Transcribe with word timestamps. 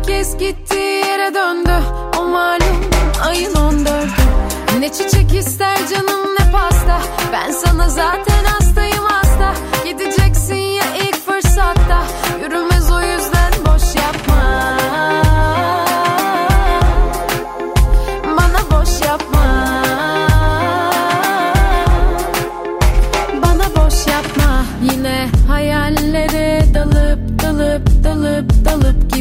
Herkes 0.00 0.36
gittiği 0.38 1.06
yere 1.06 1.34
döndü. 1.34 1.72
O 2.18 2.24
malum 2.24 2.80
ayın 3.22 3.54
on 3.54 3.86
dördü. 3.86 4.22
Ne 4.78 4.92
çiçek 4.92 5.34
ister 5.34 5.76
canım 5.76 6.34
ne 6.38 6.52
pasta. 6.52 7.00
Ben 7.32 7.50
sana 7.50 7.88
zaten 7.88 8.44
hastayım 8.44 9.04
hasta. 9.04 9.54
Gideceksin 9.84 10.54
ya 10.54 10.84
ilk 10.96 11.26
fırsatta 11.26 12.02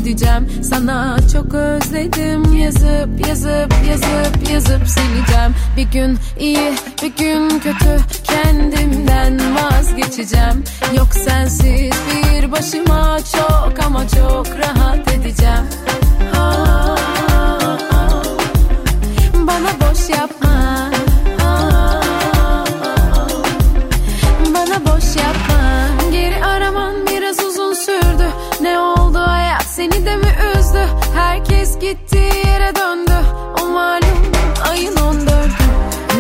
dalıp 0.10 0.20
gideceğim 0.20 0.64
Sana 0.64 1.18
çok 1.34 1.54
özledim. 1.54 2.54
Yazıp 2.54 3.28
yazıp 3.28 3.74
yazıp 3.90 4.52
yazıp 4.52 4.88
sileceğim. 4.88 5.56
Bir 5.78 5.92
gün 5.92 6.18
iyi 6.40 6.74
bir 7.04 7.16
gün 7.16 7.50
kötü. 7.50 8.00
Kendimden 8.24 9.40
vazgeçeceğim. 9.56 10.64
Yok 10.98 11.14
sensiz 11.14 11.92
bir 12.10 12.52
başıma 12.52 13.20
çok 13.32 13.86
ama 13.86 14.08
çok 14.08 14.48
rahat 14.58 15.14
edeceğim. 15.14 15.66
Ah, 16.36 16.98
ah. 17.92 18.24
Bana 19.34 19.92
boş 19.92 20.10
yapma 20.10 20.49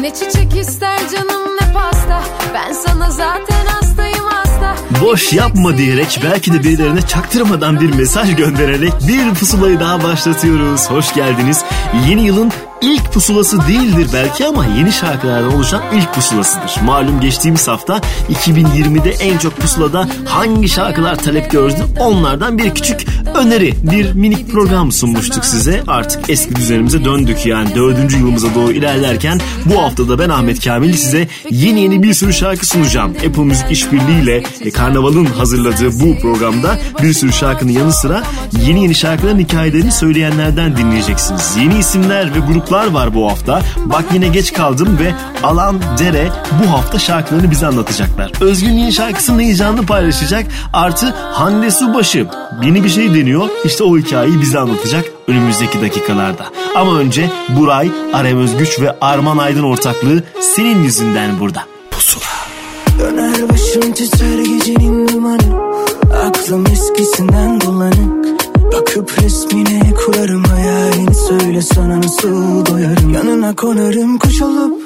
Ne 0.10 0.16
çiçek 0.16 0.56
ister 0.56 1.00
canım 1.10 1.58
ne 1.62 1.74
pasta? 1.74 2.24
Ben 2.54 2.74
sana 2.74 3.12
zaten 3.12 3.49
Boş 5.02 5.34
yapma 5.34 5.78
diyerek 5.78 6.20
belki 6.24 6.54
de 6.54 6.64
birilerine 6.64 7.02
çaktırmadan 7.02 7.82
bir 7.82 7.96
mesaj 7.96 8.36
göndererek 8.36 8.94
bir 9.08 9.34
pusulayı 9.34 9.80
daha 9.80 10.04
başlatıyoruz. 10.04 10.90
Hoş 10.90 11.14
geldiniz. 11.14 11.64
Yeni 12.10 12.26
yılın 12.26 12.52
ilk 12.82 13.14
pusulası 13.14 13.68
değildir 13.68 14.08
belki 14.14 14.46
ama 14.46 14.66
yeni 14.66 14.92
şarkılardan 14.92 15.56
oluşan 15.56 15.82
ilk 15.94 16.14
pusulasıdır. 16.14 16.82
Malum 16.84 17.20
geçtiğimiz 17.20 17.68
hafta 17.68 18.02
2020'de 18.30 19.10
en 19.10 19.38
çok 19.38 19.58
pusulada 19.58 20.10
hangi 20.26 20.70
şarkılar 20.70 21.16
talep 21.16 21.52
gördü 21.52 21.86
onlardan 22.00 22.58
bir 22.58 22.76
küçük 22.76 23.06
öneri, 23.36 23.74
bir 23.92 24.14
minik 24.14 24.52
program 24.52 24.92
sunmuştuk 24.92 25.46
size. 25.46 25.84
Artık 25.88 26.30
eski 26.30 26.56
düzenimize 26.56 27.06
döndük 27.06 27.46
yani 27.46 27.76
dördüncü 27.76 28.18
yılımıza 28.18 28.56
doğru 28.56 28.72
ilerlerken 28.72 29.40
bu 29.66 29.82
hafta 29.82 30.10
da 30.10 30.20
ben 30.20 30.30
Ahmet 30.30 30.64
Kamil 30.64 30.94
size 30.94 31.28
yeni 31.50 31.82
yeni 31.82 32.04
bir 32.04 32.14
sürü 32.14 32.34
şarkı 32.34 32.66
sunacağım. 32.66 33.12
Apple 33.12 33.44
Müzik 33.44 33.72
işbirliğiyle 33.72 34.44
e, 34.62 34.72
Karnaval'ın 34.90 35.26
hazırladığı 35.26 36.00
bu 36.00 36.20
programda 36.20 36.78
bir 37.04 37.14
sürü 37.14 37.34
şarkının 37.34 37.72
yanı 37.72 37.94
sıra 37.94 38.24
yeni 38.66 38.84
yeni 38.84 38.96
şarkıların 38.96 39.40
hikayelerini 39.40 39.92
söyleyenlerden 39.92 40.78
dinleyeceksiniz. 40.78 41.58
Yeni 41.58 41.78
isimler 41.78 42.36
ve 42.36 42.40
gruplar 42.40 42.88
var 42.88 43.16
bu 43.16 43.32
hafta. 43.32 43.62
Bak 43.86 44.06
yine 44.14 44.28
geç 44.28 44.54
kaldım 44.54 44.98
ve 45.00 45.14
Alan 45.44 45.82
Dere 46.00 46.30
bu 46.64 46.72
hafta 46.72 47.00
şarkılarını 47.00 47.52
bize 47.52 47.68
anlatacaklar. 47.68 48.32
Özgün 48.42 48.70
yeni 48.70 48.94
şarkısının 48.94 49.40
heyecanını 49.40 49.86
paylaşacak. 49.86 50.46
Artı 50.74 51.06
Hande 51.34 51.72
Subaşı 51.72 52.28
yeni 52.64 52.84
bir 52.84 52.90
şey 52.90 53.14
deniyor. 53.14 53.50
İşte 53.66 53.84
o 53.84 53.98
hikayeyi 53.98 54.42
bize 54.42 54.60
anlatacak 54.60 55.06
önümüzdeki 55.28 55.82
dakikalarda. 55.82 56.46
Ama 56.76 56.98
önce 56.98 57.30
Buray, 57.50 57.92
Arem 58.14 58.38
Özgüç 58.38 58.80
ve 58.80 58.96
Arman 59.02 59.38
Aydın 59.38 59.64
ortaklığı 59.64 60.24
senin 60.56 60.84
yüzünden 60.84 61.40
burada. 61.40 61.79
Başım 63.70 63.92
titrer 63.92 64.40
gecenin 64.40 65.08
dumanı 65.08 65.62
Aklım 66.26 66.66
eskisinden 66.66 67.62
bulanık 67.62 68.26
Bakıp 68.74 69.22
resmine 69.24 69.94
kurarım 70.06 70.44
hayalini 70.44 71.16
Söyle 71.16 71.62
sana 71.62 71.98
nasıl 72.02 72.66
doyarım. 72.66 73.14
Yanına 73.14 73.56
konarım 73.56 74.18
kuş 74.18 74.42
olup 74.42 74.82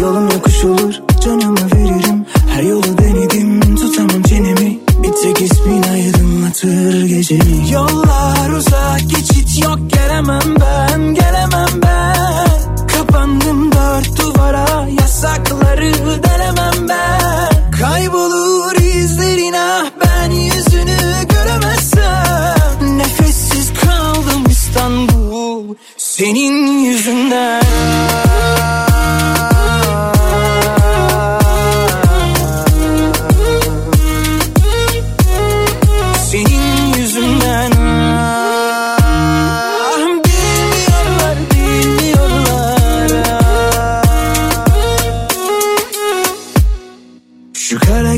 Yolum 0.00 0.30
yokuş 0.30 0.64
olur 0.64 0.94
canımı 1.24 1.66
veririm. 1.74 2.26
Her 2.48 2.62
yolu 2.62 2.98
denedim 2.98 3.76
tutamam 3.76 4.22
çenemi. 4.22 4.78
Bir 5.02 5.12
tek 5.22 5.40
ismin 5.40 5.82
aydınlatır 5.82 7.04
gecemi. 7.04 7.70
Yollar 7.72 8.50
uzak 8.50 9.00
geçit 9.00 9.64
yok 9.64 9.78
gelemem 9.88 10.54
ben 10.60 11.14
Gelemem 11.14 11.82
ben. 11.82 12.86
Kapandım 12.96 13.72
dört 13.72 14.18
duvara 14.18 14.88
Yasakları 15.00 15.92
delemem 16.22 16.88
ben 16.88 17.61
Kaybolur 17.82 18.74
izlerin 18.74 19.52
ah 19.52 19.90
ben 20.00 20.30
yüzünü 20.30 20.98
göremezsem. 21.28 22.98
Nefessiz 22.98 23.72
kaldım 23.74 24.44
İstanbul 24.50 25.74
Senin 25.96 26.78
yüzünden 26.78 27.62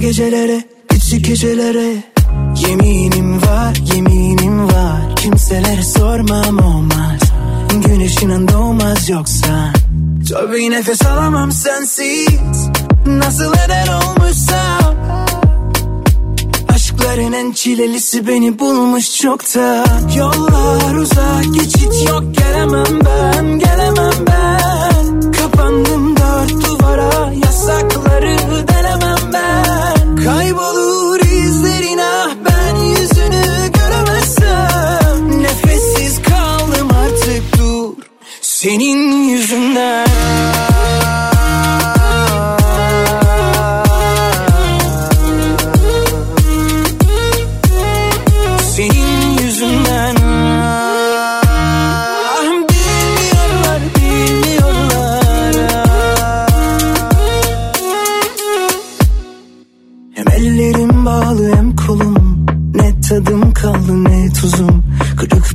gecelere, 0.05 0.63
küçük 0.89 1.25
gecelere 1.25 2.03
Yeminim 2.57 3.43
var, 3.43 3.77
yeminim 3.95 4.67
var. 4.67 5.17
Kimselere 5.17 5.83
sormam 5.83 6.59
olmaz. 6.59 7.21
Güneşin 7.87 8.49
doğmaz 8.49 9.09
yoksa. 9.09 9.73
Tabii 10.31 10.71
nefes 10.71 11.07
alamam 11.07 11.53
sensiz. 11.53 12.69
Nasıl 13.07 13.53
eder 13.53 13.89
olmuşsam? 13.89 14.95
Aşkların 16.75 17.33
en 17.33 17.53
çilelisi 17.53 18.27
beni 18.27 18.59
bulmuş 18.59 19.21
çoktan. 19.21 20.09
Yollar 20.17 20.95
uzak 20.95 21.55
geçit 21.55 22.09
yok. 22.09 22.25
Gelemem 22.39 23.01
ben 23.05 23.59
Gelemem 23.59 24.27
ben. 24.27 25.33
Kapandım 25.33 26.17
dört 26.17 26.65
duvara 26.65 27.33
Yasakları 27.45 28.39
delemem 28.69 29.33
ben 29.33 29.94
Kaybolur 30.25 31.21
izlerin 31.21 31.99
ah 31.99 32.31
ben 32.45 32.77
yüzünü 32.77 33.73
göremezsem. 33.73 35.43
Nefessiz 35.43 36.23
kaldım 36.23 36.89
artık 37.05 37.59
dur. 37.59 37.93
Senin 38.41 39.29
yüzünden 39.29 40.74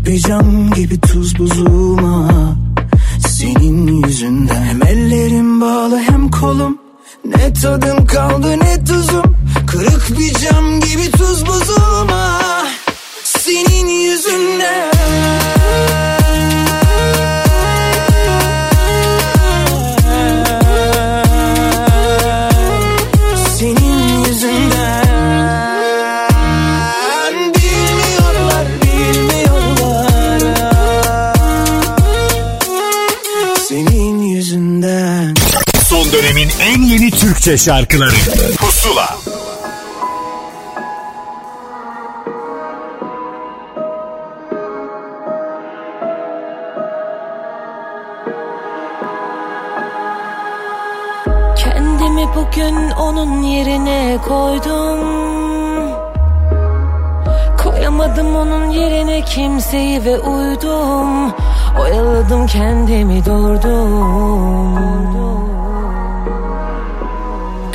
Yapacağım 0.10 0.72
gibi 0.72 1.02
tuz 1.02 1.40
buzuma. 1.40 2.30
Senin 3.28 4.04
yüzünden 4.04 4.64
Hem 4.64 4.84
ellerim 4.84 5.62
bağlı 5.62 6.00
hem 6.00 6.32
kolum. 6.32 6.78
Ne 7.26 7.54
tadım 7.54 8.06
kaldı 8.06 8.60
ne 8.60 8.84
tuzum. 8.84 9.38
Kırık 9.68 10.20
bir 10.20 10.34
cam 10.34 10.80
gibi 10.80 11.12
tuz 11.12 11.46
buzuma. 11.46 12.40
Senin 13.24 13.88
yüzünden. 13.88 15.39
Türkçe 37.30 37.58
şarkıları. 37.58 38.16
Pusula. 38.58 39.18
Kendimi 51.58 52.28
bugün 52.36 52.92
onun 52.92 53.44
yerine 53.44 54.18
koydum. 54.28 55.00
Koyamadım 57.58 58.36
onun 58.36 58.70
yerine 58.70 59.26
kimseyi 59.26 60.06
ve 60.06 60.20
uydum. 60.20 61.34
Oyaladım 61.82 62.48
kendimi 62.48 63.26
durdum 63.26 65.29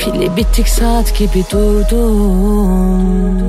Pili 0.05 0.29
bitik 0.37 0.69
saat 0.69 1.17
gibi 1.17 1.43
durdum. 1.51 3.39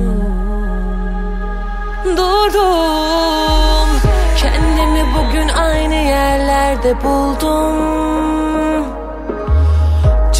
Durdum. 2.17 3.89
Kendimi 4.37 5.05
bugün 5.15 5.47
aynı 5.47 5.95
yerlerde 5.95 6.95
buldum. 7.03 8.85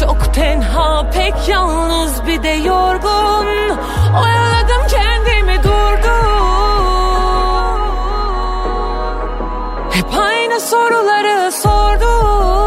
Çok 0.00 0.34
tenha 0.34 1.10
pek 1.10 1.48
yalnız 1.48 2.26
bir 2.26 2.42
de 2.42 2.48
yorgun. 2.48 3.46
Oyaladım 4.22 4.82
kendimi 4.90 5.62
durdum. 5.62 6.20
Hep 9.90 10.18
aynı 10.20 10.60
soruları 10.60 11.52
sordum 11.52 12.57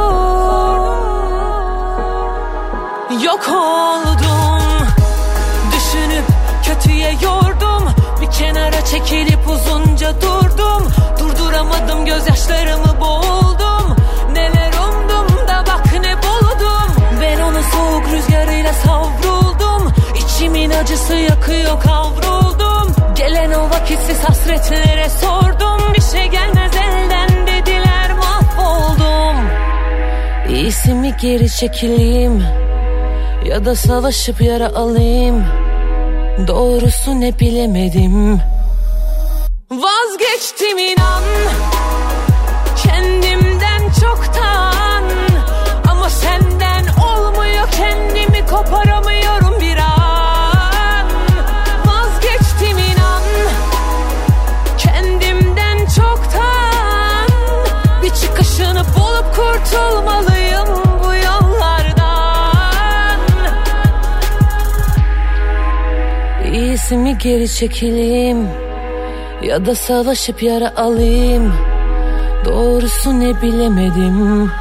Yok 3.31 3.49
oldum. 3.49 4.87
Düşünüp 5.75 6.25
kötüye 6.65 7.11
yordum. 7.11 7.89
Bir 8.21 8.31
kenara 8.31 8.85
çekilip 8.85 9.39
uzunca 9.49 10.21
durdum. 10.21 10.91
Durduramadım 11.19 12.05
gözyaşlarımı 12.05 12.99
boğuldum. 13.01 13.95
Neler 14.33 14.73
umdum 14.73 15.47
da 15.47 15.63
bak 15.67 15.93
ne 16.01 16.15
buldum. 16.17 17.03
Ben 17.21 17.39
ona 17.39 17.61
soğuk 17.63 18.11
rüzgarıyla 18.11 18.73
savruldum. 18.73 19.93
İçimin 20.15 20.69
acısı 20.69 21.15
yakıyor 21.15 21.81
kavruldum 21.81 22.95
Gelen 23.15 23.51
o 23.51 23.69
vakitsiz 23.69 24.19
hasretlere 24.23 25.09
sordum. 25.09 25.93
Bir 25.93 26.01
şey 26.01 26.27
gelmez 26.27 26.71
elden 26.75 27.47
dediler 27.47 28.11
mahvoldum. 28.13 29.45
İyisi 30.49 30.93
mi 30.93 31.15
geri 31.21 31.49
çekileyim 31.49 32.43
ya 33.45 33.65
da 33.65 33.75
savaşıp 33.75 34.41
yara 34.41 34.67
alayım. 34.67 35.45
Doğrusu 36.47 37.19
ne 37.19 37.39
bilemedim. 37.39 38.39
Vazgeçtim 39.71 40.77
inan. 40.77 41.23
Kendimden 42.83 43.30
İyisi 66.91 67.03
mi 67.03 67.17
geri 67.17 67.49
çekileyim 67.49 68.47
Ya 69.43 69.65
da 69.65 69.75
savaşıp 69.75 70.43
yara 70.43 70.73
alayım. 70.77 71.53
Doğrusu 72.45 73.19
ne 73.19 73.41
bilemedim. 73.41 74.51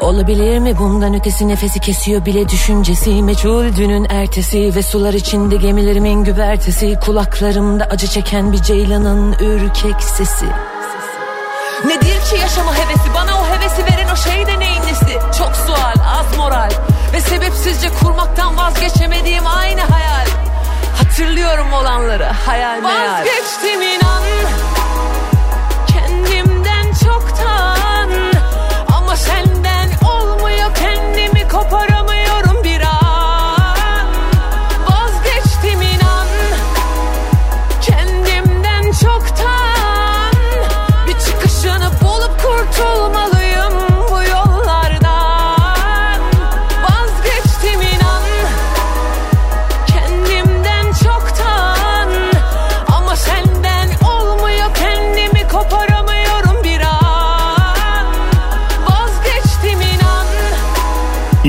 Olabilir 0.00 0.58
mi 0.58 0.78
bundan 0.78 1.14
ötesi? 1.14 1.48
Nefesi 1.48 1.80
kesiyor 1.80 2.24
bile 2.26 2.48
düşüncesi. 2.48 3.22
Meçhul 3.22 3.76
dünün 3.76 4.06
ertesi 4.10 4.74
ve 4.74 4.82
sular 4.82 5.14
içinde 5.14 5.56
gemilerimin 5.56 6.24
güvertesi. 6.24 6.98
Kulaklarımda 7.04 7.84
acı 7.84 8.06
çeken 8.06 8.52
bir 8.52 8.62
ceylanın 8.62 9.32
ürkek 9.32 10.02
sesi. 10.02 10.46
Nedir 11.86 12.20
ki 12.30 12.40
yaşama 12.40 12.74
hevesi? 12.74 13.14
Bana 13.14 13.40
o 13.40 13.46
hevesi 13.46 13.82
veren 13.82 14.08
o 14.12 14.16
şey 14.16 14.46
de 14.46 14.58
neyin 14.58 14.82
nesi? 14.82 15.38
Çok 15.38 15.56
sual 15.56 15.94
az 16.18 16.36
moral 16.36 16.95
ve 17.16 17.20
sebepsizce 17.20 17.88
kurmaktan 18.02 18.56
vazgeçemediğim 18.56 19.46
aynı 19.46 19.80
hayal. 19.80 20.26
Hatırlıyorum 20.98 21.72
olanları 21.72 22.24
hayal 22.24 22.80
meyal. 22.80 23.12
Vazgeçtim 23.12 23.82
inan 23.82 24.25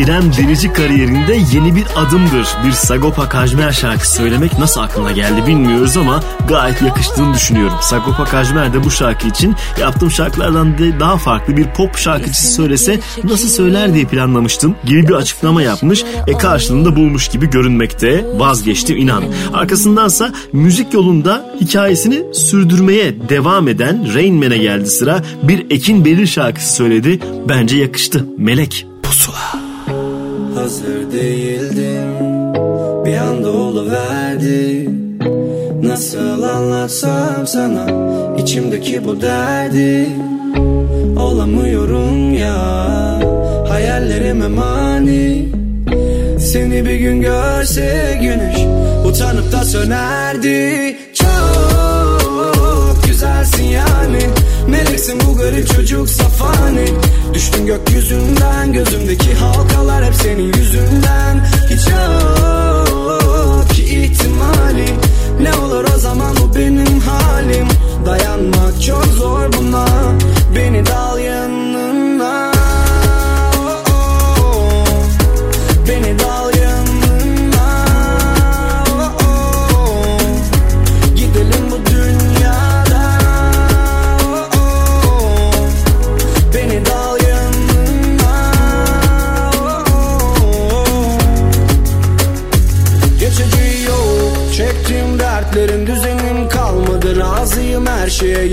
İrem 0.07 0.33
Derici 0.37 0.73
kariyerinde 0.73 1.39
yeni 1.53 1.75
bir 1.75 1.85
adımdır. 1.95 2.47
Bir 2.65 2.71
Sagopa 2.71 3.29
Kajmer 3.29 3.71
şarkısı 3.71 4.15
söylemek 4.15 4.59
nasıl 4.59 4.81
aklına 4.81 5.11
geldi 5.11 5.47
bilmiyoruz 5.47 5.97
ama 5.97 6.23
gayet 6.47 6.81
yakıştığını 6.81 7.33
düşünüyorum. 7.33 7.77
Sagopa 7.81 8.25
Kajmer 8.25 8.73
de 8.73 8.83
bu 8.83 8.91
şarkı 8.91 9.27
için 9.27 9.55
yaptığım 9.81 10.11
şarkılardan 10.11 10.77
de 10.77 10.99
daha 10.99 11.17
farklı 11.17 11.57
bir 11.57 11.65
pop 11.65 11.97
şarkıcısı 11.97 12.53
söylese 12.53 12.99
nasıl 13.23 13.49
söyler 13.49 13.93
diye 13.93 14.05
planlamıştım 14.05 14.75
gibi 14.85 15.07
bir 15.07 15.13
açıklama 15.13 15.61
yapmış. 15.61 16.03
E 16.27 16.37
karşılığında 16.37 16.95
bulmuş 16.95 17.27
gibi 17.27 17.49
görünmekte 17.49 18.25
vazgeçtim 18.37 18.97
inan. 18.97 19.23
Arkasındansa 19.53 20.33
müzik 20.53 20.93
yolunda 20.93 21.55
hikayesini 21.61 22.33
sürdürmeye 22.33 23.29
devam 23.29 23.67
eden 23.67 24.13
Rain 24.13 24.35
Man'e 24.35 24.57
geldi 24.57 24.89
sıra. 24.89 25.23
Bir 25.43 25.65
Ekin 25.69 26.05
Beril 26.05 26.27
şarkısı 26.27 26.73
söyledi. 26.73 27.19
Bence 27.49 27.77
yakıştı. 27.77 28.25
Melek. 28.37 28.87
Pusula. 29.03 29.66
Hazır 30.67 31.12
değildim 31.12 32.13
Bir 33.05 33.17
anda 33.17 33.50
oluverdi. 33.50 34.89
Nasıl 35.83 36.43
anlatsam 36.43 37.47
sana 37.47 37.88
içimdeki 38.38 39.05
bu 39.05 39.21
derdi. 39.21 40.09
Olamıyorum 41.19 42.33
ya 42.33 42.57
Hayallerime 43.69 44.47
mani. 44.47 45.50
Seni 46.39 46.86
bir 46.86 46.95
gün 46.95 47.21
görse 47.21 48.19
güneş 48.21 48.57
Utanıp 49.05 49.51
da 49.51 49.63
sönerdi. 49.63 50.95
Çok 51.13 53.03
güzelsin 53.07 53.63
yani 53.63 54.19
Meleksin 54.67 55.19
bu 55.27 55.38
garip 55.38 55.67
çocuk 55.67 56.09
safani? 56.09 56.88
Düştün 57.33 57.65
gökyüzünden 57.65 58.74
Gözümdeki 58.74 59.33
halkalar 59.33 60.05
hep 60.05 60.13
senin 60.15 60.53
yüzünden. 60.53 61.47
Hiç 61.69 61.88
yok 61.88 63.69
ki 63.69 63.83
ihtimali. 63.83 64.86
Ne 65.41 65.53
olur 65.53 65.86
o 65.95 66.00
zaman 66.00 66.36
bu 66.41 66.55
benim 66.55 67.00
halim. 67.00 67.67
Dayanmak 68.05 68.81
çok 68.81 69.05
zor 69.05 69.53
buna. 69.53 69.86
Beni 70.55 70.86
dal 70.86 71.19
yanına 71.19 71.87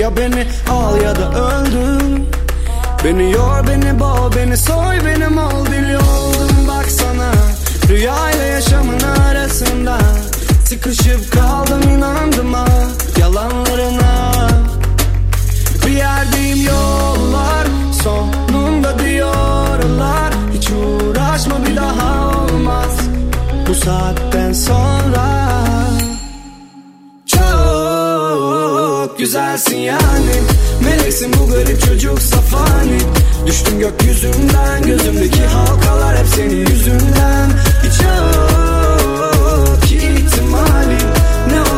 Ya 0.04 0.16
beni 0.16 0.46
al 0.70 0.96
ya 1.02 1.16
da 1.16 1.30
öldür. 1.30 2.22
Beni 3.04 3.30
yor 3.32 3.66
beni 3.66 4.00
boğ 4.00 4.30
beni 4.36 4.56
soy 4.56 4.96
benim 5.06 5.38
ol 5.38 5.66
dili 5.66 5.98
oldum. 5.98 6.68
Baksana 6.68 7.32
Rüyayla 7.88 8.44
yaşamın 8.44 9.00
arasında 9.00 9.98
Sıkışıp 10.64 11.32
kaldım 11.32 11.82
inandım 11.90 12.54
ha 12.54 12.66
Yalanlarına. 13.20 14.32
Bir 15.86 15.92
yerdeyim 15.92 16.66
yollar 16.66 17.66
Sonunda 18.02 18.98
diyorlar. 18.98 20.34
Hiç 20.54 20.70
uğraşma 20.70 21.66
bir 21.66 21.76
daha 21.76 22.28
olmaz. 22.28 22.98
Bu 23.68 23.74
saatten 23.74 24.52
sonra 24.52 25.63
güzelsin 29.24 29.76
yani. 29.76 30.34
Meleksin 30.84 31.32
bu 31.32 31.50
garip 31.50 31.80
çocuk 31.86 32.22
safani. 32.22 32.98
Düştüm 33.46 33.78
gökyüzünden 33.78 34.82
Gözümdeki 34.82 35.42
halkalar 35.42 36.18
hep 36.18 36.26
senin 36.26 36.66
yüzünden. 36.66 37.50
Hiç 37.82 38.02
yok 38.02 39.92
ihtimali 39.92 40.98
Ne 41.48 41.73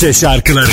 Türkçe 0.00 0.20
şarkıları 0.20 0.70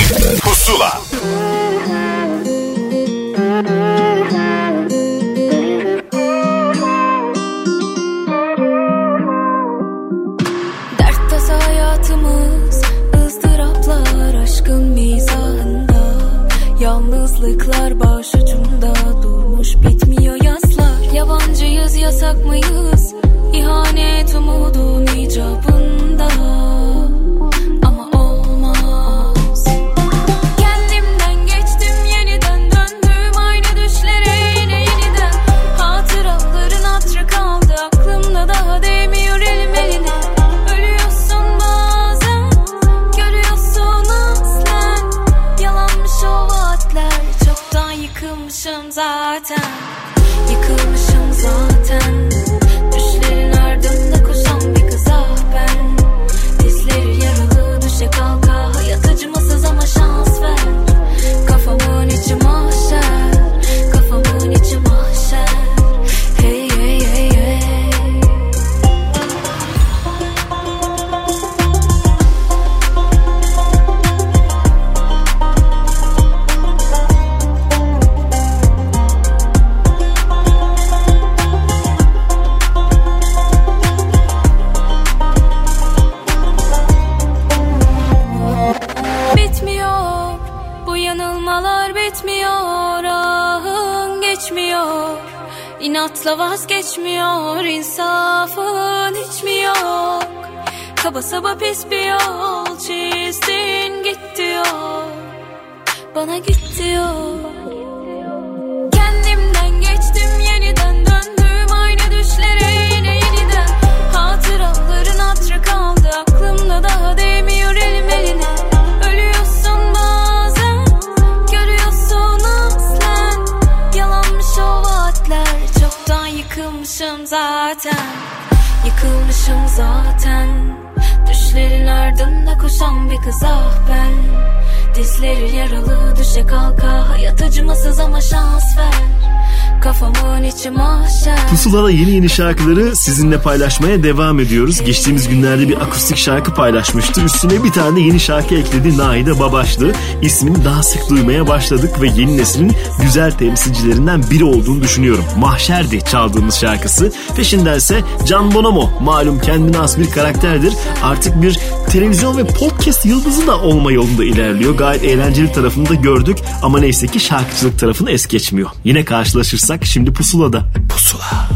yeni 142.18 142.28
şarkıları 142.28 142.96
sizinle 142.96 143.42
paylaşmaya 143.42 144.02
devam 144.02 144.40
ediyoruz. 144.40 144.80
Geçtiğimiz 144.84 145.28
günlerde 145.28 145.68
bir 145.68 145.82
akustik 145.82 146.16
şarkı 146.16 146.54
paylaşmıştı. 146.54 147.20
Üstüne 147.20 147.64
bir 147.64 147.70
tane 147.70 147.96
de 147.96 148.00
yeni 148.00 148.20
şarkı 148.20 148.54
ekledi 148.54 148.98
Nahide 148.98 149.40
Babaşlı. 149.40 149.92
İsmini 150.22 150.64
daha 150.64 150.82
sık 150.82 151.10
duymaya 151.10 151.48
başladık 151.48 152.02
ve 152.02 152.08
yeni 152.08 152.36
neslin 152.36 152.72
güzel 153.02 153.32
temsilcilerinden 153.32 154.30
biri 154.30 154.44
olduğunu 154.44 154.82
düşünüyorum. 154.82 155.24
Mahşerdi 155.38 156.04
çaldığımız 156.04 156.54
şarkısı. 156.54 157.12
Peşindense 157.36 158.00
Can 158.26 158.54
Bonomo 158.54 158.90
malum 159.02 159.40
kendine 159.40 159.76
has 159.76 159.98
bir 159.98 160.10
karakterdir. 160.10 160.72
Artık 161.02 161.42
bir 161.42 161.58
televizyon 161.90 162.36
ve 162.36 162.44
podcast 162.44 163.06
yıldızı 163.06 163.46
da 163.46 163.60
olma 163.60 163.92
yolunda 163.92 164.24
ilerliyor. 164.24 164.74
Gayet 164.74 165.04
eğlenceli 165.04 165.52
tarafını 165.52 165.88
da 165.88 165.94
gördük 165.94 166.38
ama 166.62 166.80
neyse 166.80 167.06
ki 167.06 167.20
şarkıcılık 167.20 167.78
tarafını 167.78 168.10
es 168.10 168.26
geçmiyor. 168.26 168.70
Yine 168.84 169.04
karşılaşırsak 169.04 169.84
şimdi 169.84 170.12
Pusula'da. 170.12 170.62
Pusula. 170.88 171.47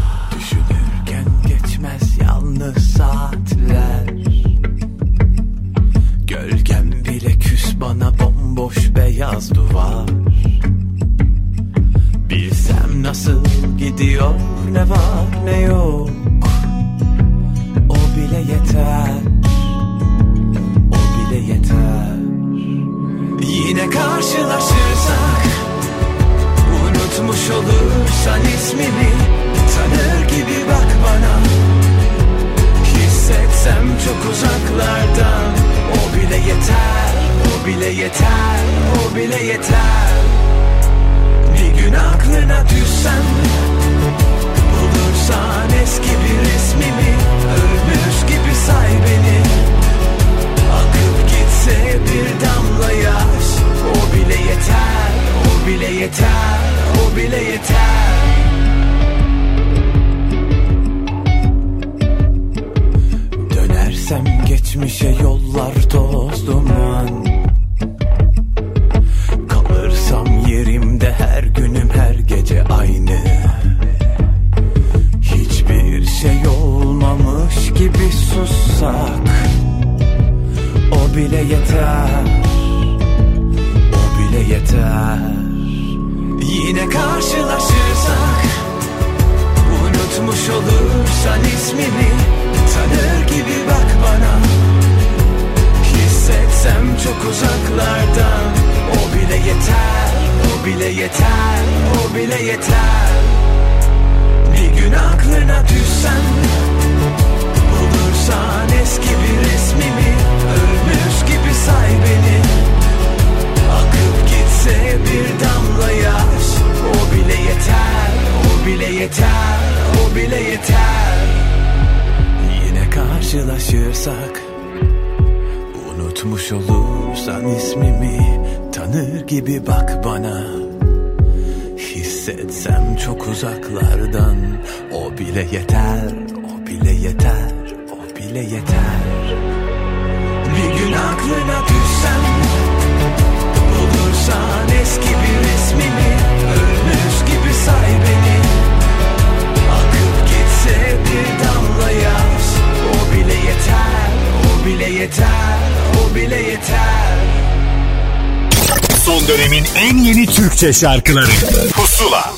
Türkçe 160.73 160.85
şarkıları. 160.85 161.31
Pusula. 161.73 162.33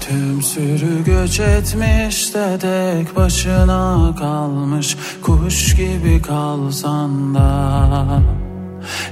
Tüm 0.00 0.42
sürü 0.42 1.04
göç 1.04 1.40
etmiş 1.40 2.34
de 2.34 2.58
tek 2.58 3.16
başına 3.16 4.14
kalmış. 4.18 4.96
Kuş 5.22 5.76
gibi 5.76 6.22
kalsan 6.22 7.34
da 7.34 8.22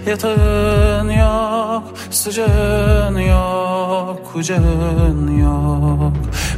Yatağın 0.06 1.10
yok, 1.10 1.82
sıcağın 2.10 3.18
yok, 3.18 4.32
kucağın 4.32 5.38
yok. 5.38 6.12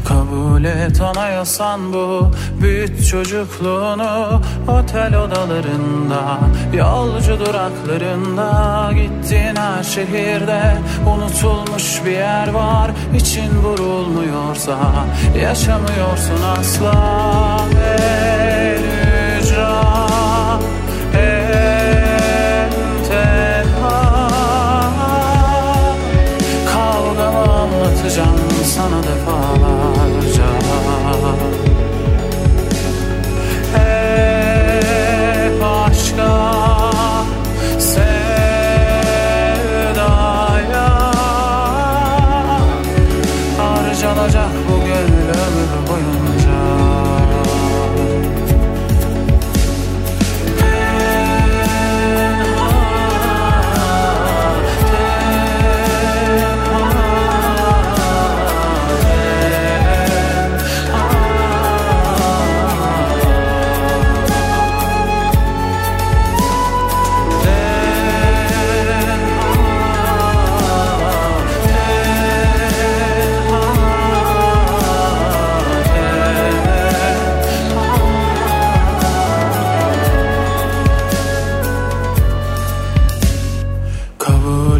Kabul 0.04 0.64
et 0.64 1.00
anayasan 1.00 1.92
bu 1.92 2.30
Büyüt 2.60 3.08
çocukluğunu. 3.08 4.42
Otel 4.68 5.16
odalarında 5.16 6.38
Yolcu 6.74 7.40
duraklarında 7.46 8.90
Gittiğin 8.92 9.56
her 9.56 9.82
şehirde 9.82 10.76
Unutulmuş 11.06 12.04
bir 12.04 12.10
yer 12.10 12.48
var. 12.48 12.90
İçin 13.16 13.62
vurulmuyorsa 13.62 14.78
Yaşamıyorsun 15.42 16.42
asla. 16.58 16.94
El 17.98 18.82
ücra 19.40 19.82
tenha 23.08 24.28
Kavgamı 26.72 27.52
anlatacağım 27.52 28.38
sana 28.64 29.02
defalarca 29.02 30.44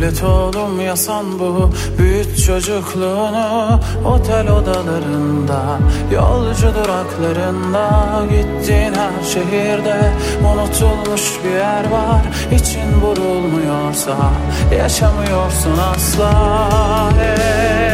Kabul 0.05 0.17
et 0.17 0.25
oğlum 0.25 0.81
yasan 0.81 1.39
bu. 1.39 1.71
Büyüt 1.99 2.45
çocukluğunu 2.47 3.81
Otel 4.07 4.49
odalarında 4.51 5.79
Yolcu 6.13 6.75
duraklarında. 6.75 7.89
Gittiğin 8.31 8.95
her 8.95 9.25
şehirde 9.33 10.13
Unutulmuş 10.41 11.23
bir 11.45 11.51
yer 11.51 11.91
var. 11.91 12.23
İçin 12.53 13.01
vurulmuyorsa 13.01 14.17
Yaşamıyorsun 14.79 15.79
asla. 15.95 16.31
El 17.21 17.94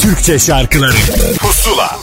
Türkçe 0.00 0.38
şarkıları 0.38 0.94
Pusula 1.38 1.98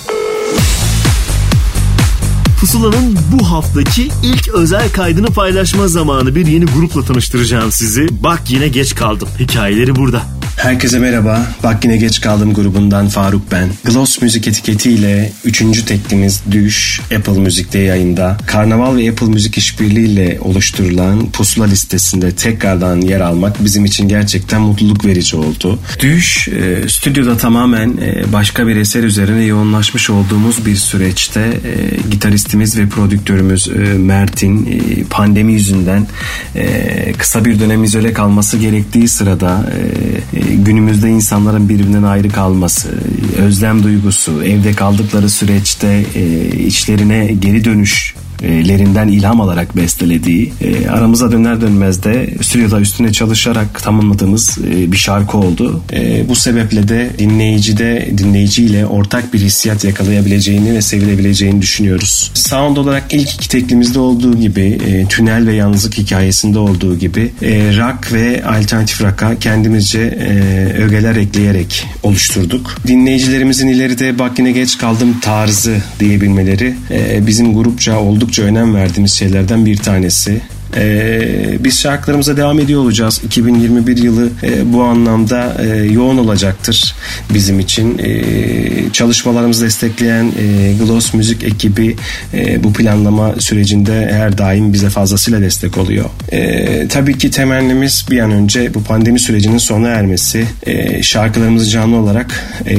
Pusula'nın 2.60 3.20
bu 3.32 3.52
haftaki 3.52 4.10
ilk 4.24 4.48
özel 4.48 4.92
kaydını 4.92 5.28
paylaşma 5.28 5.88
zamanı 5.88 6.36
bir 6.36 6.48
yeni 6.48 6.66
grupla 6.66 7.04
tanıştıracağım 7.04 7.72
sizi. 7.72 8.24
Bak 8.24 8.42
yine 8.50 8.68
geç 8.68 8.96
kaldım. 8.96 9.30
Hikayeleri 9.40 9.96
burada. 9.96 10.22
Herkese 10.62 11.00
merhaba. 11.00 11.46
Bak 11.64 11.86
yine 11.86 11.98
geç 11.98 12.22
kaldım 12.22 12.54
grubundan 12.54 13.08
Faruk 13.08 13.52
ben. 13.52 13.70
Gloss 13.86 14.22
Müzik 14.22 14.48
etiketiyle 14.48 15.32
3. 15.46 15.86
teklimiz 15.86 16.42
Düş 16.52 17.02
Apple 17.18 17.40
Müzik'te 17.40 17.80
yayında. 17.80 18.38
Karnaval 18.46 18.98
ve 18.98 19.10
Apple 19.10 19.28
Müzik 19.28 19.58
işbirliğiyle 19.58 20.38
oluşturulan 20.42 21.32
pusula 21.32 21.66
listesinde 21.66 22.32
tekrardan 22.32 23.02
yer 23.02 23.20
almak 23.20 23.66
bizim 23.66 23.86
için 23.86 24.08
gerçekten 24.08 24.62
mutluluk 24.62 25.06
verici 25.06 25.36
oldu. 25.36 25.80
Düş 26.00 26.48
e, 26.48 26.90
stüdyoda 26.90 27.38
tamamen 27.38 27.98
e, 27.98 28.34
başka 28.34 28.68
bir 28.68 28.76
eser 28.76 29.04
üzerine 29.04 29.44
yoğunlaşmış 29.44 30.10
olduğumuz 30.10 30.66
bir 30.66 30.76
süreçte 30.76 31.40
e, 31.42 32.10
gitaristimiz 32.12 32.78
ve 32.78 32.90
prodüktörümüz 32.90 33.68
Mert'in 33.98 34.82
pandemi 35.10 35.54
yüzünden 35.54 36.08
kısa 37.18 37.46
bir 37.46 37.60
dönem 37.60 37.84
izole 37.84 38.14
kalması 38.14 38.58
gerektiği 38.58 39.08
sırada 39.08 39.66
günümüzde 40.56 41.10
insanların 41.10 41.70
birbirinden 41.70 42.04
ayrı 42.04 42.30
kalması, 42.30 42.90
özlem 43.38 43.84
duygusu, 43.84 44.44
evde 44.44 44.74
kaldıkları 44.74 45.30
süreçte 45.30 46.06
e, 46.16 46.48
içlerine 46.58 47.34
geri 47.40 47.66
dönüş 47.66 48.16
lerinden 48.44 49.08
ilham 49.08 49.42
alarak 49.42 49.78
bestelediği 49.78 50.54
e, 50.62 50.90
aramıza 50.90 51.32
döner 51.32 51.62
dönmez 51.62 52.04
de 52.04 52.30
stüdyoda 52.42 52.82
üstüne 52.82 53.12
çalışarak 53.12 53.84
tamamladığımız 53.84 54.58
e, 54.58 54.92
bir 54.92 54.98
şarkı 54.98 55.38
oldu. 55.38 55.82
E, 55.94 56.30
bu 56.30 56.36
sebeple 56.36 56.88
de 56.88 57.10
dinleyicide 57.20 58.12
dinleyiciyle 58.18 58.86
ortak 58.86 59.34
bir 59.34 59.40
hissiyat 59.40 59.84
yakalayabileceğini 59.84 60.74
ve 60.74 60.82
sevilebileceğini 60.82 61.62
düşünüyoruz. 61.62 62.32
Sound 62.34 62.78
olarak 62.78 63.14
ilk 63.14 63.34
iki 63.34 63.50
teklimizde 63.50 64.00
olduğu 64.00 64.38
gibi 64.40 64.78
tünel 65.10 65.48
ve 65.48 65.54
yalnızlık 65.54 65.98
hikayesinde 65.98 66.60
olduğu 66.60 66.98
gibi 66.98 67.32
rock 67.78 68.14
ve 68.14 68.44
alternatif 68.46 69.02
rock'a 69.02 69.40
kendimizce 69.40 70.00
ögeler 70.80 71.16
ekleyerek 71.16 71.86
oluşturduk. 72.04 72.76
Dinleyicilerimizin 72.88 73.68
ileride 73.68 74.20
bak 74.20 74.40
yine 74.40 74.52
geç 74.52 74.78
kaldım 74.78 75.18
tarzı 75.22 75.78
diyebilmeleri 76.00 76.76
bizim 77.28 77.54
grupça 77.54 78.00
olduk 78.00 78.31
oldukça 78.32 78.44
önem 78.44 78.76
verdiğimiz 78.76 79.14
şeylerden 79.14 79.66
bir 79.66 79.78
tanesi. 79.78 80.42
Ee, 80.76 81.58
biz 81.60 81.80
şarkılarımıza 81.80 82.38
devam 82.38 82.60
ediyor 82.60 82.82
olacağız. 82.82 83.22
2021 83.24 83.98
yılı 83.98 84.30
e, 84.44 84.74
bu 84.74 84.84
anlamda 84.84 85.58
e, 85.64 85.68
yoğun 85.68 86.18
olacaktır 86.18 86.96
bizim 87.34 87.60
için. 87.60 87.98
E, 87.98 88.22
çalışmalarımızı 88.94 89.66
destekleyen 89.66 90.26
e, 90.26 90.74
Gloss 90.74 91.14
Müzik 91.14 91.44
ekibi 91.44 91.96
e, 92.34 92.64
bu 92.64 92.74
planlama 92.74 93.36
sürecinde 93.40 94.12
her 94.14 94.38
daim 94.38 94.74
bize 94.74 94.90
fazlasıyla 94.90 95.42
destek 95.42 95.78
oluyor. 95.78 96.10
E, 96.32 96.88
tabii 96.88 97.18
ki 97.18 97.32
temennimiz 97.32 98.06
bir 98.12 98.20
an 98.20 98.32
önce 98.32 98.74
bu 98.74 98.84
pandemi 98.84 99.20
sürecinin 99.20 99.58
sona 99.58 99.88
ermesi, 99.88 100.46
e, 100.64 101.04
şarkılarımızı 101.04 101.70
canlı 101.70 101.96
olarak 101.98 102.52
e, 102.66 102.78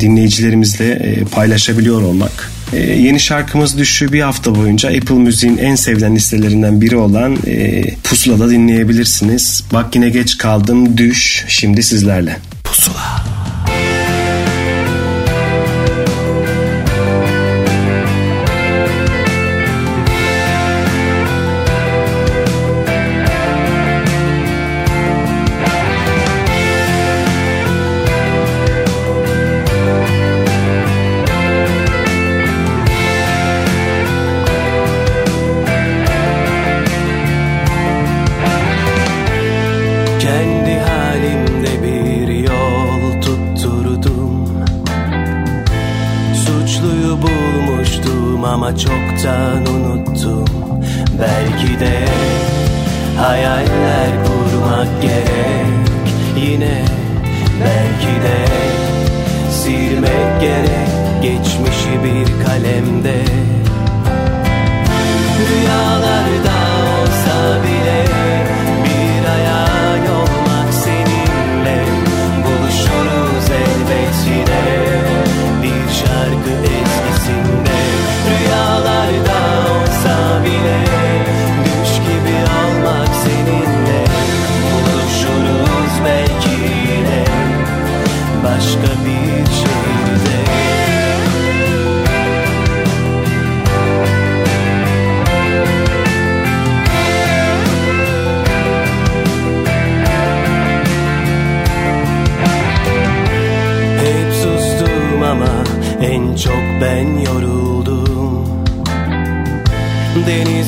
dinleyicilerimizle 0.00 0.90
e, 0.92 1.24
paylaşabiliyor 1.24 2.02
olmak. 2.02 2.53
Ee, 2.72 2.78
yeni 2.78 3.20
şarkımız 3.20 3.78
düştüğü 3.78 4.12
bir 4.12 4.20
hafta 4.20 4.54
boyunca 4.54 4.88
Apple 4.88 5.14
Müziğin 5.14 5.56
en 5.56 5.74
sevilen 5.74 6.14
listelerinden 6.14 6.80
biri 6.80 6.96
olan 6.96 7.38
e, 7.46 7.84
Pusula'da 7.94 8.50
dinleyebilirsiniz. 8.50 9.64
Bak 9.72 9.94
yine 9.94 10.10
geç 10.10 10.38
kaldım 10.38 10.98
düş 10.98 11.44
şimdi 11.48 11.82
sizlerle. 11.82 12.36
Pusula. 12.64 13.24
alemde. 62.64 63.23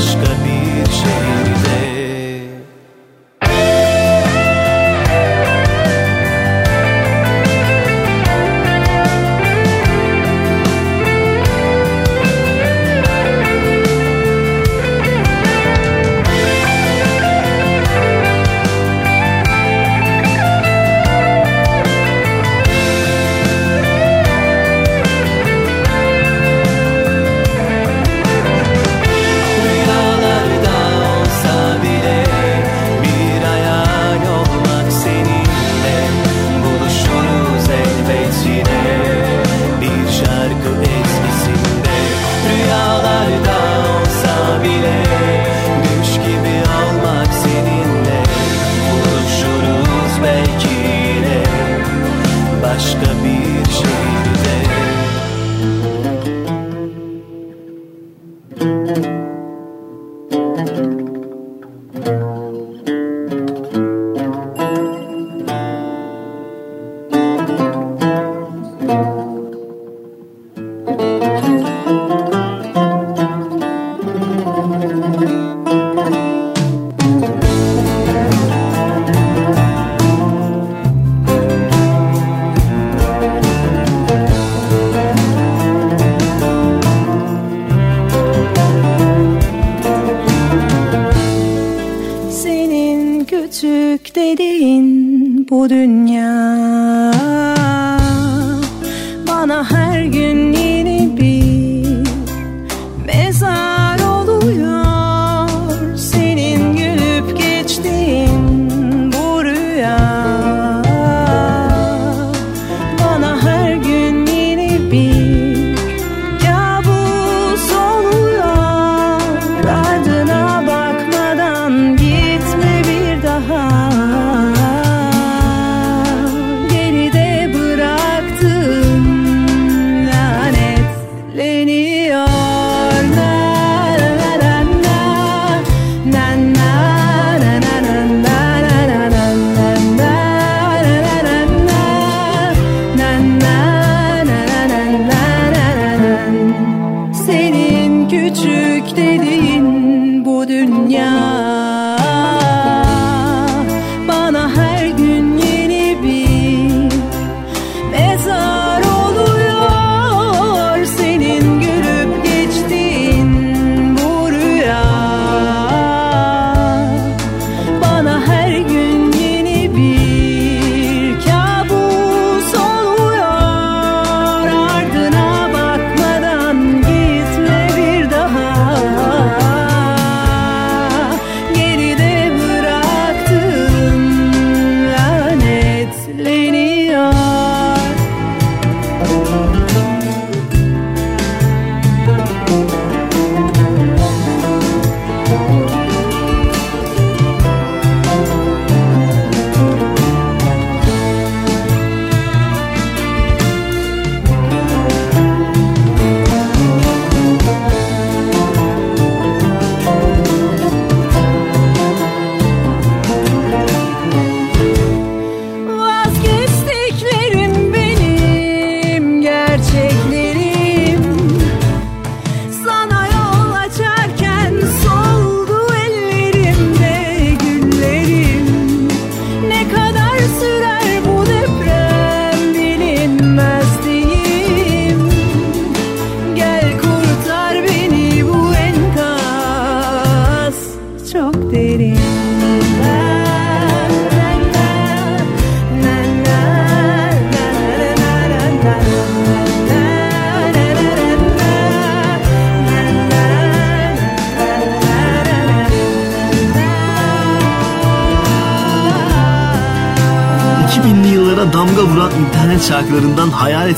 şehirde 0.00 1.43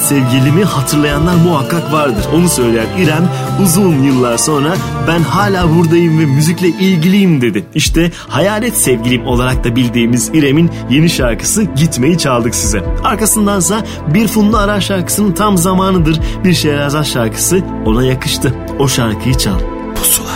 Sevgilimi 0.08 0.64
hatırlayanlar 0.64 1.34
muhakkak 1.34 1.92
vardır. 1.92 2.24
Onu 2.34 2.48
söyleyen 2.48 2.86
İrem 2.98 3.28
uzun 3.62 4.02
yıllar 4.02 4.38
sonra 4.38 4.74
ben 5.08 5.20
hala 5.20 5.76
buradayım 5.76 6.20
ve 6.20 6.26
müzikle 6.26 6.68
ilgiliyim 6.68 7.40
dedi. 7.40 7.64
İşte 7.74 8.10
Hayalet 8.28 8.76
Sevgilim 8.76 9.26
olarak 9.26 9.64
da 9.64 9.76
bildiğimiz 9.76 10.30
İrem'in 10.34 10.70
yeni 10.90 11.10
şarkısı 11.10 11.62
Gitmeyi 11.62 12.18
çaldık 12.18 12.54
size. 12.54 12.84
Arkasındansa 13.04 13.84
Bir 14.14 14.28
Funda 14.28 14.58
Arar 14.58 14.80
şarkısının 14.80 15.32
tam 15.32 15.58
zamanıdır 15.58 16.20
bir 16.44 16.54
Şehrazat 16.54 17.06
şarkısı 17.06 17.62
ona 17.86 18.04
yakıştı. 18.04 18.54
O 18.78 18.88
şarkıyı 18.88 19.34
çal. 19.34 19.58
Pusula. 19.96 20.26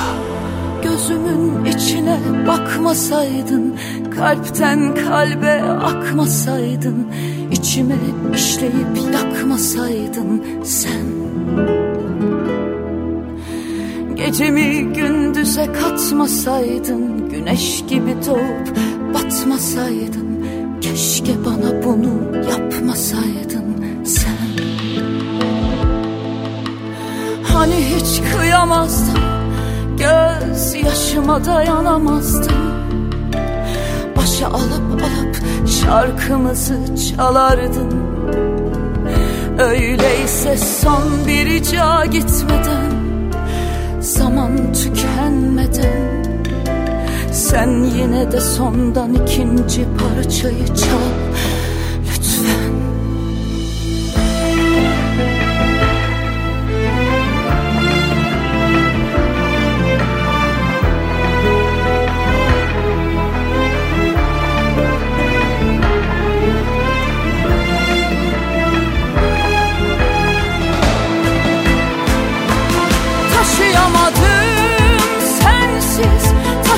Gözümün 0.82 1.64
içine 1.64 2.18
bakmasaydın 2.46 3.76
Kalpten 4.16 4.94
kalbe 4.94 5.62
akmasaydın 5.62 7.06
içime 7.60 7.94
işleyip 8.34 9.14
yakmasaydın 9.14 10.42
sen. 10.64 11.06
Gecemi 14.14 14.92
gündüze 14.94 15.72
katmasaydın 15.72 17.30
Güneş 17.30 17.84
gibi 17.88 18.16
doğup 18.26 18.76
batmasaydın 19.14 20.44
Keşke 20.80 21.32
bana 21.44 21.84
bunu 21.84 22.36
yapmasaydın 22.50 24.04
sen. 24.04 24.64
Hani 27.42 27.74
hiç 27.74 28.20
kıyamazdım 28.32 29.20
Göz 29.98 30.74
yaşıma 30.74 31.44
dayanamazdım. 31.44 32.70
Başa 34.16 34.46
alıp 34.46 35.02
alıp 35.02 35.36
şarkımızı 36.30 36.78
çalardın 36.96 37.92
Öyleyse 39.58 40.56
son 40.56 41.26
bir 41.26 41.46
rica 41.46 42.04
gitmeden 42.06 42.92
Zaman 44.00 44.72
tükenmeden 44.72 46.24
Sen 47.32 47.84
yine 47.84 48.32
de 48.32 48.40
sondan 48.40 49.14
ikinci 49.14 49.84
parçayı 49.84 50.66
çal. 50.66 51.10
Lütfen 52.08 52.59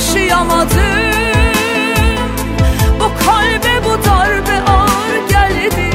taşıyamadım. 0.02 1.12
Bu 3.00 3.24
kalbe 3.24 3.84
bu 3.84 4.04
darbe 4.04 4.70
ağır 4.70 5.28
geldi 5.28 5.90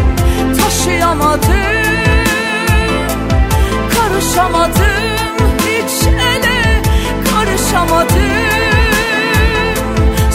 taşıyamadım. 0.62 1.48
Karışamadım 3.96 5.38
hiç 5.60 6.08
ele 6.08 6.82
karışamadım. 7.32 8.18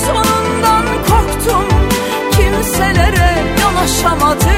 Sonundan 0.07 0.85
korktum 1.09 1.69
kimselere 2.31 3.45
yanaşamadım. 3.61 4.53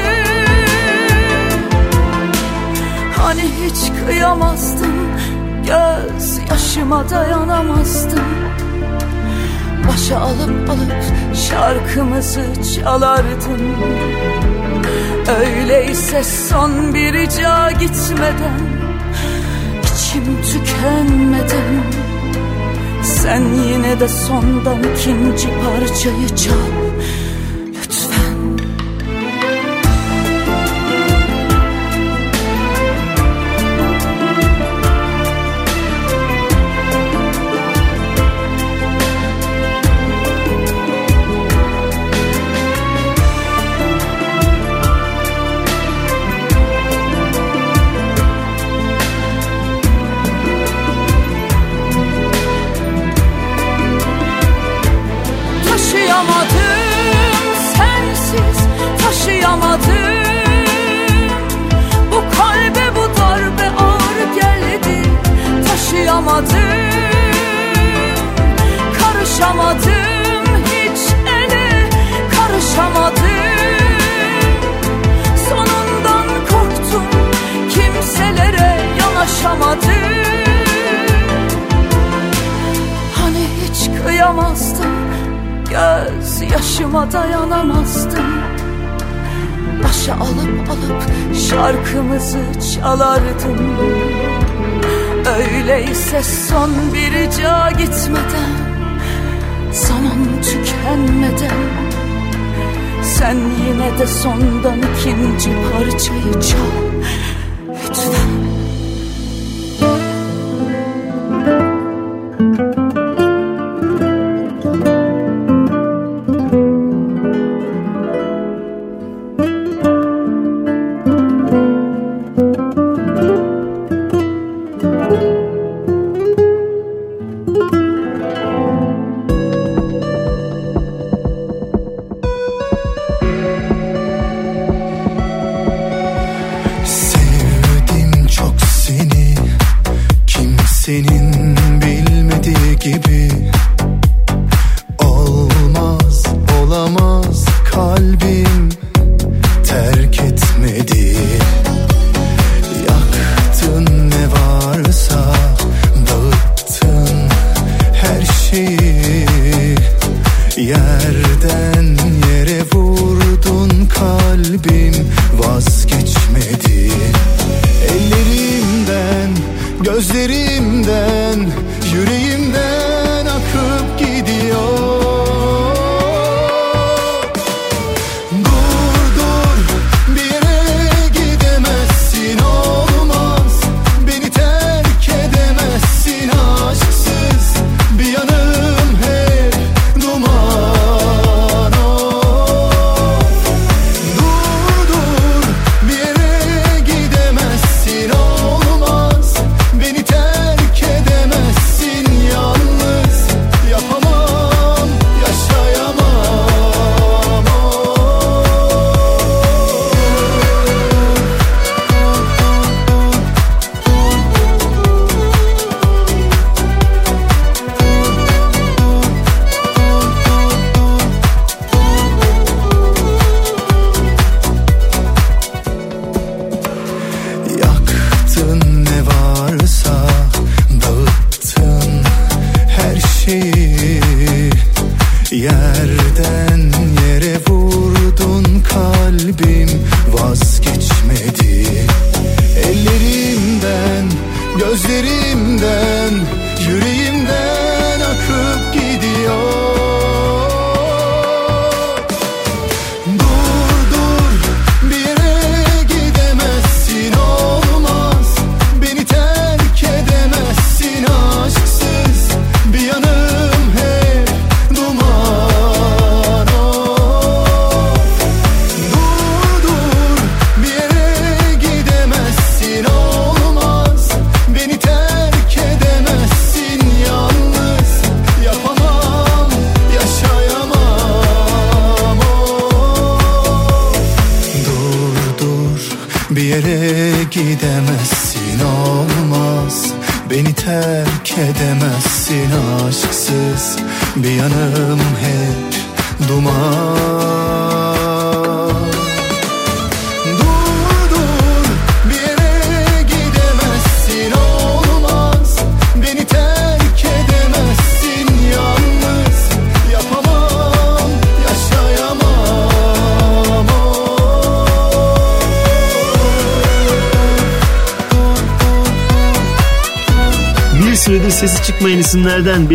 Hani 3.17 3.41
hiç 3.41 4.05
kıyamazdım 4.05 4.95
Göz 5.65 6.39
yaşıma 6.51 7.09
dayanamazdım 7.09 8.64
başa 9.87 10.19
alıp 10.19 10.69
alıp 10.69 10.93
şarkımızı 11.49 12.45
çalardım 12.75 13.75
Öyleyse 15.39 16.23
son 16.23 16.93
bir 16.93 17.13
rica 17.13 17.71
gitmeden 17.71 18.61
içim 19.83 20.41
tükenmeden 20.41 21.83
Sen 23.05 23.41
yine 23.41 23.99
de 23.99 24.07
sondan 24.07 24.79
ikinci 24.83 25.47
parçayı 25.47 26.27
çal. 26.27 26.75
şarkımızı 91.95 92.39
çalardım 92.75 93.77
Öyleyse 95.37 96.23
son 96.23 96.71
bir 96.93 97.13
rica 97.13 97.71
gitmeden 97.71 98.51
Zaman 99.71 100.41
tükenmeden 100.41 101.85
Sen 103.03 103.37
yine 103.67 103.99
de 103.99 104.07
sondan 104.07 104.79
ikinci 104.79 105.49
parçayı 105.71 106.33
çal. 106.33 106.85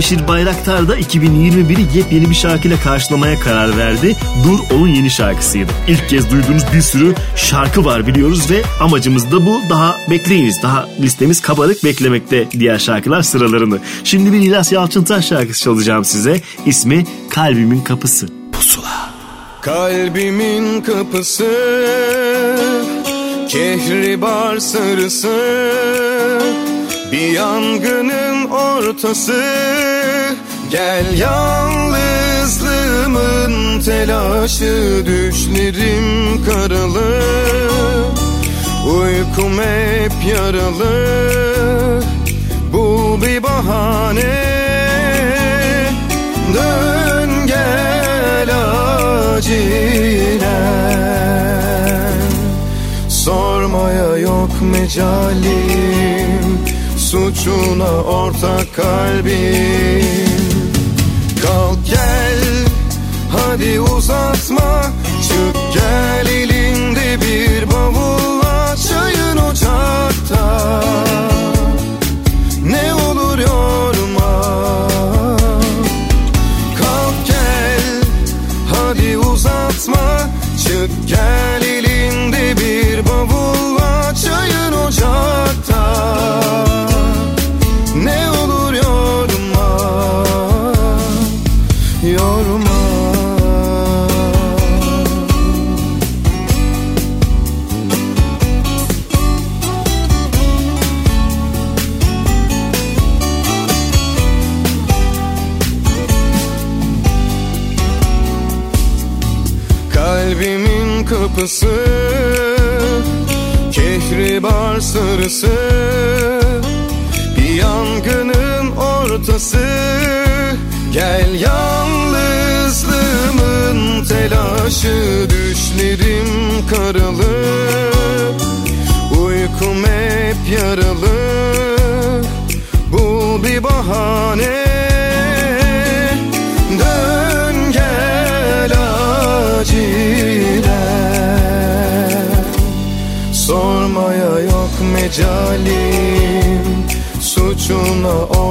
Beşir 0.01 0.29
Bayraktar 0.29 0.89
da 0.89 0.99
2021'i 0.99 1.99
yepyeni 1.99 2.31
bir 2.31 2.35
şarkıyla 2.35 2.77
karşılamaya 2.81 3.41
karar 3.41 3.79
verdi. 3.79 4.17
Dur 4.45 4.59
onun 4.75 4.89
yeni 4.89 5.11
şarkısıydı. 5.11 5.73
İlk 5.89 6.09
kez 6.09 6.31
duyduğunuz 6.31 6.63
bir 6.75 6.81
sürü 6.81 7.15
şarkı 7.37 7.85
var 7.85 8.07
biliyoruz 8.07 8.51
ve 8.51 8.63
amacımız 8.81 9.33
da 9.33 9.47
bu. 9.47 9.61
Daha 9.71 9.97
bekleyiniz. 10.11 10.63
Daha 10.63 10.89
listemiz 11.01 11.41
kabarık 11.41 11.85
beklemekte 11.85 12.49
diğer 12.51 12.79
şarkılar 12.79 13.23
sıralarını. 13.23 13.79
Şimdi 14.05 14.33
bir 14.33 14.39
İlyas 14.39 14.73
Yalçıntaş 14.73 15.27
şarkısı 15.27 15.65
çalacağım 15.65 16.05
size. 16.05 16.41
İsmi 16.67 17.07
Kalbimin 17.31 17.81
Kapısı. 17.81 18.29
Pusula. 18.53 19.11
Kalbimin 19.61 20.81
kapısı 20.81 21.51
Kehribar 23.49 24.59
sarısı 24.59 26.10
Bir 27.13 27.33
yangının 27.33 28.51
ortası. 28.51 29.43
Gel 30.71 31.19
yalnızlığımın 31.19 33.81
telaşı 33.81 35.03
Düşlerim 35.07 36.45
karalı. 36.45 37.23
Uykum 38.87 39.53
hep 39.53 40.13
yaralı. 40.37 41.11
Bul 42.73 43.23
bir 43.23 43.43
bahane. 43.43 44.51
Dön 46.55 47.47
gel 47.47 48.49
acilen 49.35 50.41
Sormaya 53.09 54.17
yok 54.17 54.51
mecalim 54.73 56.40
Suçuna 57.11 58.03
ortak 58.03 58.75
kalbim. 58.77 60.05
Kalk 61.43 61.87
gel 61.87 62.39
hadi 63.33 63.81
uzatma. 63.81 64.83
Çık 65.29 65.75
gel 65.75 66.27
elinde 66.27 67.19
bir 67.21 67.71
bavulla 67.71 68.77
Çayın 68.77 69.37
ocakta. 69.37 70.83
Ne 72.67 72.95
olur 72.95 73.39
yorma. 73.39 74.43
Kalk 76.79 77.27
gel 77.27 77.81
hadi 78.75 79.19
uzatma. 79.19 80.31
Çık 80.65 81.09
gel 81.09 81.60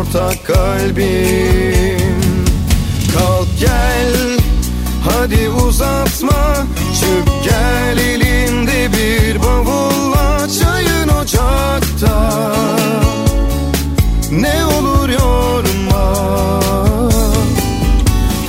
ortak 0.10 0.46
kalbim. 0.46 2.00
Kalk 3.14 3.48
gel 3.60 4.14
hadi 5.04 5.50
uzatma. 5.50 6.66
Çık 7.00 7.44
gel 7.44 7.98
elinde 7.98 8.90
bir 8.94 9.44
bavulla 9.44 10.48
Çayın 10.60 11.08
ocakta. 11.08 12.32
Ne 14.32 14.66
olur 14.66 15.10
yorma 15.10 16.14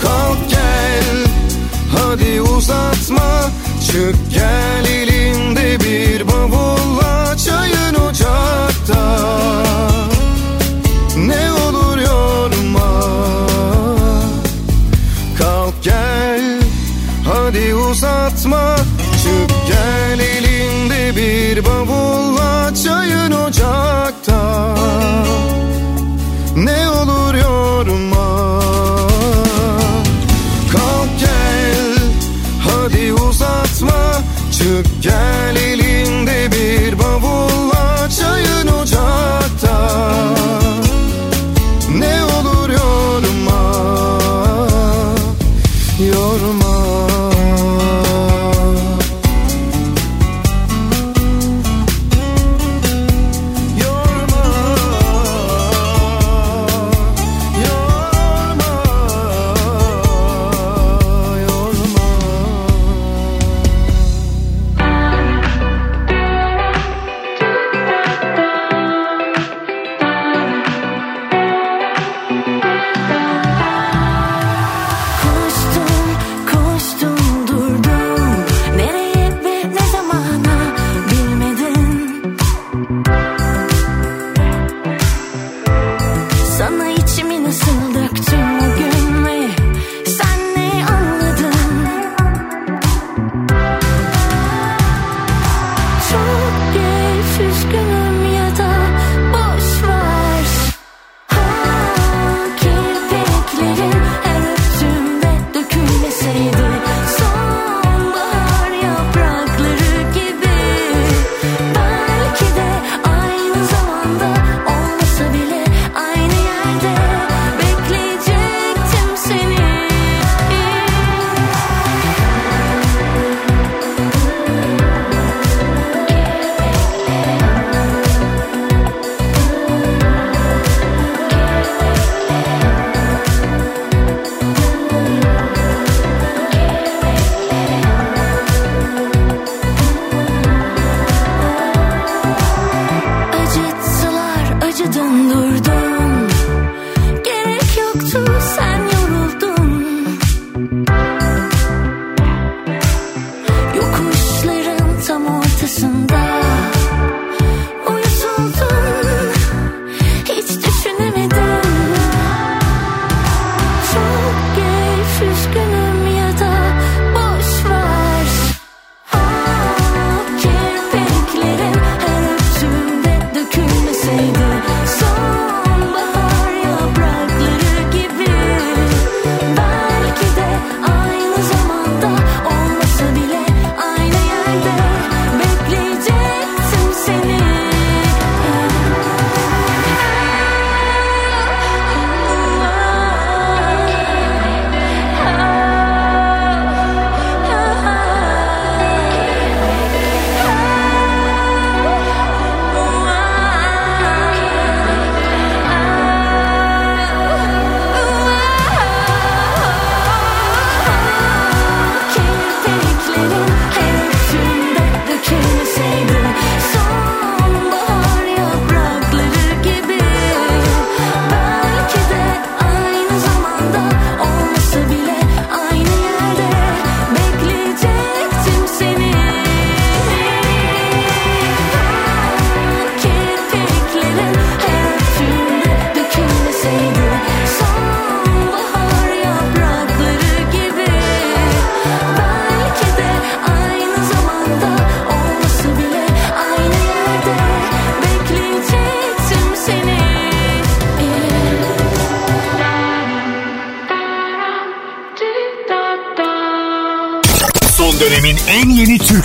Kalk 0.02 0.50
gel 0.50 1.26
hadi 1.96 2.42
uzatma. 2.42 3.50
Çık 3.86 4.29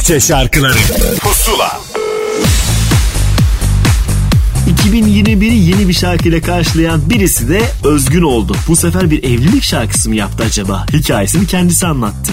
Türkçe 0.06 0.28
şarkıları 0.28 0.78
Pusula 1.20 1.82
2021'i 4.86 5.70
yeni 5.70 5.88
bir 5.88 5.94
şarkıyla 5.94 6.42
karşılayan 6.42 7.10
birisi 7.10 7.50
de 7.50 7.62
Özgün 7.84 8.22
oldu. 8.22 8.56
Bu 8.68 8.76
sefer 8.76 9.12
bir 9.12 9.24
evlilik 9.24 9.64
şarkısı 9.64 10.10
mı 10.10 10.16
yaptı 10.16 10.44
acaba? 10.44 10.86
Hikayesini 10.94 11.48
kendisi 11.48 11.88
anlattı. 11.88 12.32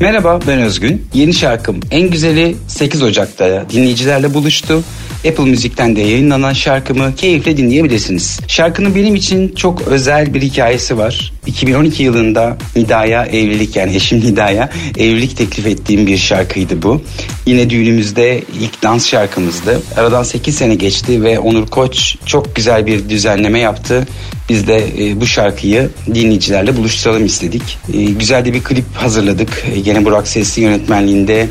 Merhaba 0.00 0.40
ben 0.46 0.62
Özgün. 0.62 1.06
Yeni 1.14 1.34
şarkım 1.34 1.80
En 1.90 2.10
Güzeli 2.10 2.56
8 2.68 3.02
Ocak'ta 3.02 3.70
dinleyicilerle 3.70 4.34
buluştu. 4.34 4.82
Apple 5.28 5.44
Müzik'ten 5.44 5.96
de 5.96 6.00
yayınlanan 6.00 6.52
şarkımı 6.52 7.14
keyifle 7.16 7.56
dinleyebilirsiniz. 7.56 8.40
Şarkının 8.48 8.94
benim 8.94 9.14
için 9.14 9.54
çok 9.54 9.82
özel 9.82 10.34
bir 10.34 10.42
hikayesi 10.42 10.98
var. 10.98 11.33
2012 11.46 12.02
yılında 12.02 12.56
Nida'ya 12.76 13.26
evlilik 13.26 13.76
yani 13.76 13.96
eşim 13.96 14.20
Nida'ya 14.20 14.70
evlilik 14.98 15.36
teklif 15.36 15.66
ettiğim 15.66 16.06
bir 16.06 16.16
şarkıydı 16.16 16.82
bu. 16.82 17.02
Yine 17.46 17.70
düğünümüzde 17.70 18.42
ilk 18.60 18.82
dans 18.82 19.08
şarkımızdı. 19.08 19.82
Aradan 19.96 20.22
8 20.22 20.54
sene 20.54 20.74
geçti 20.74 21.22
ve 21.22 21.38
Onur 21.38 21.66
Koç 21.66 22.16
çok 22.26 22.56
güzel 22.56 22.86
bir 22.86 23.08
düzenleme 23.08 23.58
yaptı. 23.58 24.06
Biz 24.48 24.66
de 24.66 24.84
e, 24.98 25.20
bu 25.20 25.26
şarkıyı 25.26 25.90
dinleyicilerle 26.14 26.76
buluşturalım 26.76 27.26
istedik. 27.26 27.78
E, 27.94 28.04
güzel 28.04 28.44
de 28.44 28.52
bir 28.52 28.62
klip 28.62 28.84
hazırladık. 28.94 29.64
E, 29.74 29.80
gene 29.80 30.04
Burak 30.04 30.28
Sesli 30.28 30.62
yönetmenliğinde 30.62 31.48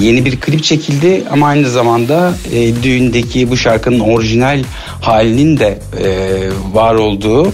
yeni 0.00 0.24
bir 0.24 0.40
klip 0.40 0.64
çekildi 0.64 1.24
ama 1.30 1.46
aynı 1.46 1.70
zamanda 1.70 2.34
düğündeki 2.82 3.50
bu 3.50 3.56
şarkının 3.56 4.00
orijinal 4.00 4.62
halinin 5.00 5.58
de 5.58 5.78
var 6.72 6.94
olduğu 6.94 7.52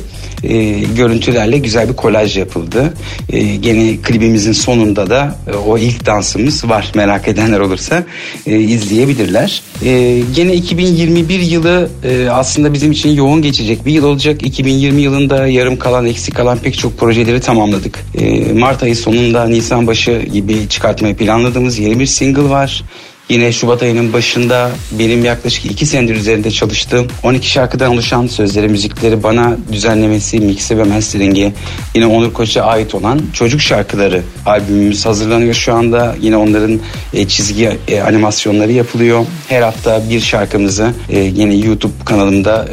e, 0.49 0.81
görüntülerle 0.97 1.59
güzel 1.59 1.89
bir 1.89 1.97
kolaj 1.97 2.39
yapıldı. 2.39 2.95
E, 3.29 3.57
gene 3.57 3.97
klibimizin 3.97 4.53
sonunda 4.53 5.11
da 5.11 5.39
e, 5.53 5.57
o 5.57 5.79
ilk 5.79 6.07
dansımız 6.07 6.69
var. 6.69 6.93
Merak 6.95 7.29
edenler 7.29 7.61
olursa 7.61 8.05
e, 8.47 8.61
izleyebilirler. 8.61 9.63
E, 9.85 10.21
gene 10.35 10.55
2021 10.55 11.41
yılı 11.41 11.89
e, 12.05 12.29
aslında 12.31 12.73
bizim 12.73 12.93
için 12.93 13.09
yoğun 13.09 13.43
geçecek 13.43 13.87
bir 13.87 13.93
yıl 13.93 14.05
olacak. 14.05 14.43
2020 14.43 15.03
yılında 15.03 15.47
yarım 15.47 15.77
kalan, 15.79 16.07
eksik 16.07 16.35
kalan 16.35 16.59
pek 16.59 16.79
çok 16.79 16.99
projeleri 16.99 17.41
tamamladık. 17.41 17.99
E, 18.19 18.53
Mart 18.53 18.83
ayı 18.83 18.97
sonunda, 18.97 19.49
Nisan 19.49 19.87
başı 19.87 20.23
gibi 20.33 20.69
çıkartmayı 20.69 21.17
planladığımız 21.17 21.79
yeni 21.79 22.01
bir 22.01 22.07
single 22.07 22.51
var. 22.51 22.83
Yine 23.29 23.53
Şubat 23.53 23.83
ayının 23.83 24.13
başında 24.13 24.71
benim 24.93 25.25
yaklaşık 25.25 25.65
iki 25.67 25.87
senedir 25.87 26.17
üzerinde 26.17 26.51
çalıştığım 26.51 27.07
12 27.23 27.51
şarkıdan 27.51 27.93
oluşan 27.93 28.27
sözleri, 28.27 28.69
müzikleri 28.69 29.23
bana 29.23 29.57
düzenlemesi, 29.73 30.41
mixi 30.41 30.79
ve 30.79 30.85
mastering'i 30.85 31.53
yine 31.95 32.07
Onur 32.07 32.33
Koç'a 32.33 32.63
ait 32.63 32.95
olan 32.95 33.21
çocuk 33.33 33.61
şarkıları 33.61 34.23
albümümüz 34.47 35.07
hazırlanıyor 35.07 35.55
şu 35.55 35.75
anda. 35.75 36.17
Yine 36.21 36.37
onların 36.37 36.81
e, 37.15 37.29
çizgi 37.29 37.71
e, 37.89 38.01
animasyonları 38.01 38.73
yapılıyor. 38.73 39.27
Her 39.49 39.63
hafta 39.63 40.03
bir 40.11 40.21
şarkımızı 40.21 40.91
e, 41.11 41.19
yine 41.19 41.55
YouTube 41.55 41.93
kanalımda 42.05 42.69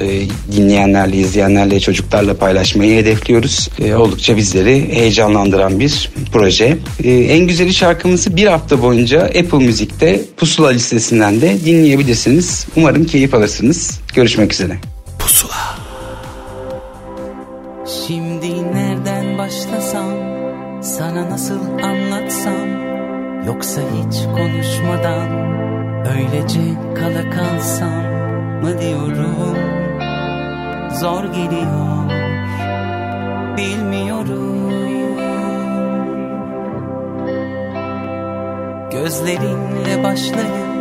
dinleyenlerle, 0.52 1.18
izleyenlerle, 1.18 1.80
çocuklarla 1.80 2.34
paylaşmayı 2.34 2.98
hedefliyoruz. 2.98 3.70
Oldukça 3.98 4.38
bizleri 4.38 4.96
heyecanlandıran 4.96 5.80
bir 5.80 6.10
proje. 6.34 6.78
En 7.04 7.48
güzeli 7.48 7.74
şarkımızı 7.74 8.36
bir 8.36 8.48
hafta 8.48 8.82
boyunca 8.82 9.22
Apple 9.22 9.58
Müzik'te 9.58 10.22
Pusula 10.44 10.70
listesinden 10.70 11.42
de 11.42 11.66
dinleyebilirsiniz. 11.66 12.68
Umarım 12.76 13.06
keyif 13.06 13.34
alırsınız. 13.34 14.00
Görüşmek 14.14 14.54
üzere. 14.54 14.78
Pusula 15.20 15.78
Şimdi 18.08 18.74
nereden 18.74 19.38
başlasam 19.38 20.14
Sana 20.84 21.30
nasıl 21.30 21.60
anlatsam 21.84 22.68
Yoksa 23.48 23.82
hiç 23.82 24.16
konuşmadan 24.24 25.30
Öylece 26.18 26.60
kala 26.96 27.30
kalsam 27.30 28.04
mı 28.62 28.82
diyorum 28.82 29.58
Zor 31.00 31.24
geliyor 31.24 32.10
Bilmiyorum 33.58 34.53
Gözlerinle 38.94 40.04
başlayıp 40.04 40.74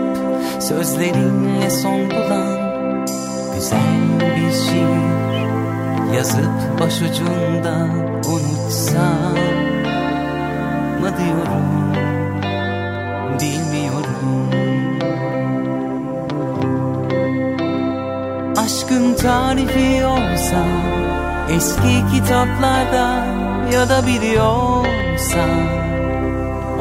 Sözlerinle 0.61 1.71
son 1.71 2.11
bulan 2.11 3.07
Güzel 3.55 4.21
bir 4.21 4.53
şiir. 4.53 6.17
Yazıp 6.17 6.81
başucunda 6.81 7.87
unutsam 8.29 9.37
mı 11.01 11.11
diyorum 11.19 11.93
Bilmiyorum. 13.41 14.51
Aşkın 18.57 19.15
tarifi 19.15 20.07
olsa 20.07 20.65
Eski 21.57 22.15
kitaplarda 22.15 23.25
ya 23.73 23.89
da 23.89 24.07
biliyorsa 24.07 25.82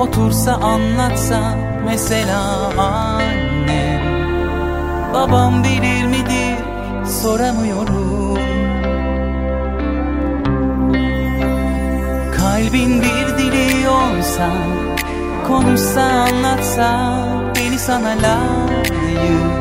Otursa 0.02 0.54
anlatsa 0.54 1.56
mesela 1.86 2.42
annem 2.78 4.02
Babam 5.14 5.64
bilir 5.64 6.06
midir 6.06 6.58
soramıyorum. 7.22 8.38
Kalbin 12.38 13.02
bir 13.02 13.38
dili 13.38 13.90
olsa 13.90 14.50
Konuşsa 15.48 16.02
anlatsa 16.02 17.18
Beni 17.56 17.80
sana 17.80 18.10
layık 18.10 19.52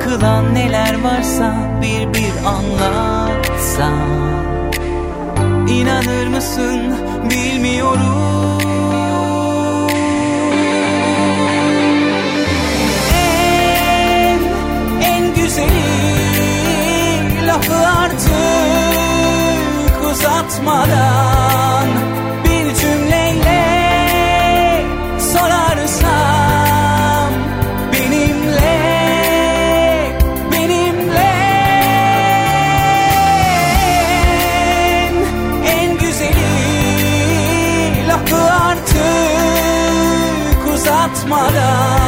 Kılan 0.00 0.54
neler 0.54 1.02
varsa 1.02 1.54
Bir 1.82 2.14
bir 2.14 2.32
anlatsa. 2.46 3.90
İnanır 5.68 6.26
mısın 6.26 6.94
bilmiyorum 7.30 8.33
en 15.58 15.68
güzeli 15.68 17.46
Lafı 17.46 17.74
artık 17.88 18.34
uzatmadan 20.10 21.88
bir 22.44 22.74
cümleyle 22.74 23.64
sorarsam 25.32 27.30
benimle 27.92 28.78
benimle. 30.52 31.34
En, 34.96 35.14
en 35.66 35.98
güzeli 35.98 36.48
lafı 38.08 38.42
artık 38.52 38.98
uzatmadan 40.74 42.03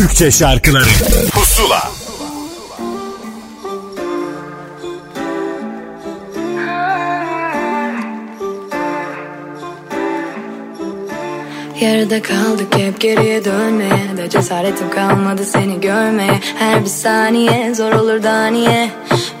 Türkçe 0.00 0.30
şarkıları. 0.30 0.84
Pusula. 1.32 1.90
Yarıda 11.80 12.22
kaldık 12.22 12.76
hep 12.76 13.00
geriye 13.00 13.44
dönmeye 13.44 14.16
De 14.16 14.30
cesaretim 14.30 14.90
kalmadı 14.90 15.44
seni 15.44 15.80
görmeye 15.80 16.40
Her 16.58 16.80
bir 16.84 16.88
saniye 16.88 17.74
zor 17.74 17.92
olur 17.92 18.22
da 18.22 18.46
niye 18.46 18.90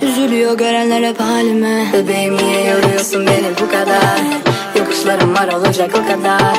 Üzülüyor 0.02 0.58
görenler 0.58 1.02
hep 1.02 1.20
halime. 1.20 1.92
Bebeğim 1.92 2.36
niye 2.36 2.64
yoruyorsun 2.64 3.26
beni 3.26 3.50
bu 3.60 3.70
kadar? 3.70 4.20
Yokuşlarım 4.78 5.34
var 5.34 5.48
olacak 5.52 5.90
o 5.94 6.12
kadar. 6.12 6.58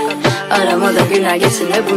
Aramada 0.52 0.99
günler 1.14 1.36
geçsin 1.36 1.72
hep 1.72 1.91
bu 1.91 1.95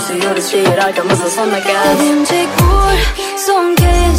Nasıl 0.00 0.14
yürüyüş 0.14 0.54
bir 0.54 0.78
arkamızda 0.78 1.30
sonuna 1.30 1.58
gel 1.58 1.98
Derince 1.98 2.44
gül 2.58 3.36
son 3.36 3.74
kez 3.74 4.09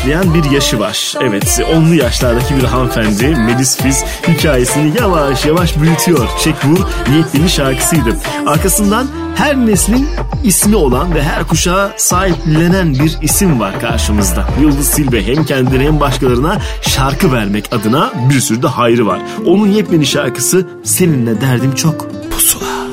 başlayan 0.00 0.34
bir 0.34 0.50
yaşı 0.50 0.80
var. 0.80 1.14
Evet, 1.20 1.60
onlu 1.76 1.94
yaşlardaki 1.94 2.56
bir 2.56 2.62
hanımefendi 2.62 3.26
Melis 3.26 3.76
Fiz 3.76 4.04
hikayesini 4.28 4.98
yavaş 5.00 5.46
yavaş 5.46 5.80
büyütüyor. 5.80 6.28
Çek 6.38 6.54
bu 6.64 7.10
niyetlinin 7.10 7.46
şarkısıydı. 7.46 8.16
Arkasından 8.46 9.06
her 9.36 9.56
neslin 9.56 10.08
ismi 10.44 10.76
olan 10.76 11.14
ve 11.14 11.22
her 11.22 11.44
kuşağa 11.44 11.92
sahiplenen 11.96 12.94
bir 12.94 13.18
isim 13.22 13.60
var 13.60 13.80
karşımızda. 13.80 14.48
Yıldız 14.60 14.88
Silbe 14.88 15.26
hem 15.26 15.44
kendine 15.44 15.84
hem 15.84 16.00
başkalarına 16.00 16.58
şarkı 16.82 17.32
vermek 17.32 17.72
adına 17.72 18.12
bir 18.30 18.40
sürü 18.40 18.62
de 18.62 18.68
hayrı 18.68 19.06
var. 19.06 19.20
Onun 19.46 19.66
yepyeni 19.66 20.06
şarkısı 20.06 20.66
Seninle 20.84 21.40
Derdim 21.40 21.74
Çok 21.74 22.06
Pusula. 22.30 22.86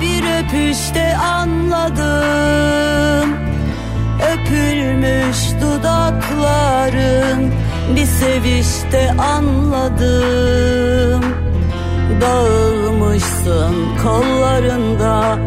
Bir 0.00 0.22
öpüşte 0.44 1.16
anladım 1.16 2.89
Sürmüş 5.00 5.38
dudakların. 5.60 7.52
Bir 7.96 8.06
sevişte 8.06 9.12
anladım. 9.18 11.24
Dağılmışsın 12.20 13.74
kollarında. 14.02 15.38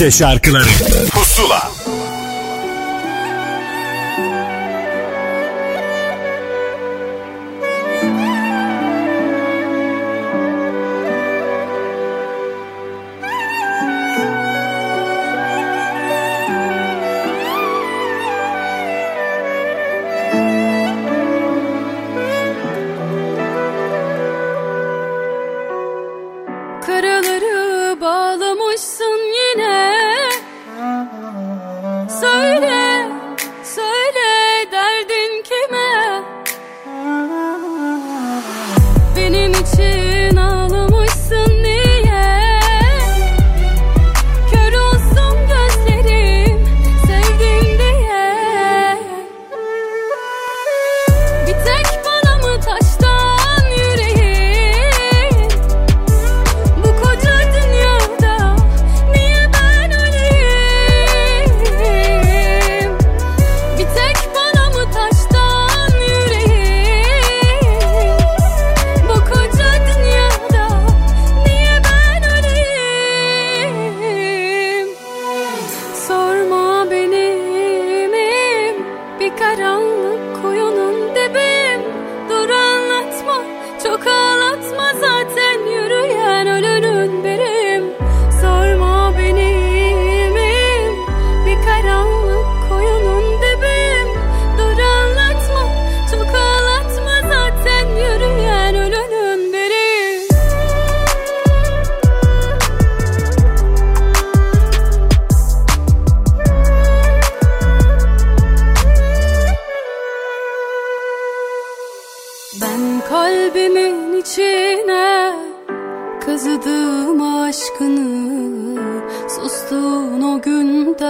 Türkçe 0.00 0.18
şarkıları 0.18 1.09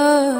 love. 0.00 0.39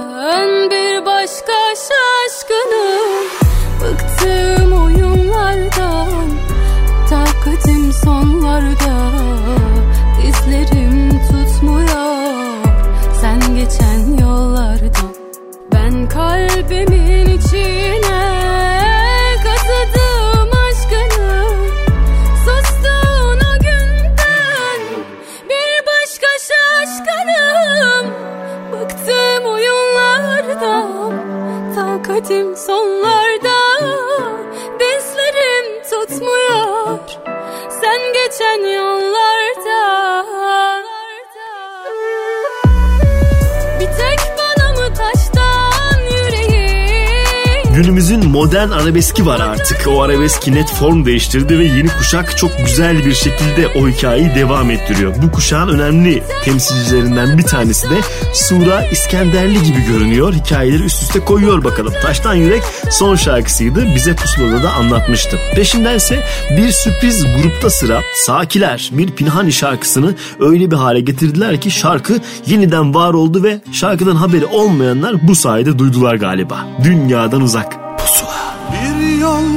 Günümüzün 47.81 48.31
modern 48.31 48.70
arabeski 48.70 49.26
var 49.26 49.41
artık. 49.41 49.89
O 49.89 50.03
arabeski 50.03 50.55
net 50.55 50.68
form 50.68 51.05
değiştirdi 51.05 51.59
ve 51.59 51.64
yeni 51.64 51.89
kuşak 51.89 52.37
çok 52.37 52.51
güzel 52.66 53.07
bir 53.07 53.14
şekilde 53.14 53.68
o 53.68 53.89
hikayeyi 53.89 54.35
devam 54.35 54.70
ettiriyor. 54.70 55.14
Bu 55.22 55.33
kuşağın 55.33 55.68
önemli 55.68 56.22
temsilcilerinden 56.45 57.39
bir 57.39 57.43
tanesi 57.43 57.91
de 57.91 58.01
Sura 58.35 58.87
İskenderli 58.87 59.62
gibi 59.62 59.85
görünüyor. 59.85 60.33
Hikayeleri 60.33 60.83
üst 60.83 61.03
üste 61.03 61.20
koyuyor 61.20 61.64
bakalım. 61.64 61.93
Taştan 62.03 62.35
Yürek 62.35 62.62
son 62.91 63.16
şarkısıydı. 63.16 63.95
Bize 63.95 64.16
pusulada 64.16 64.62
da 64.62 64.72
anlatmıştı. 64.72 65.39
Peşindense 65.55 66.22
bir 66.51 66.72
sürpriz 66.72 67.24
grupta 67.43 67.70
sıra 67.70 68.01
Sakiler 68.14 68.91
bir 68.93 69.11
Pinhani 69.11 69.53
şarkısını 69.53 70.14
öyle 70.41 70.70
bir 70.70 70.76
hale 70.76 71.01
getirdiler 71.01 71.61
ki 71.61 71.70
şarkı 71.70 72.18
yeniden 72.47 72.95
var 72.95 73.14
oldu 73.14 73.43
ve 73.43 73.61
şarkıdan 73.72 74.16
haberi 74.16 74.47
olmayanlar 74.47 75.28
bu 75.28 75.35
sayede 75.35 75.78
duydular 75.78 76.14
galiba. 76.14 76.66
Dünyadan 76.85 77.41
uzak. 77.41 77.70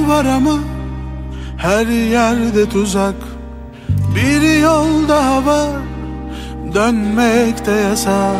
Var 0.08 0.26
ama 0.26 0.58
her 1.58 1.86
yerde 1.88 2.70
tuzak. 2.70 3.16
Bir 4.16 4.60
yol 4.60 5.08
daha 5.08 5.46
var 5.46 5.82
dönmek 6.74 7.66
de 7.66 7.72
yasak. 7.72 8.36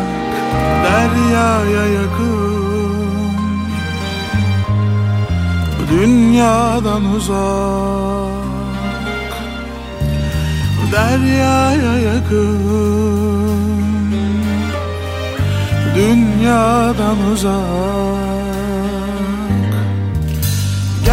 Deryaya 0.84 1.86
yakın 1.86 2.54
Dünyadan 5.90 7.04
uzak. 7.04 7.34
Deryaya 10.92 11.98
yakın 11.98 12.60
Dünyadan 15.94 17.16
uzak 17.32 18.13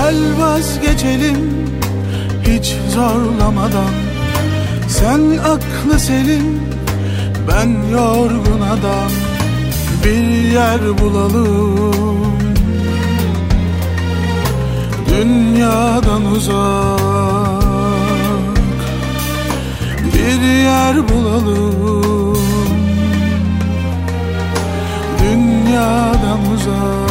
Gel 0.01 0.39
vazgeçelim 0.39 1.37
hiç 2.47 2.75
zorlamadan. 2.89 3.93
Sen 4.87 5.37
aklı 5.37 5.99
selim 5.99 6.61
ben 7.47 7.69
yorgun 7.91 8.61
adam. 8.61 9.11
Bir 10.03 10.51
yer 10.53 10.97
bulalım. 10.99 12.37
Dünyadan 15.09 16.25
uzak. 16.25 17.01
Bir 20.13 20.41
yer 20.41 21.09
bulalım. 21.09 22.37
Dünyadan 25.19 26.39
uzak 26.53 27.10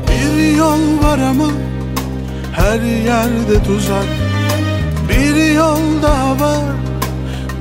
Bir 0.08 0.56
yol 0.56 1.02
var 1.02 1.18
ama 1.18 1.48
her 2.52 2.80
yerde 2.80 3.62
tuzak. 3.66 4.06
Bir 5.08 5.54
yol 5.54 6.02
daha 6.02 6.40
var 6.40 6.64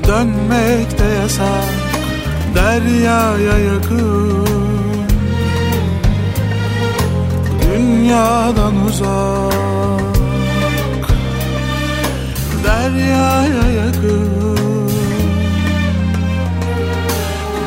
dönmek 0.07 0.99
de 0.99 1.05
yasak. 1.21 1.69
Deryaya 2.55 3.57
yakın 3.57 4.47
Dünyadan 7.61 8.85
uzak 8.87 9.78
Deryaya 12.69 13.65
yakın. 13.81 14.29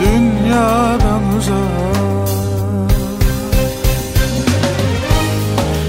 Dünyadan 0.01 1.23
uzak. 1.39 2.29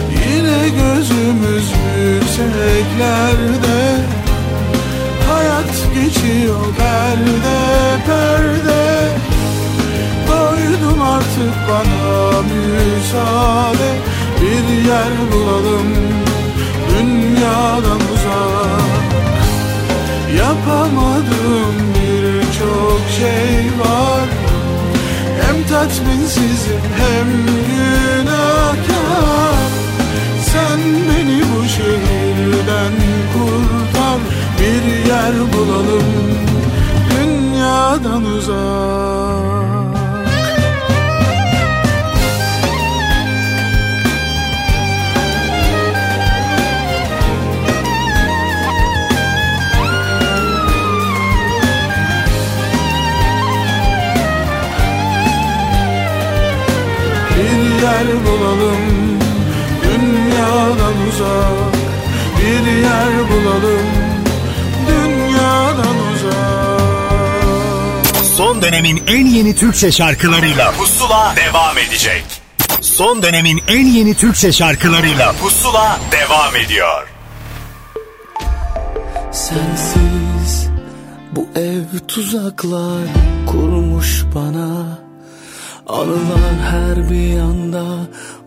Yine 0.09 0.69
gözümüz 0.69 1.67
yükseklerde. 1.97 3.81
Hayat 5.29 5.73
geçiyor 5.95 6.65
perde 6.77 7.59
perde. 8.05 9.09
Doydum 10.27 11.01
artık 11.01 11.55
bana 11.69 12.41
müsaade. 12.41 13.89
Bir 14.41 14.87
yer 14.89 15.31
bulalım 15.31 15.93
dünyadan 16.89 17.99
uzak 18.13 18.62
Yapamadığım 20.37 21.75
birçok 21.95 23.01
şey 23.17 23.79
var. 23.79 24.29
Hem 25.41 25.63
tatminsizim 25.67 26.81
hem 26.97 27.27
günahkar. 27.67 28.73
Sen 30.45 30.79
beni 30.79 31.41
bu 31.41 31.63
şehirden 31.67 32.93
kurtar. 33.33 34.19
Bir 34.59 35.09
yer 35.09 35.33
bulalım 35.53 36.03
dünyadan 37.11 38.25
uzak 38.25 39.72
yer 57.83 58.07
bulalım 58.25 58.81
dünyadan 59.83 60.97
uzak 61.09 61.73
Bir 62.39 62.65
yer 62.81 63.29
bulalım 63.29 63.87
dünyadan 64.87 65.97
uzak 66.13 66.43
Son 68.37 68.61
dönemin 68.61 69.03
en 69.07 69.25
yeni 69.25 69.55
Türkçe 69.55 69.91
şarkılarıyla 69.91 70.71
Pusula 70.71 71.33
devam 71.35 71.77
edecek. 71.77 72.23
Son 72.81 73.23
dönemin 73.23 73.61
en 73.67 73.85
yeni 73.85 74.13
Türkçe 74.15 74.51
şarkılarıyla 74.51 75.33
Pusula 75.33 75.99
devam 76.11 76.55
ediyor. 76.55 77.07
Sensiz 79.31 80.69
bu 81.31 81.47
ev 81.55 81.99
tuzaklar 82.07 83.07
kurmuş 83.47 84.23
bana 84.35 85.02
Anılar 85.87 86.55
her 86.71 87.09
bir 87.09 87.33
yanda 87.37 87.83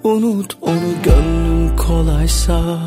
unut 0.04 0.56
onu 0.60 1.02
gönlün 1.04 1.76
kolaysa. 1.76 2.78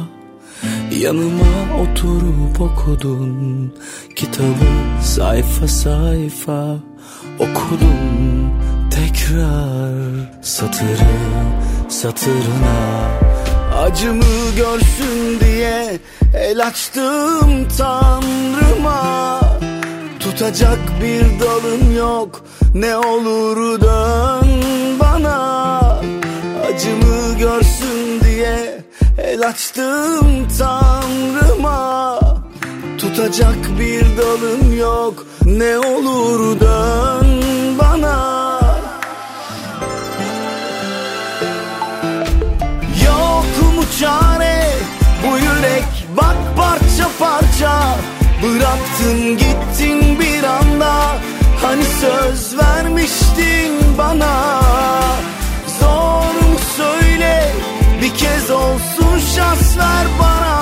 Yanıma 0.99 1.81
oturup 1.81 2.61
okudun 2.61 3.73
kitabı 4.15 5.01
sayfa 5.03 5.67
sayfa 5.67 6.75
Okudum 7.39 8.53
tekrar 8.91 9.93
satırı 10.41 11.15
satırına 11.89 13.09
Acımı 13.77 14.55
görsün 14.57 15.39
diye 15.39 15.99
el 16.33 16.67
açtım 16.67 17.67
tanrıma 17.77 19.39
Tutacak 20.19 20.79
bir 21.01 21.39
dalım 21.39 21.97
yok. 21.97 22.43
Ne 22.73 22.97
olur 22.97 23.81
dön 23.81 24.47
bana 24.99 25.79
Acımı 26.67 27.37
görsün 27.39 28.21
diye 28.25 28.83
El 29.17 29.47
açtım 29.47 30.47
tanrıma. 30.59 32.19
Tutacak 32.97 33.79
bir 33.79 34.05
dalım 34.17 34.77
yok. 34.77 35.25
Ne 35.45 35.77
olur 35.77 36.59
dön 36.59 37.27
bana. 37.79 38.59
Yok 43.05 43.75
mu 43.75 43.83
çare? 43.99 44.65
Bu 45.23 45.37
yürek 45.37 46.07
bak 46.17 46.37
parça 46.57 47.09
parça. 47.19 47.95
Bıraktın 48.43 49.37
gittin 49.37 50.19
bir 50.19 50.43
anda. 50.43 51.17
Hani 51.61 51.83
söz 51.83 52.57
vermiştin 52.57 53.97
bana. 53.97 54.61
Zor 55.79 56.49
mu 56.49 56.59
söyle? 56.77 57.51
Bir 58.01 58.15
kez 58.15 58.51
olsun 58.51 59.19
şans 59.35 59.77
ver 59.77 60.07
bana. 60.19 60.59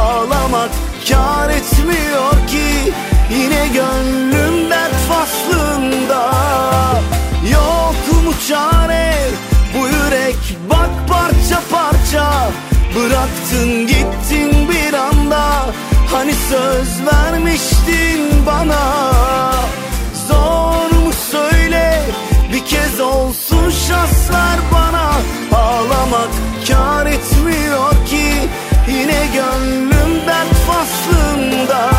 Ağlamak 0.00 0.70
kar 1.08 1.50
etmiyor 1.50 2.32
ki. 2.48 2.92
Yine 3.30 3.68
gönlüm 3.68 4.70
dert 4.70 4.94
faslında. 5.08 6.30
Yok 7.52 8.24
mu 8.24 8.32
çare? 8.48 9.14
Bu 9.74 9.86
yürek 9.86 10.58
bak 10.70 10.90
parça 11.08 11.62
parça. 11.70 12.50
Bıraktın 12.96 13.86
gittin 13.86 14.68
bir 14.68 14.94
anda. 14.94 15.66
Hani 16.12 16.32
söz 16.34 17.06
vermiştin 17.06 18.46
bana? 18.46 19.12
Zor 20.28 20.90
mu 21.04 21.12
söyle? 21.30 22.02
Bir 22.52 22.66
kez 22.66 23.00
olsun 23.00 23.70
şans 23.70 24.30
ver 24.30 24.58
bana. 24.72 25.12
Ağlamak 25.52 26.30
kar 26.68 27.06
etmiyor 27.06 27.90
ki. 28.06 28.48
Yine 28.88 29.26
gönlüm 29.34 30.26
dert 30.26 30.54
faslında 30.66 31.90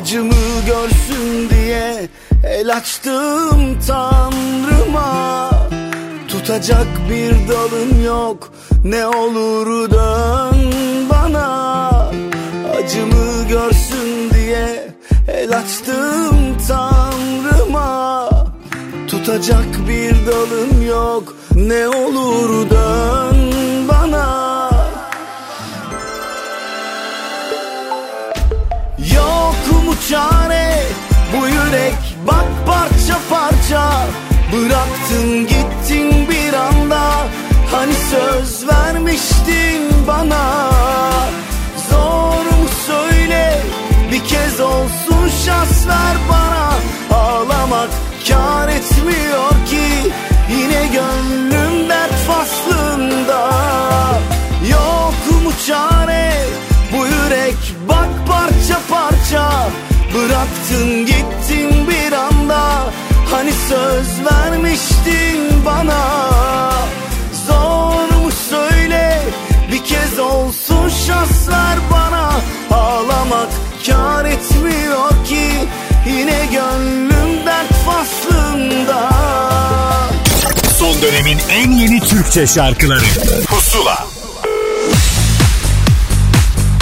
Acımı 0.00 0.64
görsün 0.66 1.50
diye 1.50 2.08
el 2.44 2.76
açtım 2.76 3.78
tanrıma. 3.86 5.50
Tutacak 6.28 6.86
bir 7.10 7.48
dalın 7.48 8.02
yok 8.04 8.52
ne 8.84 9.06
olur 9.06 9.90
dön 9.90 10.72
bana. 11.10 11.88
Acımı 12.78 13.48
görsün 13.48 14.30
diye 14.34 14.94
el 15.28 15.58
açtım 15.58 16.56
tanrıma. 16.68 18.28
Tutacak 19.08 19.88
bir 19.88 20.14
dalın 20.26 20.80
yok 20.80 21.36
ne 21.54 21.88
olur 21.88 22.70
dön 22.70 23.52
bana 23.88 24.39
çare 30.10 30.82
bu 31.32 31.46
yürek 31.46 32.16
bak 32.26 32.46
parça 32.66 33.18
parça. 33.30 34.06
Bıraktın 34.52 35.46
gittin 35.46 36.28
bir 36.30 36.52
anda. 36.52 37.10
Hani 37.72 37.92
söz 37.94 38.68
vermiştin 38.68 40.06
bana. 40.06 40.70
Zor 41.90 42.44
mu 42.44 42.68
söyle 42.86 43.58
bir 44.12 44.24
kez 44.24 44.60
olsun 44.60 45.30
şans 45.44 45.86
ver 45.88 46.16
bana. 46.30 46.72
Ağlamak 47.20 47.90
kar 48.28 48.68
etmiyor 48.68 49.50
ki. 49.70 50.12
Yine 50.50 50.86
gönlüm 50.86 51.88
dert 51.88 52.14
faslında. 52.28 53.50
Yok 54.70 55.42
mu 55.44 55.52
çare? 55.66 56.32
Bu 56.92 57.06
yürek 57.06 57.74
bak 57.88 58.08
parça 58.28 58.80
parça 58.90 59.50
Bıraktın 60.14 61.06
gittin 61.06 61.88
bir 61.88 62.12
anda. 62.12 62.92
Hani 63.30 63.52
söz 63.68 64.26
vermiştin 64.32 65.64
bana. 65.66 66.30
Zor 67.46 68.16
mu 68.22 68.30
söyle 68.50 69.22
bir 69.72 69.84
kez 69.84 70.18
olsun 70.18 70.88
şans 71.06 71.48
ver 71.48 71.78
bana. 71.92 72.32
Ağlamak 72.70 73.48
kar 73.86 74.24
etmiyor 74.24 75.10
ki 75.28 75.68
Yine 76.06 76.46
gönlüm 76.52 77.46
dert 77.46 77.72
faslında. 77.86 79.10
Son 80.78 81.02
dönemin 81.02 81.38
en 81.50 81.70
yeni 81.70 82.00
Türkçe 82.00 82.46
şarkıları. 82.46 83.04
Pusula 83.48 84.09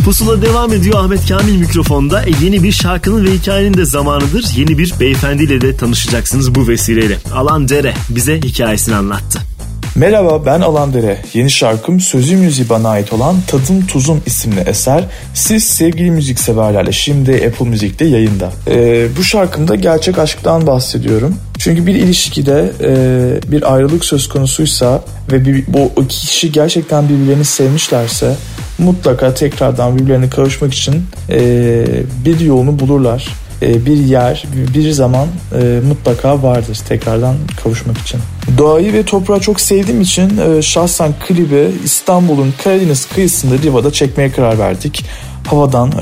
Pusula 0.09 0.43
devam 0.43 0.73
ediyor 0.73 0.99
Ahmet 0.99 1.29
Kamil 1.29 1.57
mikrofonda. 1.57 2.23
E, 2.23 2.31
yeni 2.43 2.63
bir 2.63 2.73
şarkının 2.73 3.25
ve 3.25 3.33
hikayenin 3.33 3.75
de 3.75 3.85
zamanıdır. 3.85 4.45
Yeni 4.57 4.79
bir 4.79 4.95
beyefendiyle 5.01 5.61
de 5.61 5.77
tanışacaksınız 5.77 6.55
bu 6.55 6.69
vesileyle. 6.69 7.19
Alan 7.35 7.69
Dere 7.69 7.95
bize 8.11 8.41
hikayesini 8.41 8.95
anlattı. 8.95 9.39
Merhaba 9.99 10.47
ben 10.47 10.61
Alan 10.61 10.93
Dere. 10.93 11.19
Yeni 11.35 11.51
şarkım 11.51 12.01
sözü 12.01 12.37
müziği 12.37 12.69
bana 12.69 12.89
ait 12.89 13.13
olan 13.13 13.37
Tadım 13.47 13.87
Tuzum 13.87 14.23
isimli 14.27 14.61
eser. 14.61 15.05
Siz 15.35 15.65
sevgili 15.65 16.11
müzik 16.11 16.41
severlerle 16.41 16.93
şimdi 16.93 17.33
Apple 17.47 17.69
Müzik'te 17.69 18.05
yayında. 18.05 18.53
Ee, 18.69 19.07
bu 19.19 19.25
şarkımda 19.25 19.75
gerçek 19.75 20.19
aşktan 20.19 20.67
bahsediyorum. 20.67 21.37
Çünkü 21.59 21.87
bir 21.87 21.95
ilişkide 21.95 22.73
e, 22.81 23.53
bir 23.53 23.75
ayrılık 23.75 24.05
söz 24.05 24.29
konusuysa 24.29 25.03
ve 25.33 25.45
bir, 25.45 25.65
bu 25.69 26.03
iki 26.03 26.27
kişi 26.27 26.53
gerçekten 26.53 27.09
birbirlerini 27.09 27.45
sevmişlerse 27.45 28.35
mutlaka 28.79 29.35
tekrardan 29.35 29.99
birbirlerine 29.99 30.31
kavuşmak 30.31 30.75
için 30.75 31.05
e, 31.31 31.41
bir 32.25 32.41
yolunu 32.41 32.79
bulurlar. 32.79 33.29
E, 33.63 33.87
bir 33.87 33.97
yer, 33.97 34.45
bir 34.75 34.91
zaman 34.91 35.29
e, 35.61 35.81
mutlaka 35.89 36.43
vardır 36.43 36.79
tekrardan 36.89 37.37
kavuşmak 37.63 37.99
için. 37.99 38.21
Doğayı 38.59 38.93
ve 38.93 39.03
toprağı 39.03 39.41
çok 39.41 39.61
sevdiğim 39.61 40.01
için 40.01 40.39
e, 40.39 40.63
şahsen 40.63 41.15
klibi 41.27 41.71
İstanbul'un 41.85 42.55
Karadeniz 42.65 43.07
kıyısında 43.07 43.59
Riva'da 43.59 43.93
çekmeye 43.93 44.33
karar 44.33 44.59
verdik. 44.59 45.05
Havadan 45.47 45.93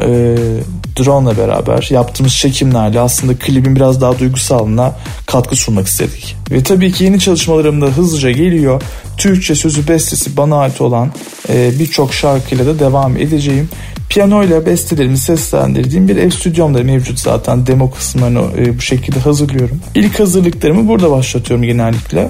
drone 0.99 1.31
ile 1.31 1.39
beraber 1.39 1.89
yaptığımız 1.91 2.35
çekimlerle 2.35 3.01
aslında 3.01 3.35
klibin 3.39 3.77
biraz 3.77 4.01
daha 4.01 4.19
duygusalına 4.19 4.95
katkı 5.27 5.57
sunmak 5.57 5.87
istedik. 5.87 6.37
Ve 6.51 6.63
tabii 6.63 6.93
ki 6.93 7.05
yeni 7.05 7.21
çalışmalarım 7.21 7.81
da 7.81 7.87
hızlıca 7.87 8.31
geliyor. 8.31 8.83
Türkçe 9.19 9.55
sözü 9.55 9.89
bestesi 9.89 10.37
bana 10.37 10.57
ait 10.57 10.81
olan 10.81 11.13
e, 11.49 11.79
birçok 11.79 12.15
şarkıyla 12.15 12.67
da 12.67 12.79
devam 12.79 13.17
edeceğim. 13.17 13.69
Piyano 14.17 14.45
ile 14.45 14.67
bestelerimi 14.67 15.19
seslendirdiğim 15.19 16.09
bir 16.09 16.17
ev 16.17 16.31
stüdyomda 16.31 16.83
mevcut 16.83 17.21
zaten. 17.21 17.67
Demo 17.67 17.91
kısımlarını 17.91 18.61
e, 18.61 18.79
bu 18.79 18.81
şekilde 18.81 19.21
hazırlıyorum. 19.21 19.81
İlk 19.95 20.21
hazırlıklarımı 20.21 20.89
burada 20.89 21.11
başlatıyorum 21.11 21.67
genellikle. 21.67 22.29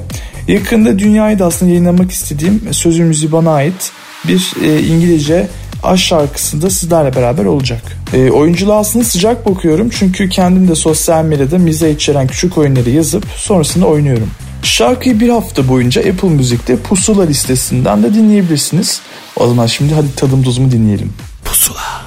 Yakında 0.48 0.98
dünyayı 0.98 1.38
da 1.38 1.46
aslında 1.46 1.70
yayınlamak 1.70 2.10
istediğim 2.10 2.60
sözü 2.70 3.04
müziği 3.04 3.32
bana 3.32 3.50
ait 3.50 3.92
bir 4.28 4.52
e, 4.64 4.82
İngilizce 4.82 5.48
aşk 5.82 6.04
şarkısında 6.04 6.70
sizlerle 6.70 7.16
beraber 7.16 7.44
olacak. 7.44 7.82
E, 8.14 8.30
oyunculuğa 8.30 8.78
aslında 8.78 9.04
sıcak 9.04 9.46
bakıyorum 9.46 9.90
çünkü 9.90 10.28
kendim 10.28 10.68
de 10.68 10.74
sosyal 10.74 11.24
medyada 11.24 11.58
mize 11.58 11.90
içeren 11.90 12.26
küçük 12.26 12.58
oyunları 12.58 12.90
yazıp 12.90 13.24
sonrasında 13.36 13.86
oynuyorum. 13.86 14.30
Şarkıyı 14.62 15.20
bir 15.20 15.28
hafta 15.28 15.68
boyunca 15.68 16.00
Apple 16.00 16.28
Müzik'te 16.28 16.76
Pusula 16.76 17.24
listesinden 17.24 18.02
de 18.02 18.14
dinleyebilirsiniz. 18.14 19.00
O 19.36 19.46
zaman 19.46 19.66
şimdi 19.66 19.94
hadi 19.94 20.14
tadım 20.16 20.42
tuzumu 20.42 20.70
dinleyelim. 20.70 21.12
Pusula. 21.46 22.04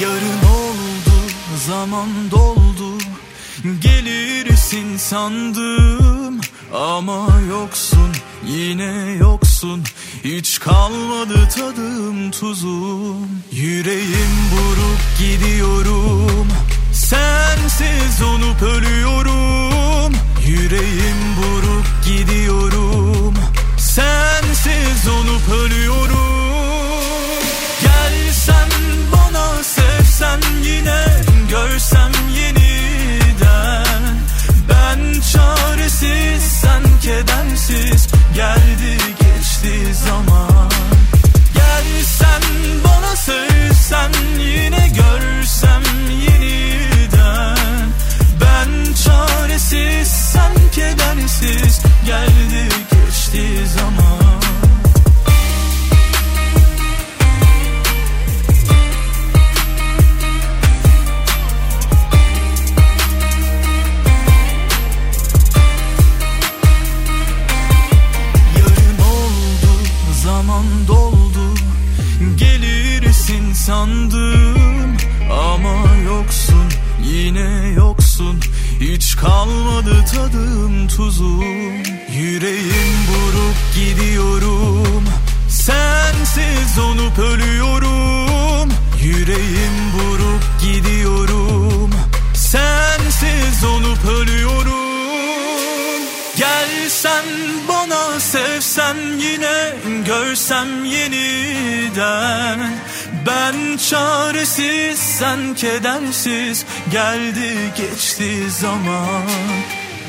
Yarın 0.00 0.38
oldu, 0.54 1.32
zaman 1.66 2.30
doldu. 2.30 2.98
Gelirsin 3.80 4.96
sandım. 4.96 6.40
Ama 6.74 7.28
yoksun 7.50 8.12
Yine 8.46 9.16
yoksun. 9.20 9.82
Hiç 10.24 10.60
kalmadı 10.60 11.48
tadım 11.56 12.30
tuzum. 12.30 13.28
Yüreğim 13.52 14.32
buruk 14.52 15.00
gidiyorum. 15.18 16.48
Sensiz 16.92 18.22
olup 18.22 18.62
ölüyorum 18.62 19.71
Yüreğim 20.46 21.36
buruk 21.36 21.86
gidiyorum. 22.04 23.34
Sensiz 23.78 25.08
olup 25.08 25.48
ölüyorum. 25.48 26.12
Gelsen 27.82 28.68
bana 29.12 29.62
sevsen 29.62 30.40
yine 30.64 31.04
Görsem 31.50 32.12
yeniden. 32.36 34.16
Ben 34.68 35.20
çaresiz 35.32 36.42
sen 36.42 36.82
kedersiz. 37.02 38.08
Geldi 38.34 38.98
geçti 39.20 39.94
zaman 39.94 40.51
geldi 52.12 52.68
geçti 52.90 53.66
zaman. 53.66 54.42
Yarın 68.58 68.98
oldu 68.98 69.72
zaman 70.22 70.64
doldu. 70.88 71.54
Gelirsin 72.36 73.52
sandım 73.52 74.96
ama 75.30 75.96
yoksun 76.04 76.64
yine 77.04 77.68
yoksun. 77.76 78.40
Hiç 78.80 79.16
kalmadı 79.16 80.04
tadım 80.14 80.88
tuzum. 80.88 81.81
Yüreğim 82.14 82.96
burup 83.08 83.56
gidiyorum. 83.74 85.04
Sensiz 85.48 86.78
olup 86.78 87.18
ölüyorum. 87.18 88.72
Yüreğim 89.02 89.92
burup 89.94 90.42
gidiyorum. 90.62 91.90
Sensiz 92.34 93.64
olup 93.64 94.04
ölüyorum. 94.04 94.82
Gelsen 96.36 97.24
bana 97.68 98.20
sevsen 98.20 98.96
yine 99.18 99.72
Görsem 100.06 100.84
yeniden. 100.84 102.60
Ben 103.26 103.76
çaresiz 103.76 104.98
sen 104.98 105.54
kedersiz 105.54 106.64
Geldi 106.90 107.72
geçti 107.76 108.50
zaman 108.50 109.22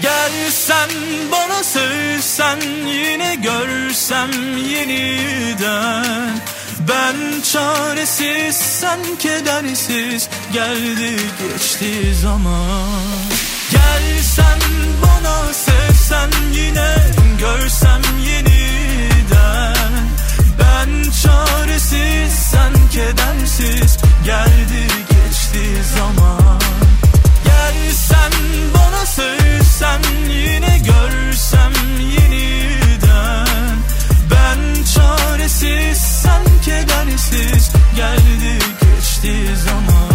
Gelsen 0.04 0.90
bana 1.32 1.64
sevsen 1.64 2.62
yine 2.88 3.36
görsem 3.36 4.58
yeniden. 4.58 6.42
Ben 6.80 7.42
çaresiz 7.52 8.56
sen 8.56 9.00
kedersiz 9.20 10.30
geldi 10.54 11.16
geçti 11.42 12.16
zaman. 12.22 13.00
Gelsen 13.72 14.60
bana 15.04 15.54
sevsen 15.54 16.32
yine 16.54 16.96
görsem 17.40 18.02
yeniden. 18.28 20.08
Ben 20.60 21.04
çaresiz 21.24 22.34
sen 22.52 22.90
kedersiz 22.92 23.98
geldi 24.26 24.88
geçti 25.10 25.84
zaman 25.98 26.83
Gelsen 27.74 28.32
bana 28.74 29.06
sevsen 29.06 30.02
yine 30.30 30.80
görsem 30.80 31.74
yeniden. 32.00 33.78
Ben 34.32 34.84
çaresiz 34.84 35.98
sen 35.98 36.44
kedersiz. 36.66 37.72
Geldi 37.96 38.60
geçti 38.82 39.58
zaman 39.66 40.13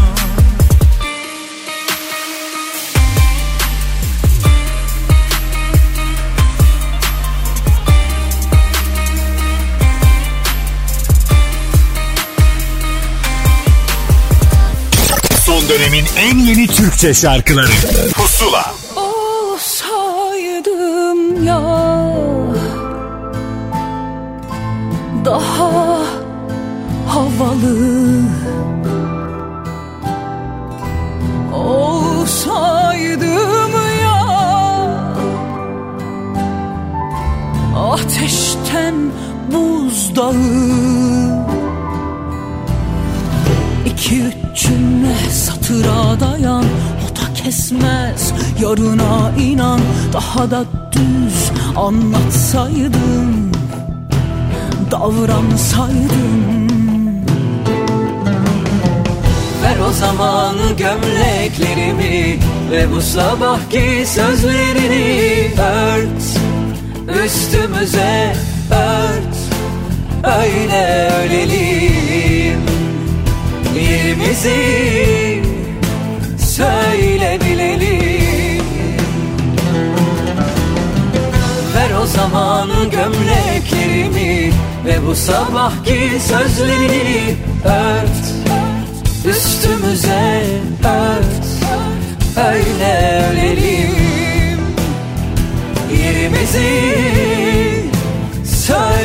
Dönemin 15.68 16.04
en 16.16 16.38
yeni 16.38 16.66
Türkçe 16.66 17.14
şarkıları. 17.14 17.72
Pusula. 18.14 18.74
Olsaydım 18.96 20.64
ya 21.44 21.62
Daha 25.24 25.98
havalı. 27.08 28.22
Olsaydım 31.54 33.22
ya 34.02 34.18
Ateşten 37.76 38.94
buzdağı 39.52 41.37
İki 43.98 44.14
üç 44.14 44.34
cümle 44.54 45.30
satıra 45.30 46.20
dayan 46.20 46.64
O 47.04 47.16
da 47.16 47.34
kesmez 47.34 48.32
yarına 48.60 49.32
inan. 49.38 49.80
Daha 50.12 50.50
da 50.50 50.64
düz 50.92 51.50
anlatsaydın 51.76 53.52
Davransaydın 54.90 56.68
Ver 59.62 59.76
o 59.88 59.92
zaman 59.92 60.54
gömleklerimi 60.78 62.38
Ve 62.70 62.92
bu 62.92 63.00
sabahki 63.00 64.04
sözlerini 64.06 65.50
Ört. 65.60 66.40
Üstümüze 67.24 68.36
ört 68.70 69.36
Öyle 70.24 71.10
ölelim 71.24 71.97
Yerimizi 73.98 75.42
söyle 76.38 77.38
bilelim 77.44 78.64
Ver 81.74 81.94
o 82.02 82.06
zaman 82.06 82.68
gömleklerimi 82.90 84.52
Ve 84.86 85.06
bu 85.06 85.14
sabahki 85.14 86.10
sözlerini 86.20 87.36
ört. 87.64 88.54
Üstümüze 89.24 90.42
ört 90.84 91.48
Öyle 92.36 93.22
ölelim. 93.32 94.58
Yerimizi 96.04 96.68
söyle 98.44 98.97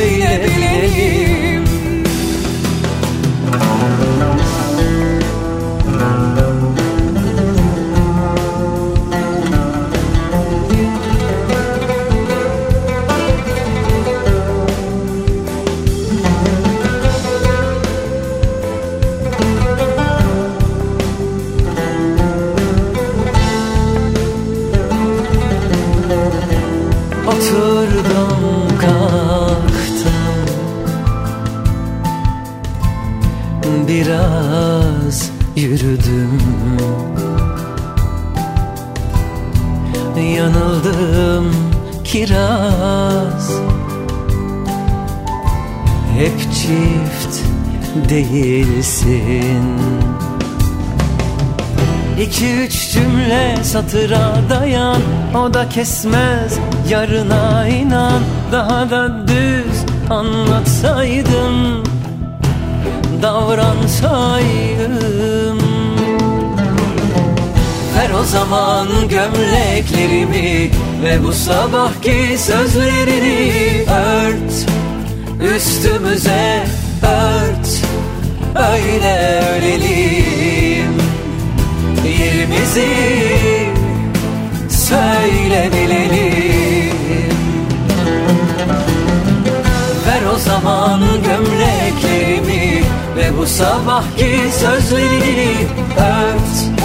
satıra 53.94 54.34
dayan 54.50 55.00
O 55.34 55.54
da 55.54 55.68
kesmez 55.68 56.58
yarına 56.88 57.68
inan. 57.68 58.22
Daha 58.52 58.90
da 58.90 59.28
düz 59.28 60.10
anlatsaydım 60.10 61.84
Davransaydım. 63.22 64.38
Ver 67.96 68.10
o 68.20 68.24
zaman 68.24 68.88
gömleklerimi 69.08 70.70
Ve 71.04 71.24
bu 71.24 71.32
sabahki 71.32 72.38
sözlerini 72.38 73.84
ört. 73.90 74.66
Üstümüze 75.56 76.64
ört 77.02 77.82
Öyle 78.56 79.42
ölelim. 79.58 80.94
Yerimizi 82.18 83.53
söyle 84.88 85.70
bilelim 85.72 86.94
Ver 90.06 90.22
o 90.34 90.38
zaman 90.38 91.00
gömleklerimi 91.00 92.84
Ve 93.16 93.38
bu 93.38 93.46
sabahki 93.46 94.40
sözlerini 94.60 95.56
ört. 95.98 96.84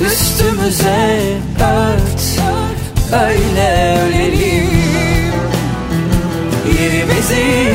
Üstümüze 0.00 1.18
ört 1.60 2.18
Öyle 3.12 3.98
ölelim. 4.02 4.68
Yerimizi 6.80 7.74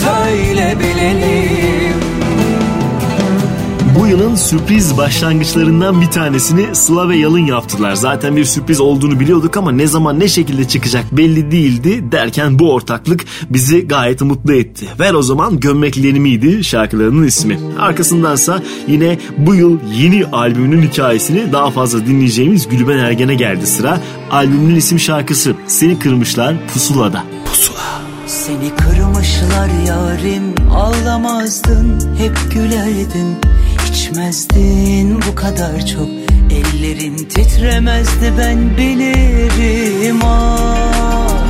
söyle 0.00 0.76
bilelim 0.78 1.43
Bu 4.04 4.08
yılın 4.08 4.34
sürpriz 4.34 4.96
başlangıçlarından 4.96 6.00
bir 6.00 6.06
tanesini 6.06 6.74
Sıla 6.74 7.08
ve 7.08 7.16
Yalın 7.16 7.46
yaptılar. 7.46 7.94
Zaten 7.94 8.36
bir 8.36 8.44
sürpriz 8.44 8.80
olduğunu 8.80 9.20
biliyorduk 9.20 9.56
ama 9.56 9.72
ne 9.72 9.86
zaman 9.86 10.20
ne 10.20 10.28
şekilde 10.28 10.68
çıkacak 10.68 11.04
belli 11.12 11.50
değildi 11.50 12.12
derken 12.12 12.58
bu 12.58 12.72
ortaklık 12.72 13.24
bizi 13.50 13.88
gayet 13.88 14.20
mutlu 14.20 14.54
etti. 14.54 14.86
Ver 15.00 15.14
o 15.14 15.22
zaman 15.22 15.60
gömleklerimiydi 15.60 16.64
şarkılarının 16.64 17.26
ismi. 17.26 17.60
Arkasındansa 17.78 18.62
yine 18.88 19.18
bu 19.38 19.54
yıl 19.54 19.78
yeni 19.98 20.26
albümünün 20.26 20.82
hikayesini 20.82 21.52
daha 21.52 21.70
fazla 21.70 22.06
dinleyeceğimiz 22.06 22.68
Gülben 22.68 22.98
Ergen'e 22.98 23.34
geldi 23.34 23.66
sıra. 23.66 24.00
Albümünün 24.30 24.76
isim 24.76 25.00
şarkısı 25.00 25.54
Seni 25.66 25.98
Kırmışlar 25.98 26.54
Pusula'da. 26.72 27.24
Pusula. 27.44 28.02
Seni 28.26 28.70
kırmışlar 28.76 29.68
yarim 29.86 30.54
ağlamazdın 30.74 32.00
hep 32.18 32.36
gülerdin 32.54 33.53
içmezdin 33.94 35.22
bu 35.22 35.34
kadar 35.34 35.86
çok. 35.86 36.08
Ellerin 36.50 37.16
titremezdi 37.16 38.32
ben 38.38 38.76
bilirim 38.76 40.20
ah 40.24 41.46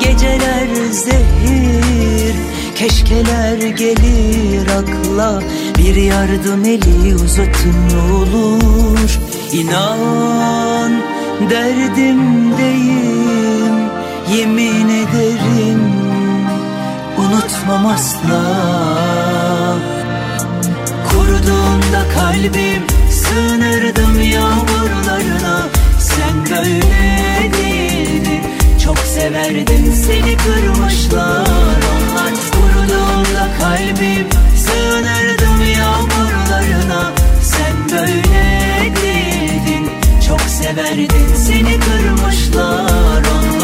geceler 0.00 0.68
zehir 0.92 2.34
keşkeler 2.74 3.56
gelir 3.56 4.66
akla. 4.66 5.42
Bir 5.78 5.96
yardım 5.96 6.64
eli 6.64 7.14
uzatın 7.14 7.74
ne 7.90 8.14
olur. 8.14 9.18
İnan 9.52 10.92
derdimdeyim 11.50 13.74
yemin 14.36 14.88
ederim. 14.88 15.92
Unutmam 17.18 17.86
asla 17.86 19.37
Kuruduğunda 21.10 22.04
kalbim 22.14 22.82
sığınırdım 23.10 24.22
yağmurlarına. 24.22 25.68
Sen 26.00 26.56
böyle 26.56 27.52
değildin 27.52 28.42
çok 28.84 28.98
severdin 28.98 29.92
seni 29.92 30.36
kırmışlar. 30.36 31.78
Onlar 31.92 32.32
Kuruduğunda 32.52 33.48
kalbim 33.60 34.26
sığınırdım 34.56 35.72
yağmurlarına. 35.78 37.12
Sen 37.42 37.98
böyle 37.98 38.92
değildin 39.02 39.90
çok 40.28 40.40
severdin 40.40 41.34
seni 41.46 41.80
kırmışlar. 41.80 43.22
onlar 43.22 43.57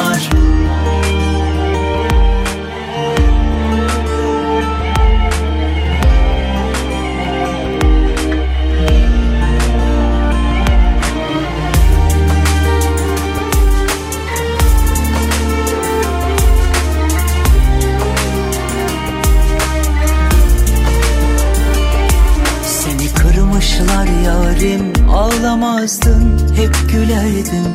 ağlamazdın 25.44 26.38
hep 26.56 26.76
gülerdin 26.92 27.66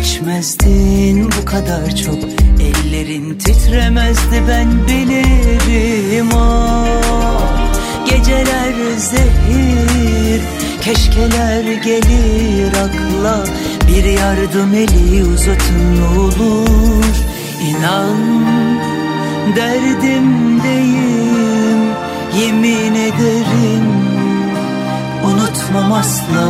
içmezdin 0.00 1.30
bu 1.40 1.44
kadar 1.44 1.96
çok. 1.96 2.18
Ellerin 2.60 3.38
titremezdi 3.38 4.42
ben 4.48 4.68
bilirim 4.88 6.28
ah 6.34 7.74
geceler 8.10 8.74
zehir 8.96 10.40
keşkeler 10.80 11.64
gelir 11.84 12.72
akla. 12.72 13.44
Bir 13.88 14.04
yardım 14.04 14.74
eli 14.74 15.24
uzatın 15.24 16.02
olur. 16.18 17.14
İnan 17.68 18.16
derdimdeyim 19.56 21.86
yemin 22.40 22.94
ederim 22.94 24.05
unutmam 25.26 25.92
asla. 25.92 26.46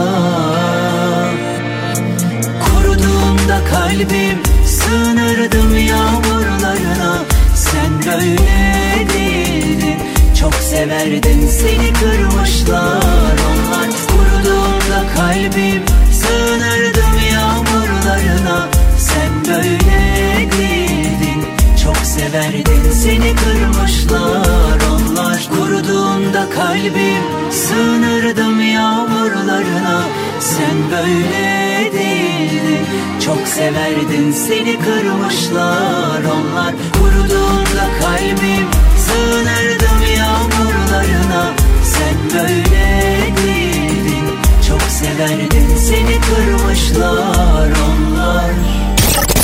Kuruduğunda 2.65 3.59
kalbim 3.73 4.39
sığınırdım 4.67 5.77
yağmurlarına. 5.77 7.19
Sen 7.55 8.13
böyle 8.13 9.09
değildin 9.15 9.99
çok 10.41 10.55
severdin 10.55 11.49
seni 11.49 11.93
kırmışlar. 11.93 13.37
Onlar 13.49 13.87
Kuruduğunda 14.09 15.01
kalbim 15.17 15.83
sığınırdım 16.13 17.15
yağmurlarına. 17.33 18.69
Sen 18.99 19.55
böyle 19.55 20.51
değildin 20.59 21.45
çok 21.85 21.97
severdin 21.97 22.93
seni 22.93 23.35
kırmışlar 23.37 24.86
onlar 25.17 25.49
Kuruduğunda 25.59 26.51
kalbim 26.51 27.23
sığınırdım 27.51 28.61
yağmurlarına. 28.61 30.03
Sen 30.41 30.91
böyle 30.91 31.93
değildin 31.93 32.87
çok 33.25 33.49
severdin 33.49 34.33
seni 34.33 34.79
kırmışlar 34.79 36.23
onlar. 36.25 36.75
Kuruduğunda 36.93 37.89
kalbim 38.01 38.67
sığınırdım 39.07 40.17
yağmurlarına. 40.19 41.53
Sen 41.85 42.39
böyle 42.41 43.37
değildin. 43.47 44.27
Çok 44.69 44.83
severdin 44.83 45.77
seni 45.77 46.21
kırmışlar 46.21 47.69
onlar. 47.69 48.51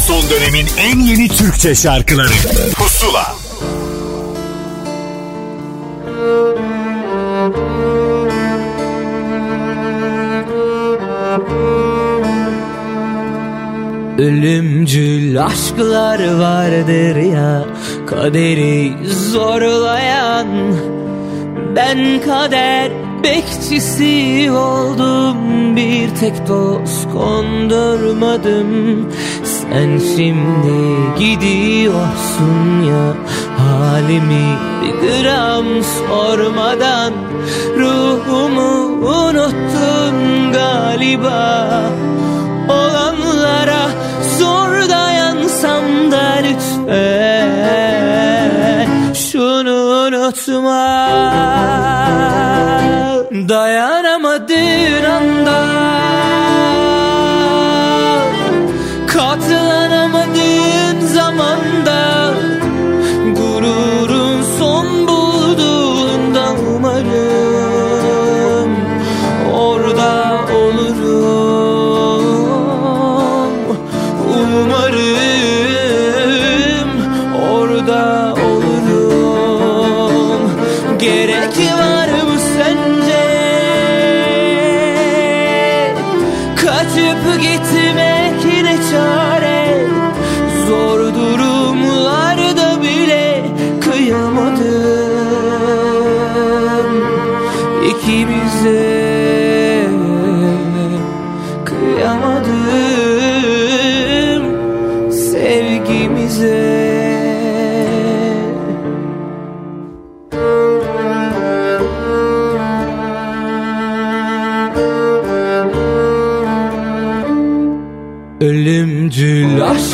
Son 0.07 0.31
dönemin 0.31 0.66
en 0.78 1.01
yeni 1.01 1.28
Türkçe 1.28 1.74
şarkıları. 1.74 2.32
Pusula 2.74 3.41
Ölümcül 14.23 15.44
aşklar 15.44 16.35
vardır 16.35 17.16
ya 17.16 17.65
Kaderi 18.07 18.93
zorlayan. 19.32 20.47
Ben 21.77 22.20
kader 22.20 22.93
bekçisi 23.24 24.51
oldum 24.51 25.36
Bir 25.77 26.15
tek 26.20 26.49
dost 26.49 27.12
kondurmadım. 27.12 28.69
Sen 29.44 29.99
şimdi 30.16 30.78
gidiyorsun 31.19 32.82
ya 32.89 33.15
Halimi 33.59 34.57
bir 34.82 35.23
gram 35.23 35.66
sormadan. 35.82 37.12
Ruhumu 37.77 38.82
unuttun 39.09 40.53
galiba 40.53 41.82
lütfen 46.93 48.90
Şunu 49.14 49.73
unutma. 49.73 50.82
Dayanamadığın 53.48 55.05
anda 55.05 55.91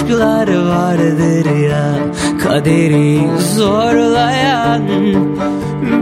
aşklar 0.08 0.48
vardır 0.48 1.60
ya. 1.60 1.94
Kaderi 2.42 3.20
zorlayan 3.56 4.82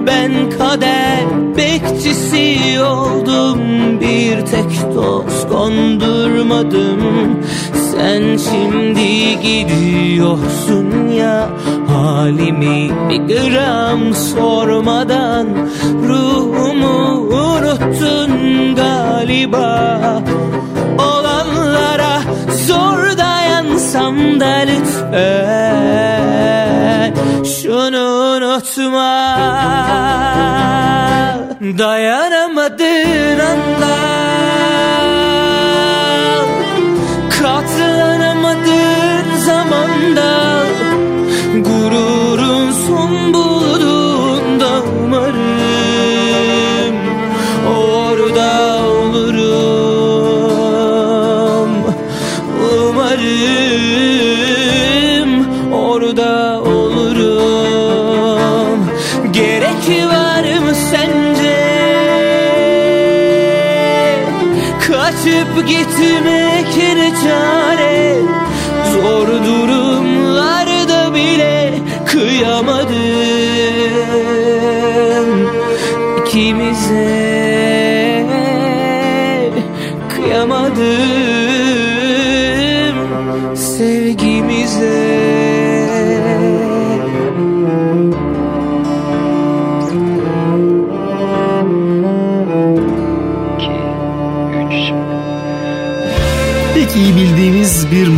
Ben 0.06 0.50
kader 0.58 1.24
bekçisi 1.56 2.80
oldum. 2.82 3.60
Bir 4.00 4.46
tek 4.46 4.94
dost 4.94 5.48
kondurmadım. 5.48 7.00
Sen 7.72 8.36
şimdi 8.36 9.40
gidiyorsun 9.42 11.08
ya. 11.08 11.48
Halimi 11.88 12.90
bir 13.08 13.18
gram 13.18 14.14
sormadan 14.14 15.46
Ruhumu 16.08 17.16
unuttun 17.18 18.30
galiba. 18.74 20.22
Olanlara 20.98 22.22
zor 22.66 23.05
dayansam 24.06 24.40
da 24.40 24.64
lütfen 24.68 25.96
Şunu 27.44 28.04
unutma. 28.36 29.36
Dayanamadığın 31.78 33.38
anda 33.38 34.25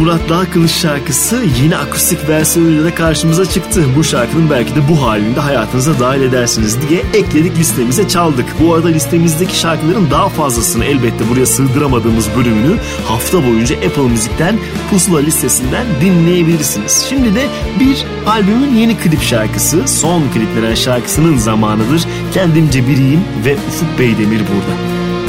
Murat 0.08 0.28
Dağkılıç 0.28 0.70
şarkısı 0.70 1.44
yine 1.62 1.76
akustik 1.76 2.28
versiyonuyla 2.28 2.84
da 2.84 2.94
karşımıza 2.94 3.46
çıktı. 3.46 3.84
Bu 3.96 4.04
şarkının 4.04 4.50
belki 4.50 4.74
de 4.74 4.88
bu 4.88 5.02
halinde 5.02 5.40
hayatınıza 5.40 6.00
dahil 6.00 6.22
edersiniz 6.22 6.88
diye 6.88 7.02
ekledik 7.14 7.58
listemize 7.58 8.08
çaldık. 8.08 8.46
Bu 8.60 8.74
arada 8.74 8.88
listemizdeki 8.88 9.58
şarkıların 9.58 10.10
daha 10.10 10.28
fazlasını 10.28 10.84
elbette 10.84 11.28
buraya 11.30 11.46
sığdıramadığımız 11.46 12.28
bölümünü 12.36 12.76
hafta 13.04 13.42
boyunca 13.46 13.76
Apple 13.76 14.02
Müzik'ten 14.02 14.58
Pusula 14.90 15.18
listesinden 15.18 15.86
dinleyebilirsiniz. 16.00 17.06
Şimdi 17.08 17.34
de 17.34 17.46
bir 17.80 18.04
albümün 18.26 18.74
yeni 18.74 18.96
klip 18.96 19.22
şarkısı, 19.22 19.88
son 19.88 20.22
kliplenen 20.34 20.74
şarkısının 20.74 21.36
zamanıdır. 21.36 22.02
Kendimce 22.34 22.88
biriyim 22.88 23.20
ve 23.44 23.56
Ufuk 23.68 23.98
Beydemir 23.98 24.40
burada. 24.40 24.78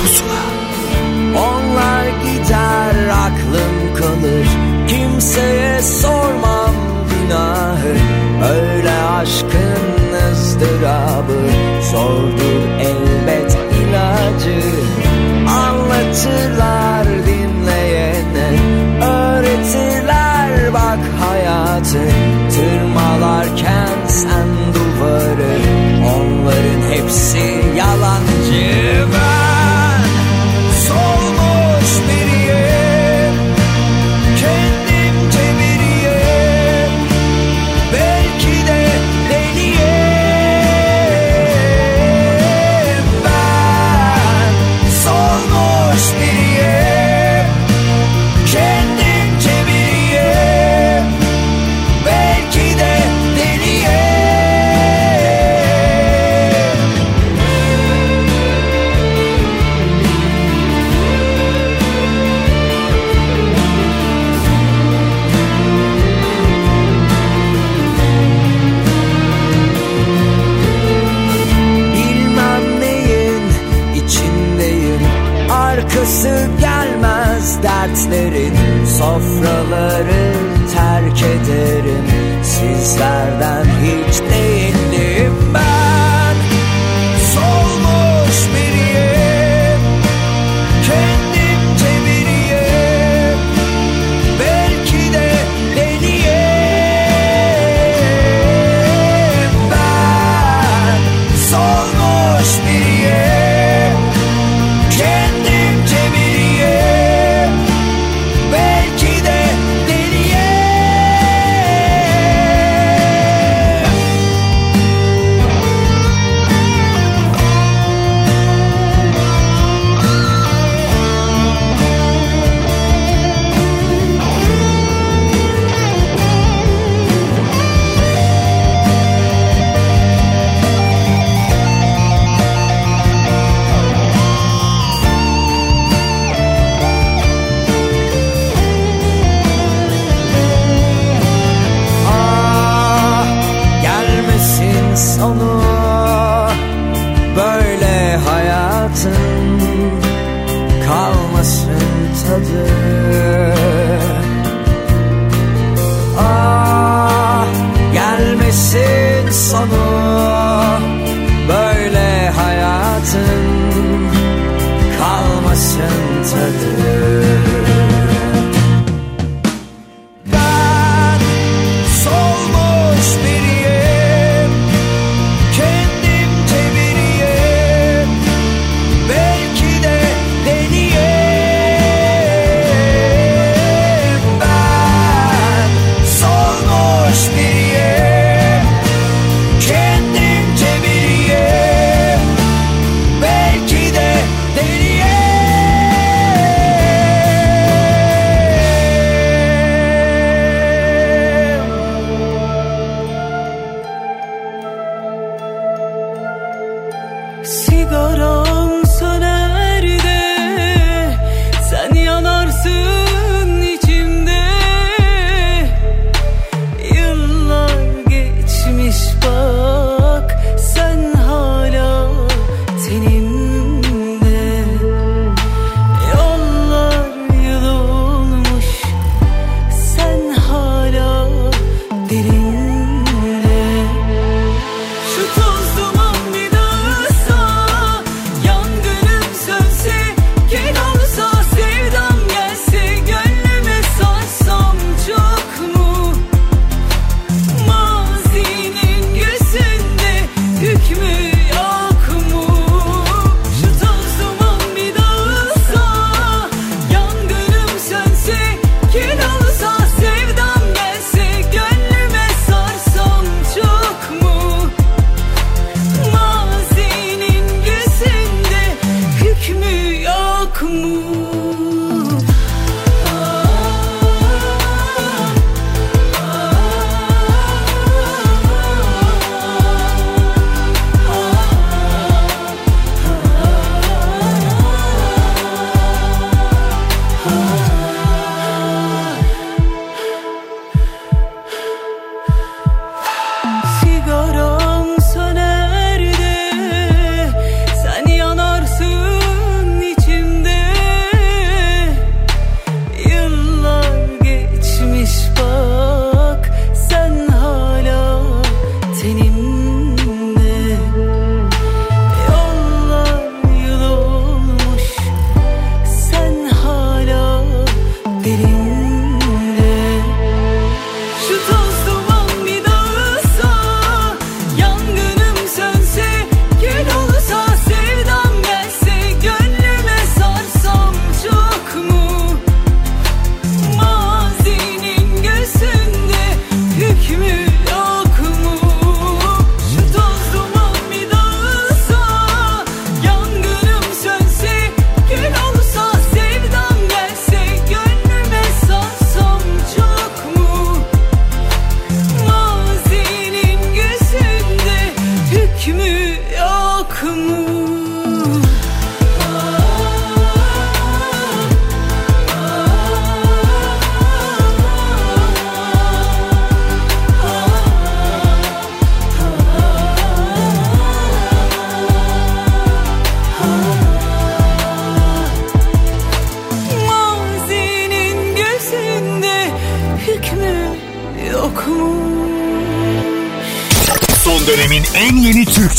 Pusula. 0.01 0.38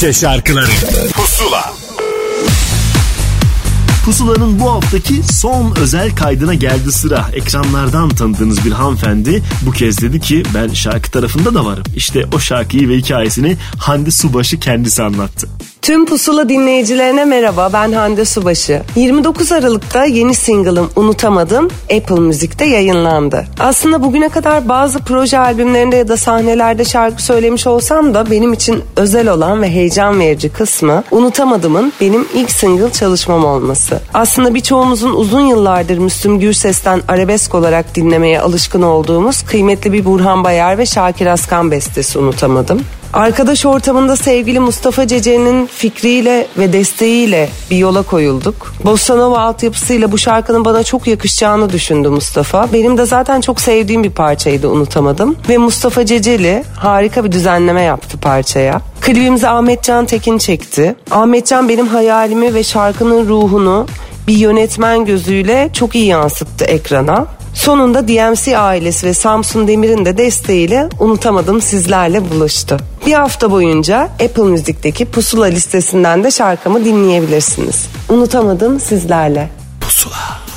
Türkçe 0.00 0.20
şarkıları 0.20 0.70
Pusula 1.12 1.72
Pusula'nın 4.04 4.60
bu 4.60 4.70
haftaki 4.70 5.22
son 5.32 5.76
özel 5.76 6.16
kaydına 6.16 6.54
geldi 6.54 6.92
sıra. 6.92 7.30
Ekranlardan 7.32 8.08
tanıdığınız 8.08 8.64
bir 8.64 8.72
hanımefendi 8.72 9.42
bu 9.62 9.70
kez 9.70 10.00
dedi 10.00 10.20
ki 10.20 10.42
ben 10.54 10.68
şarkı 10.68 11.10
tarafında 11.10 11.54
da 11.54 11.64
varım. 11.64 11.84
İşte 11.96 12.24
o 12.34 12.38
şarkıyı 12.38 12.88
ve 12.88 12.96
hikayesini 12.96 13.56
Hande 13.78 14.10
Subaşı 14.10 14.60
kendisi 14.60 15.02
anlattı. 15.02 15.48
Tüm 15.82 16.06
Pusula 16.06 16.48
dinleyicilerine 16.48 17.24
merhaba 17.24 17.70
ben 17.72 17.92
Hande 17.92 18.24
Subaşı. 18.24 18.82
29 18.96 19.52
Aralık'ta 19.52 20.04
yeni 20.04 20.34
single'ım 20.34 20.90
Unutamadım 20.96 21.68
Apple 21.96 22.20
Müzik'te 22.20 22.64
yayınlandı. 22.64 23.46
Aslında 23.58 24.02
bugüne 24.02 24.28
kadar 24.28 24.68
bazı 24.68 24.98
proje 24.98 25.38
albümlerinde 25.38 25.96
ya 25.96 26.08
da 26.08 26.16
sahnelerde 26.16 26.84
şarkı 26.84 27.22
söylemiş 27.22 27.66
olsam 27.66 28.14
da 28.14 28.30
benim 28.30 28.52
için 28.52 28.82
özel 28.96 29.28
olan 29.28 29.62
ve 29.62 29.70
heyecan 29.70 30.20
verici 30.20 30.48
kısmı 30.48 31.04
Unutamadım'ın 31.10 31.92
benim 32.00 32.28
ilk 32.34 32.50
single 32.50 32.92
çalışmam 32.92 33.44
olması. 33.44 34.00
Aslında 34.14 34.54
birçoğumuzun 34.54 35.12
uzun 35.12 35.40
yıllardır 35.40 35.98
Müslüm 35.98 36.40
Gürses'ten 36.40 37.02
arabesk 37.08 37.54
olarak 37.54 37.94
dinlemeye 37.94 38.40
alışkın 38.40 38.82
olduğumuz 38.82 39.42
kıymetli 39.42 39.92
bir 39.92 40.04
Burhan 40.04 40.44
Bayar 40.44 40.78
ve 40.78 40.86
Şakir 40.86 41.26
Askan 41.26 41.70
bestesi 41.70 42.18
Unutamadım. 42.18 42.80
Arkadaş 43.12 43.66
ortamında 43.66 44.16
sevgili 44.16 44.60
Mustafa 44.60 45.06
Cece'nin 45.06 45.66
fikriyle 45.66 46.46
ve 46.58 46.72
desteğiyle 46.72 47.48
bir 47.70 47.76
yola 47.76 48.02
koyulduk. 48.02 48.74
Bossa 48.84 49.16
Nova 49.16 49.38
altyapısıyla 49.38 50.12
bu 50.12 50.18
şarkının 50.18 50.64
bana 50.64 50.82
çok 50.82 51.06
yakışacağını 51.06 51.72
düşündü 51.72 52.08
Mustafa. 52.08 52.72
Benim 52.72 52.98
de 52.98 53.06
zaten 53.06 53.40
çok 53.40 53.60
sevdiğim 53.60 54.04
bir 54.04 54.10
parçaydı 54.10 54.68
unutamadım. 54.68 55.36
Ve 55.48 55.58
Mustafa 55.58 56.06
Ceceli 56.06 56.64
harika 56.76 57.24
bir 57.24 57.32
düzenleme 57.32 57.82
yaptı 57.82 58.18
parçaya. 58.18 58.80
Klibimizi 59.00 59.48
Ahmetcan 59.48 60.06
Tekin 60.06 60.38
çekti. 60.38 60.94
Ahmetcan 61.10 61.68
benim 61.68 61.86
hayalimi 61.86 62.54
ve 62.54 62.64
şarkının 62.64 63.28
ruhunu 63.28 63.86
bir 64.28 64.36
yönetmen 64.36 65.04
gözüyle 65.04 65.70
çok 65.72 65.94
iyi 65.94 66.06
yansıttı 66.06 66.64
ekrana. 66.64 67.26
Sonunda 67.54 68.08
DMC 68.08 68.58
ailesi 68.58 69.06
ve 69.06 69.14
Samsun 69.14 69.68
Demir'in 69.68 70.04
de 70.04 70.18
desteğiyle 70.18 70.88
unutamadım 71.00 71.60
sizlerle 71.60 72.30
buluştu. 72.30 72.76
Bir 73.06 73.12
hafta 73.12 73.50
boyunca 73.50 74.02
Apple 74.02 74.42
Müzik'teki 74.42 75.04
Pusula 75.04 75.46
listesinden 75.46 76.24
de 76.24 76.30
şarkımı 76.30 76.84
dinleyebilirsiniz. 76.84 77.86
Unutamadım 78.08 78.80
sizlerle. 78.80 79.48
Pusula. 79.80 80.49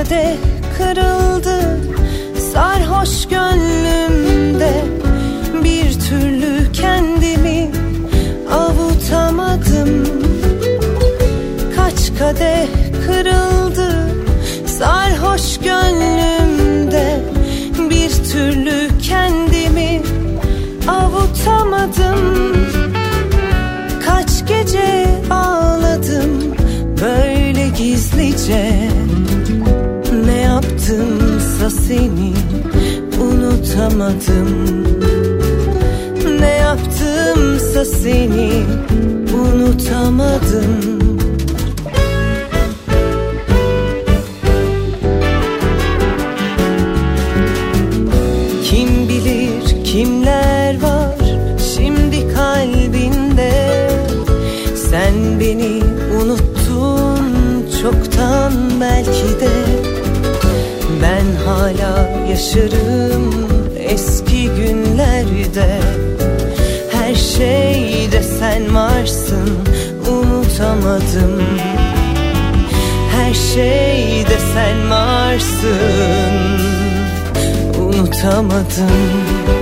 köşede 0.00 0.36
kırıldı. 0.78 1.80
Sarhoş 2.52 3.28
gönlümde 3.28 4.84
bir 5.64 6.00
türlü 6.00 6.72
kendimi 6.72 7.70
avutamadım. 8.52 10.06
Kaç 11.76 12.18
kadeh 12.18 12.66
kırıldı. 13.06 14.08
Sarhoş 14.66 15.58
gönlümde 15.58 17.20
bir 17.90 18.10
türlü 18.10 18.88
kendimi 19.02 20.02
avutamadım. 20.88 22.56
Kaç 24.06 24.48
gece 24.48 25.06
ağladım 25.30 26.54
böyle 27.00 27.68
gizlice 27.68 28.99
yaptımsa 31.60 31.70
seni 31.70 32.32
unutamadım. 33.22 34.84
Ne 36.40 36.50
yaptımsa 36.50 37.84
seni 37.84 38.64
unutamadım. 39.34 41.00
Kim 48.64 49.08
bilir 49.08 49.84
kimler 49.84 50.82
var 50.82 51.18
şimdi 51.74 52.34
kalbinde? 52.34 53.52
Sen 54.90 55.40
beni 55.40 55.82
unuttun 56.22 57.20
çoktan 57.82 58.52
belki 58.80 59.40
de 59.40 59.69
yaşarım 62.40 63.48
eski 63.78 64.44
günlerde. 64.44 65.80
Her 66.92 67.14
şeyde 67.14 68.22
sen 68.22 68.74
varsın 68.74 69.58
unutamadım. 70.08 71.42
Her 73.16 73.34
şeyde 73.34 74.38
sen 74.54 74.90
varsın 74.90 76.60
unutamadım 77.78 79.59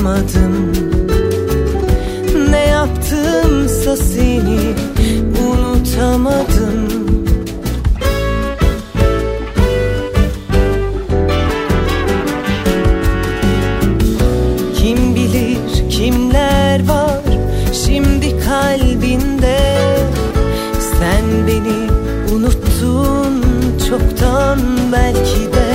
unutamadım 0.00 0.72
Ne 2.50 2.66
yaptımsa 2.66 3.96
seni 3.96 4.74
unutamadım. 5.48 6.90
Kim 14.74 15.14
bilir 15.14 15.90
kimler 15.90 16.88
var 16.88 17.20
şimdi 17.72 18.40
kalbinde? 18.40 19.58
Sen 20.80 21.46
beni 21.46 21.90
unuttun 22.34 23.42
çoktan 23.88 24.58
belki 24.92 25.52
de. 25.52 25.70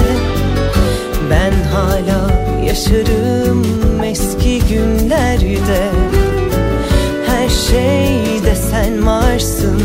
Ben 1.29 1.53
hala 1.73 2.31
yaşarım 2.65 3.64
varsın 9.35 9.81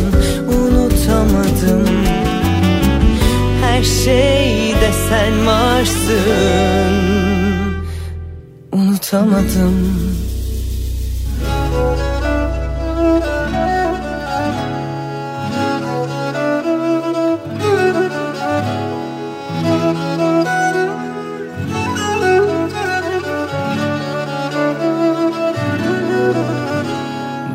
unutamadım. 0.49 1.87
Her 3.63 3.83
şeyde 3.83 4.91
sen 5.09 5.47
varsın. 5.47 6.91
Unutamadım. 8.73 10.01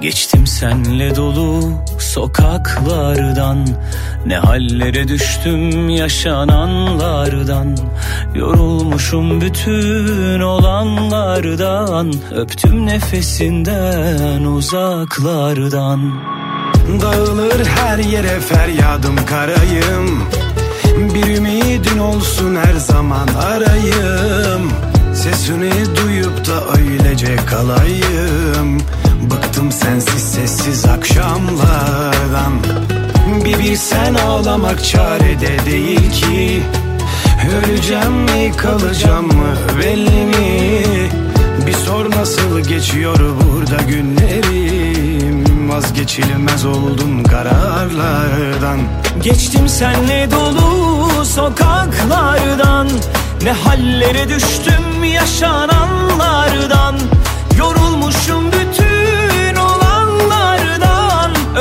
Geçtim 0.02 0.48
senle 0.48 1.16
dolu 1.16 1.85
sokaklardan 2.16 3.68
Ne 4.26 4.38
hallere 4.38 5.08
düştüm 5.08 5.90
yaşananlardan. 5.90 7.78
Yorulmuşum 8.36 9.42
bütün 9.42 10.40
olanlardan 10.40 12.14
Öptüm 12.36 12.86
nefesinden 12.86 14.44
uzaklardan. 14.44 16.22
Dağılır 17.02 17.66
her 17.66 17.98
yere 17.98 18.40
feryadım 18.40 19.16
karayım. 19.26 20.24
Bir 21.16 21.38
ümidin 21.38 22.00
olsun 22.00 22.56
her 22.56 22.74
zaman 22.74 23.28
arayım. 23.28 24.72
Sesini 25.14 25.72
duyup 25.96 26.48
da 26.48 26.78
öylece 26.78 27.36
kalayım 27.36 28.82
Bıktım 29.56 29.72
sensiz 29.72 30.24
sessiz 30.24 30.86
akşamlardan. 30.86 32.54
Bir 33.46 33.60
bilsen 33.60 34.14
ağlamak 34.14 34.84
çarede 34.84 35.66
değil 35.66 36.12
ki. 36.12 36.64
Öleceğim 37.58 38.14
mi 38.14 38.52
kalacağım 38.58 39.28
mı 39.28 39.56
belli 39.80 40.26
mi? 40.26 40.82
Bir 41.68 41.74
sor 41.74 42.12
nasıl 42.12 42.60
geçiyor 42.60 43.20
burada 43.20 43.82
günlerim. 43.84 45.70
Vazgeçilmez 45.70 46.66
oldum 46.66 47.24
kararlardan. 47.24 48.80
Geçtim 49.24 49.70
senle 49.70 50.32
dolu 50.32 51.26
sokaklardan. 51.26 52.88
Ne 53.44 53.52
hallere 53.52 54.30
düştüm 54.30 55.04
yaşananlardan 55.04 56.96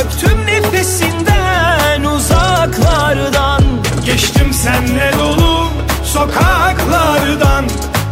Öptüm 0.04 0.46
nefesinden 0.46 2.04
uzaklardan. 2.04 3.62
Geçtim 4.04 4.52
senle 4.52 5.12
dolu 5.18 5.68
sokaklardan. 6.04 7.64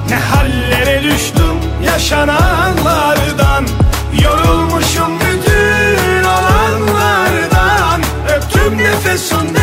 Ne 0.08 0.16
hallere 0.16 1.02
düştüm 1.02 1.56
yaşananlardan. 1.84 3.66
Yorulmuşum 4.22 5.20
bütün 5.20 6.24
olanlardan. 6.24 8.02
Öptüm 8.36 8.78
nefesinden 8.78 9.61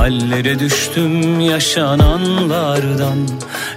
Hallere 0.00 0.58
düştüm 0.58 1.40
yaşananlardan 1.40 3.18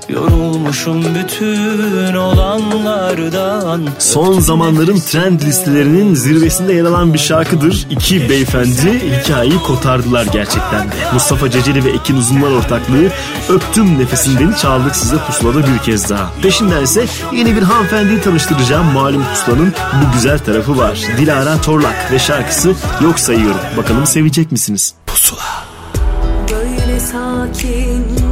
Yorulmuşum 0.10 1.04
bütün 1.16 2.16
olanlardan 2.16 3.88
Son 4.00 4.40
zamanların 4.40 5.00
trend 5.00 5.41
listelerinin 5.41 6.16
zirvesinde 6.16 6.74
yer 6.74 6.86
alan 6.86 7.14
bir 7.14 7.20
şarkıdır. 7.20 7.88
İki 7.90 8.30
beyefendi 8.30 9.20
hikayeyi 9.22 9.60
kotardılar 9.60 10.26
gerçekten 10.26 10.91
de. 10.91 10.95
Mustafa 11.14 11.50
Ceceli 11.50 11.86
ve 11.86 11.90
Ekin 11.90 12.18
Uzunlar 12.18 12.52
ortaklığı 12.52 13.10
Öptüm 13.50 14.00
Nefesinden 14.00 14.54
çaldık 14.54 14.95
size 14.95 15.18
pusulada 15.18 15.60
bir 15.60 15.80
kez 15.86 16.10
daha. 16.10 16.32
Peşinden 16.41 16.84
ise 16.84 17.06
yeni 17.34 17.56
bir 17.56 17.62
hanımefendiyi 17.62 18.22
tanıştıracağım. 18.22 18.86
Malum 18.94 19.24
pusulanın 19.24 19.74
bu 19.94 20.14
güzel 20.14 20.40
tarafı 20.40 20.78
var. 20.78 21.02
Dilara 21.18 21.62
Torlak 21.62 22.12
ve 22.12 22.20
şarkısı 22.20 22.74
Yok 23.02 23.20
Sayıyorum. 23.20 23.60
Bakalım 23.78 24.06
sevecek 24.06 24.52
misiniz? 24.52 24.94
Pusula 25.08 25.73
sakin. 27.14 28.23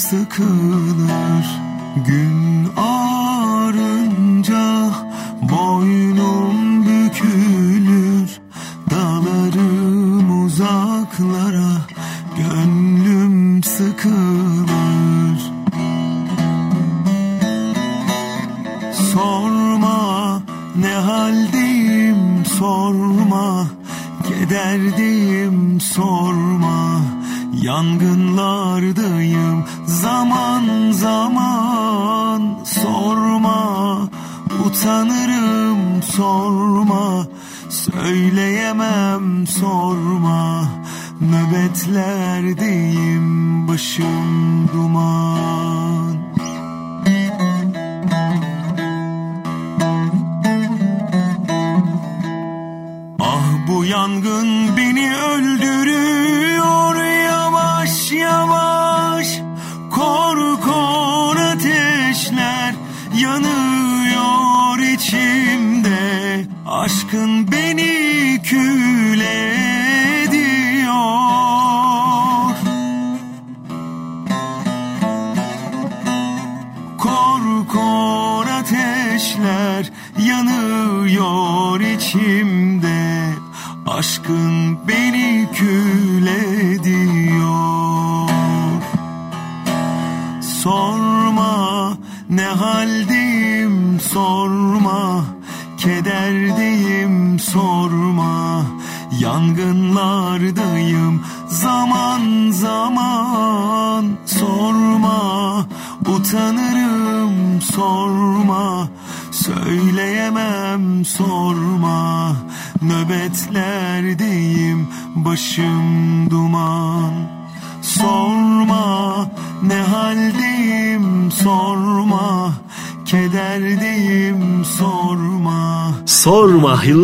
sıkılır 0.00 1.46
gün 1.96 2.68
ağır 2.76 2.99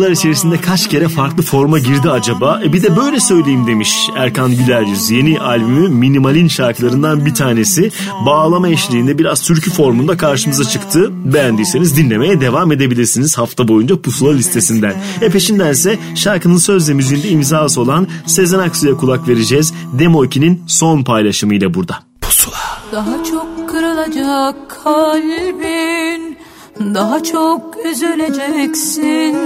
yıllar 0.07 0.19
içerisinde 0.19 0.61
kaç 0.61 0.89
kere 0.89 1.07
farklı 1.07 1.43
forma 1.43 1.79
girdi 1.79 2.11
acaba? 2.11 2.61
E 2.63 2.73
bir 2.73 2.83
de 2.83 2.95
böyle 2.95 3.19
söyleyeyim 3.19 3.67
demiş 3.67 4.09
Erkan 4.15 4.51
Güler 4.51 4.81
Yüz. 4.81 5.11
Yeni 5.11 5.39
albümü 5.39 5.89
Minimal'in 5.89 6.47
şarkılarından 6.47 7.25
bir 7.25 7.33
tanesi. 7.33 7.91
Bağlama 8.25 8.69
eşliğinde 8.69 9.17
biraz 9.17 9.41
türkü 9.41 9.71
formunda 9.71 10.17
karşımıza 10.17 10.63
çıktı. 10.63 11.11
Beğendiyseniz 11.33 11.97
dinlemeye 11.97 12.41
devam 12.41 12.71
edebilirsiniz 12.71 13.37
hafta 13.37 13.67
boyunca 13.67 14.01
pusula 14.01 14.33
listesinden. 14.33 14.95
E 15.21 15.29
peşindense 15.29 15.99
şarkının 16.15 16.57
söz 16.57 16.89
ve 16.89 16.93
müziğinde 16.93 17.29
imzası 17.29 17.81
olan 17.81 18.07
Sezen 18.25 18.59
Aksu'ya 18.59 18.97
kulak 18.97 19.27
vereceğiz. 19.27 19.73
Demo 19.99 20.25
2'nin 20.25 20.63
son 20.67 21.03
paylaşımıyla 21.03 21.73
burada. 21.73 21.99
Daha 22.91 23.23
çok 23.23 23.69
kırılacak 23.69 24.55
kalbin 24.83 26.37
Daha 26.79 27.23
çok 27.23 27.75
üzüleceksin 27.85 29.37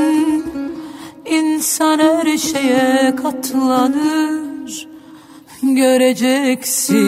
İnsan 1.31 1.99
her 1.99 2.37
şeye 2.37 3.15
katlanır. 3.15 4.87
Göreceksin. 5.63 6.99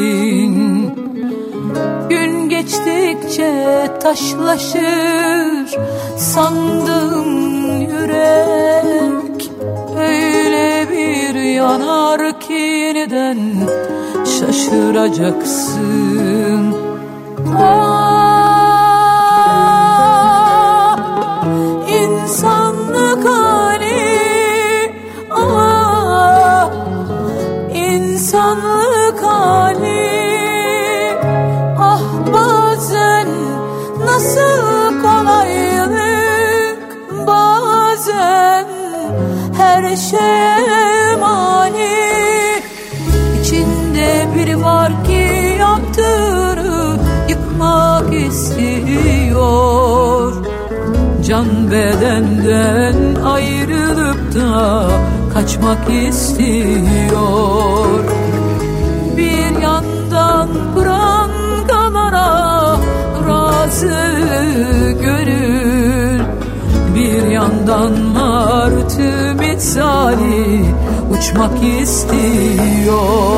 Gün 2.09 2.49
geçtikçe 2.49 3.89
taşlaşır. 4.01 5.77
Sandım 6.17 7.81
yürek 7.81 9.51
Öyle 9.99 10.87
bir 10.91 11.35
yanar 11.35 12.39
ki 12.39 12.53
yeniden 12.53 13.37
şaşıracaksın? 14.25 16.75
Ah, 17.57 18.22
insanlık 28.33 29.23
hali. 29.23 30.23
Ah 31.79 32.01
bazen 32.33 33.27
nasıl 34.05 35.01
kolaylık 35.01 36.77
Bazen 37.27 38.65
her 39.57 39.95
şeye 39.95 41.15
mani. 41.15 42.61
İçinde 43.41 44.27
biri 44.35 44.63
var 44.63 45.03
ki 45.03 45.57
yaptığını 45.59 46.97
yıkmak 47.29 48.13
istiyor. 48.13 49.53
Can 51.27 51.71
bedenden 51.71 53.15
ayrılıp 53.23 54.35
da 54.35 54.89
kaçmak 55.33 55.89
istiyor 56.07 57.63
Bir 67.63 67.67
yandan 67.67 68.01
martı 68.01 69.35
misali 69.39 70.65
uçmak 71.11 71.63
istiyor 71.81 73.33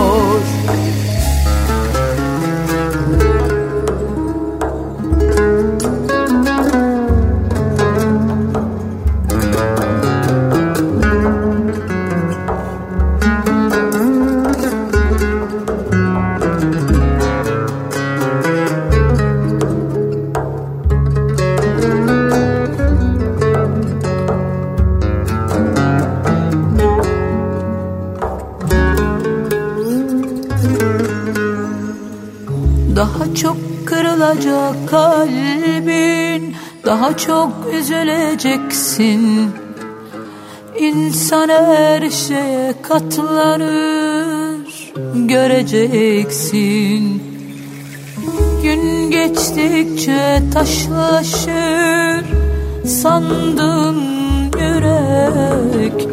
Daha 37.05 37.17
çok 37.17 37.51
üzüleceksin. 37.73 39.51
İnsan 40.79 41.49
her 41.49 42.09
şeye 42.09 42.73
katlanır 42.81 44.91
Göreceksin. 45.15 47.23
Gün 48.63 49.11
geçtikçe 49.11 50.43
taşlaşır 50.53 52.25
Sandın 52.85 53.97
yürek. 54.59 56.07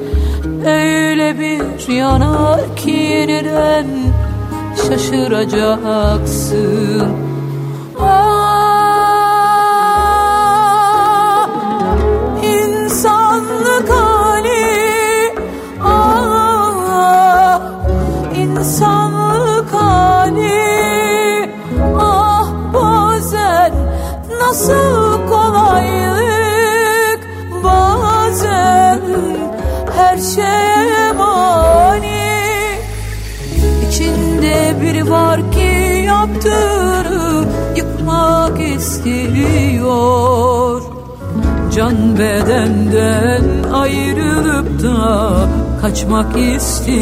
Öyle 0.67 1.39
bir 1.39 1.89
yanar 1.93 2.77
ki 2.77 2.91
yeniden 2.91 3.87
şaşıracaksın. 4.89 7.09
Ah, 8.01 8.32
istiyor 38.83 40.83
Can 41.75 42.19
bedenden 42.19 43.45
ayrılıp 43.73 44.83
da 44.83 45.49
kaçmak 45.81 46.39
istiyor. 46.39 46.93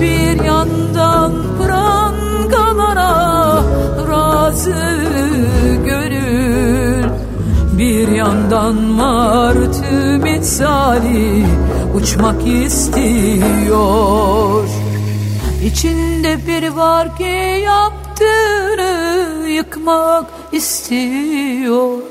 Bir 0.00 0.44
yandan 0.44 1.32
prangalara 1.58 3.62
razı 4.08 4.98
gönül 5.84 7.04
Bir 7.78 8.08
yandan 8.08 8.74
martı 8.74 10.18
misali 10.22 11.46
uçmak 11.94 12.46
istiyor. 12.46 13.88
İçinde 15.64 16.46
biri 16.46 16.76
var 16.76 17.16
ki 17.16 17.62
yaptığını 17.64 17.87
yıkmak 19.58 20.26
istiyor. 20.52 22.02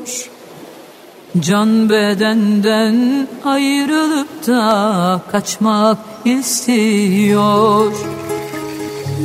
Can 1.40 1.90
bedenden 1.90 3.28
ayrılıp 3.46 4.48
da 4.48 5.22
kaçmak 5.32 5.98
istiyor. 6.26 7.92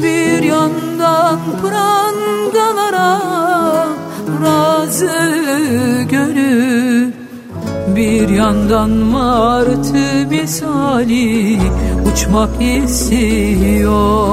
Bir 0.02 0.42
yandan 0.42 1.38
prangalara 1.62 3.20
razı 4.44 5.12
gönül 6.10 7.12
Bir 7.96 8.28
yandan 8.28 8.90
martı 8.90 10.26
misali 10.30 11.58
uçmak 12.12 12.62
istiyor 12.62 14.32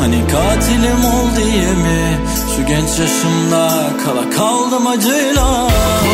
Hani 0.00 0.20
katilim 0.32 1.04
ol 1.04 1.26
diye 1.36 1.72
mi? 1.84 2.18
Şu 2.56 2.66
genç 2.66 2.98
yaşımda 2.98 3.90
Kala 4.04 4.30
kaldım 4.30 4.86
acıyla. 4.86 5.46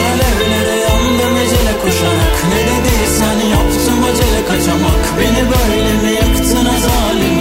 Alevlere 0.09 0.77
yandım 0.87 1.37
ecele 1.43 1.75
koşarak. 1.83 2.37
Ne 2.51 2.61
dediysen 2.69 3.39
yaptım 3.51 4.05
acele 4.09 4.41
kaçamak. 4.49 5.03
Beni 5.19 5.43
böyle 5.51 5.93
mi 6.03 6.13
yaktın 6.15 6.67
azalim 6.75 7.36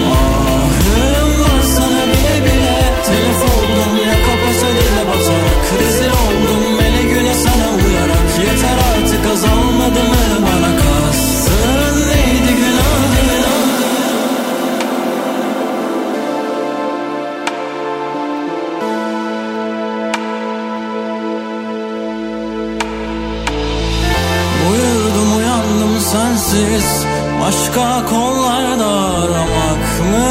Başka 27.45 28.05
kollarda 28.05 28.85
aramak 28.85 29.85
mı 30.11 30.29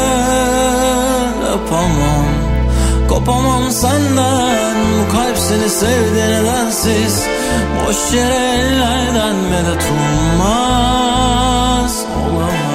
yapamam. 1.49 2.25
Kopamam 3.09 3.71
senden 3.71 4.75
Bu 4.99 5.11
kalp 5.11 5.37
seni 5.37 5.69
sevdi 5.69 6.19
nedensiz? 6.31 7.27
Boş 7.87 8.13
yere 8.13 8.35
ellerden 8.35 9.35
medet 9.35 9.83
ummaz 10.41 10.85
Olamaz 12.29 12.74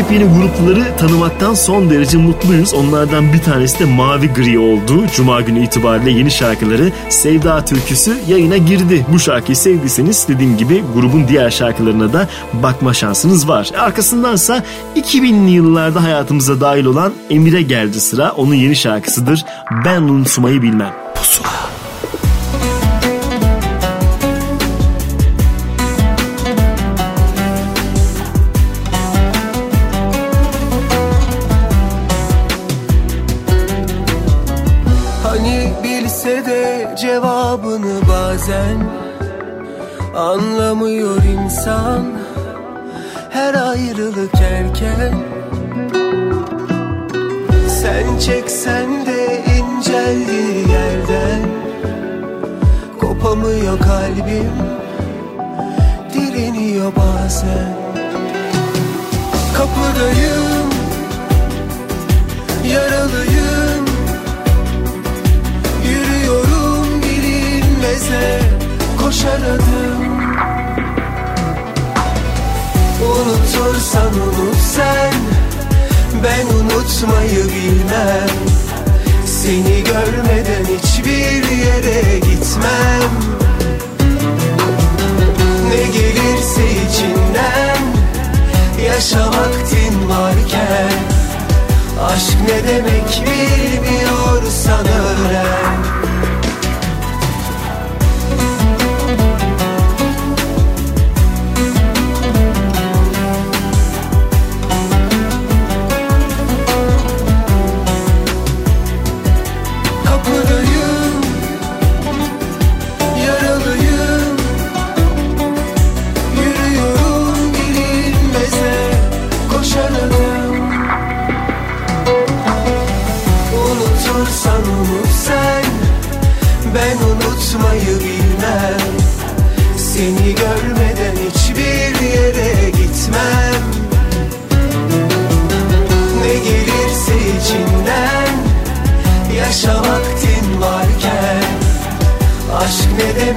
Yepyeni 0.00 0.24
grupları 0.24 0.96
tanımaktan 0.96 1.54
son 1.54 1.90
derece 1.90 2.18
mutluyuz. 2.18 2.74
Onlardan 2.74 3.32
bir 3.32 3.38
tanesi 3.38 3.78
de 3.78 3.84
Mavi 3.84 4.32
Gri 4.32 4.58
oldu. 4.58 5.06
Cuma 5.16 5.40
günü 5.40 5.64
itibariyle 5.64 6.10
yeni 6.10 6.30
şarkıları 6.30 6.92
Sevda 7.08 7.64
Türküsü 7.64 8.18
yayına 8.28 8.56
girdi. 8.56 9.06
Bu 9.12 9.18
şarkıyı 9.18 9.56
sevdiyseniz 9.56 10.28
dediğim 10.28 10.56
gibi 10.56 10.84
grubun 10.94 11.28
diğer 11.28 11.50
şarkılarına 11.50 12.12
da 12.12 12.28
bakma 12.52 12.94
şansınız 12.94 13.48
var. 13.48 13.70
Arkasındansa 13.78 14.64
2000'li 14.96 15.50
yıllarda 15.50 16.02
hayatımıza 16.02 16.60
dahil 16.60 16.84
olan 16.84 17.12
Emir'e 17.30 17.62
geldi 17.62 18.00
sıra. 18.00 18.32
Onun 18.32 18.54
yeni 18.54 18.76
şarkısıdır. 18.76 19.44
Ben 19.84 20.02
unutmayı 20.02 20.62
bilmem. 20.62 20.99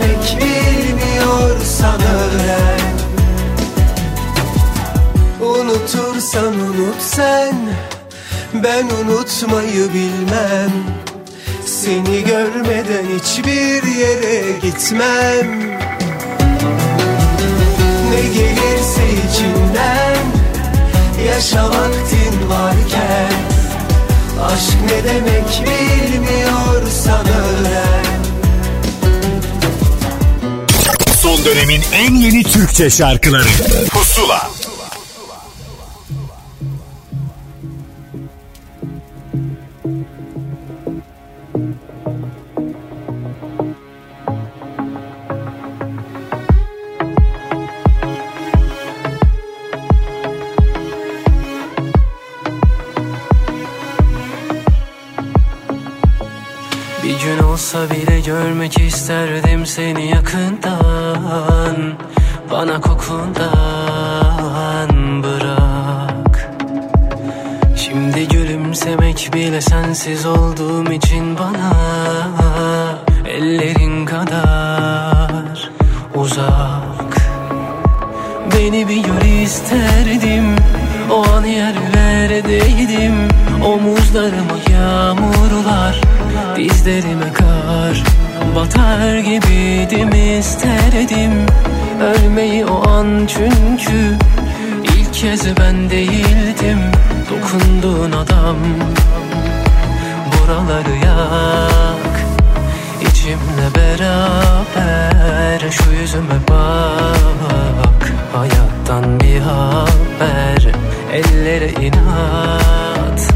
Demek 0.03 0.38
bilmiyorsan 0.41 2.01
öğren 2.01 2.80
Unutursan 5.41 6.59
unut 6.59 7.01
sen 7.01 7.55
Ben 8.53 8.85
unutmayı 8.85 9.93
bilmem. 9.93 10.71
Seni 11.65 12.23
görmeden 12.23 13.05
hiçbir 13.19 13.84
yere 13.84 14.51
gitmem. 14.61 15.59
Ne 18.09 18.21
gelirse 18.34 19.03
içinden 19.27 20.17
Yaşa 21.27 21.69
vaktin 21.69 22.49
varken. 22.49 23.34
Aşk 24.45 24.77
ne 24.85 25.03
demek 25.03 25.63
bilmiyorsan 25.65 27.25
öğren 27.27 28.02
Son 31.34 31.45
dönemin 31.45 31.81
en 31.93 32.15
yeni 32.15 32.43
Türkçe 32.43 32.89
şarkıları. 32.89 33.47
Pusula. 33.91 34.49
Bir 57.03 57.19
gün 57.19 57.43
olsa 57.43 57.89
bile 57.89 58.19
görmek 58.19 58.77
isterdim 58.80 59.65
seni 59.65 60.10
yakından 61.14 61.94
Bana 62.52 62.81
kokundan 62.81 63.44
bırak. 65.23 66.52
Şimdi 67.76 68.27
gülümsemek 68.27 69.30
bile 69.34 69.61
sensiz 69.61 70.26
olduğum 70.26 70.91
için 70.91 71.38
bana 71.38 71.73
Ellerin 73.27 74.06
kadar 74.06 75.69
uzak. 76.15 77.14
Beni 78.56 78.90
bir 78.90 79.03
gör 79.03 79.22
isterdim 79.44 80.56
O 81.11 81.26
an 81.35 81.45
yerlerdeydim. 81.45 83.27
Omuzlarıma 83.65 84.57
yağmurlar 84.72 86.02
Dizlerime 86.56 87.34
kar 87.34 88.03
Batar 88.55 89.17
gibiydim 89.17 90.38
isterdim 90.39 91.45
Ölmeyi 92.01 92.65
o 92.65 92.89
an. 92.89 93.27
Çünkü 93.27 94.17
ilk 94.84 95.13
kez 95.13 95.57
ben 95.57 95.89
değildim 95.89 96.80
Dokunduğun 97.30 98.11
adam. 98.11 98.57
Buraları 100.34 100.95
yak 101.05 102.15
İçimle 103.01 103.75
beraber 103.75 105.59
Şu 105.71 105.91
yüzüme 106.01 106.39
bak. 106.49 108.13
Hayattan 108.34 109.19
bir 109.19 109.39
haber 109.39 110.67
Ellere 111.13 111.69
inat. 111.69 113.34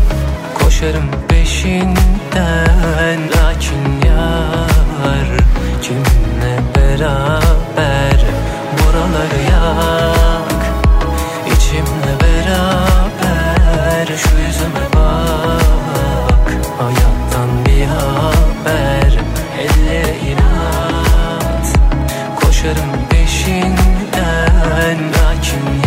Koşarım 0.59 1.05
peşinden 1.27 3.19
Lakin 3.29 4.07
yar 5.05 5.27
Kiminle 5.81 6.57
beraber 6.75 8.25
Buraları 8.77 9.41
yak? 9.51 10.51
İçimle 11.45 12.13
beraber 12.21 14.07
Şu 14.07 14.37
yüzüme 14.47 14.87
bak. 14.95 16.47
Hayattan 16.79 17.65
bir 17.65 17.85
haber 17.85 19.11
Ellere 19.59 20.15
inat. 20.17 21.67
Koşarım 22.39 22.91
peşinden 23.09 24.97
Lakin 25.13 25.86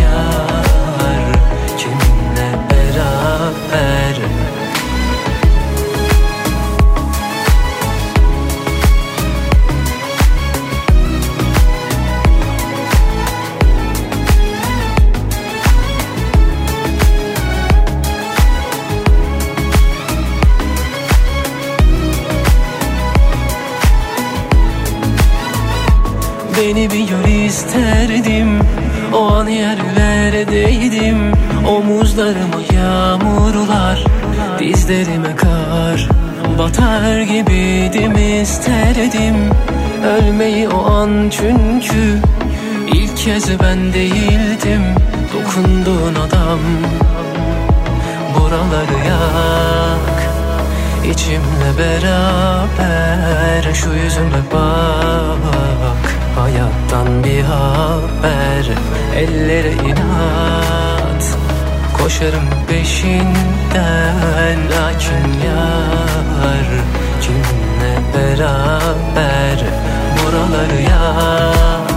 Omuzlarıma 32.21 32.61
yağmurlar 32.73 34.03
Dizlerime 34.59 35.35
kar. 35.35 36.09
Batar 36.57 37.21
gibiydim 37.21 38.41
isterdim 38.41 39.35
Ölmeyi 40.05 40.69
o 40.69 40.91
an. 40.91 41.29
Çünkü 41.29 42.21
ilk 42.87 43.17
kez 43.17 43.59
ben 43.59 43.93
değildim 43.93 44.81
Dokunduğun 45.33 46.15
adam. 46.15 46.59
Buraları 48.35 49.07
yak 49.07 50.21
İçimle 51.11 51.77
beraber. 51.79 53.73
Şu 53.73 53.89
yüzüme 53.89 54.41
bak 54.53 56.15
Hayattan 56.39 57.23
bir 57.23 57.41
haber. 57.41 58.65
Ellere 59.15 59.73
inat 59.73 60.90
Koşarım 62.03 62.49
peşinden 62.67 64.57
Lakin 64.71 65.33
yar 65.45 66.67
Kiminle 67.21 67.95
beraber? 68.13 69.59
Buraları 70.17 70.81
yak 70.81 71.91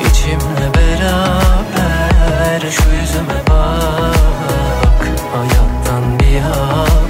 İçimle 0.00 0.68
beraber. 0.74 2.60
Şu 2.60 2.90
yüzüme 3.00 3.40
bak 3.48 5.06
Hayattan 5.34 6.20
bir 6.20 6.40
haber 6.40 7.05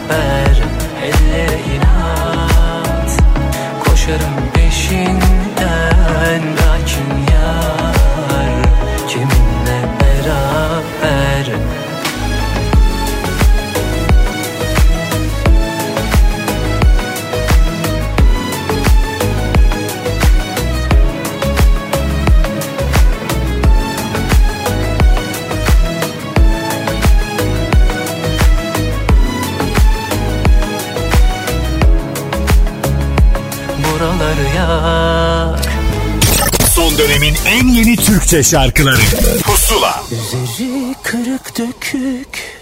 en 37.46 37.68
yeni 37.68 37.96
Türkçe 37.96 38.42
şarkıları. 38.42 39.00
Pusula. 39.44 40.02
Üzeri 40.10 40.94
kırık 41.02 41.58
dökük 41.58 42.56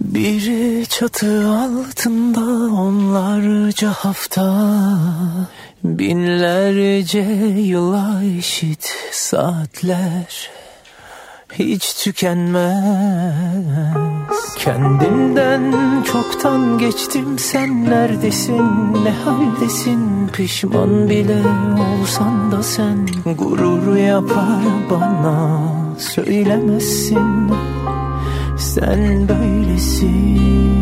bir 0.00 0.84
çatı 0.84 1.48
altında 1.48 2.74
onlarca 2.74 3.90
hafta. 3.92 4.68
Binlerce 5.84 7.18
yıla 7.58 8.22
eşit 8.38 8.94
saatler 9.12 10.50
Hiç 11.58 11.94
tükenmez. 11.94 12.74
Kendimden 14.58 15.72
çoktan 16.02 16.78
geçtim. 16.78 17.38
Sen 17.38 17.84
neredesin 17.84 18.94
ne 19.04 19.10
haldesin? 19.10 20.28
Pişman 20.28 21.10
bile 21.10 21.42
olsan 22.00 22.52
da 22.52 22.62
sen 22.62 23.06
gurur 23.38 23.96
yapar 23.96 24.62
bana 24.90 25.60
Söylemezsin. 25.98 27.52
Sen 28.58 29.28
böylesin. 29.28 30.72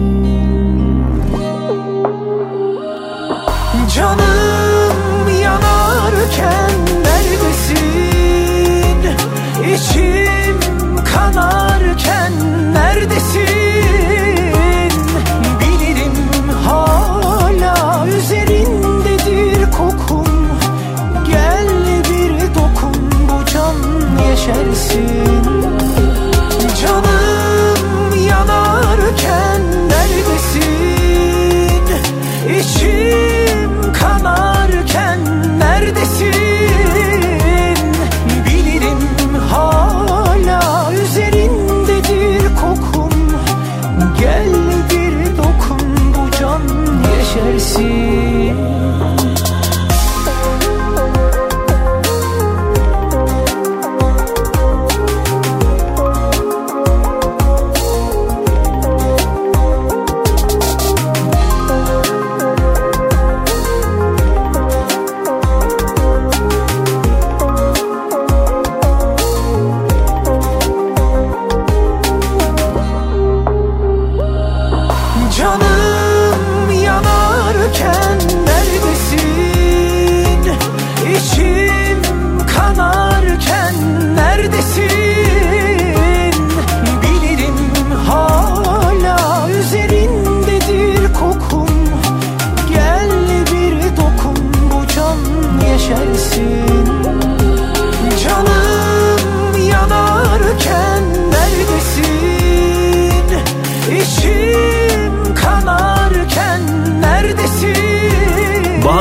Canım 3.95 5.29
yanar 5.43 6.13
yanarken 6.13 6.71
neredesin? 7.05 7.81
İçim 9.75 10.40
kanarken 11.21 12.33
neredesin? 12.73 14.61
Bilirim 15.61 16.49
hala 16.65 18.07
üzerindedir 18.07 19.71
kokun. 19.71 20.27
Gel 21.27 21.69
bir 22.11 22.55
dokun 22.55 23.11
bu 23.29 23.47
can 23.53 23.77
yeşersin. 24.29 25.45
Canım 26.83 27.20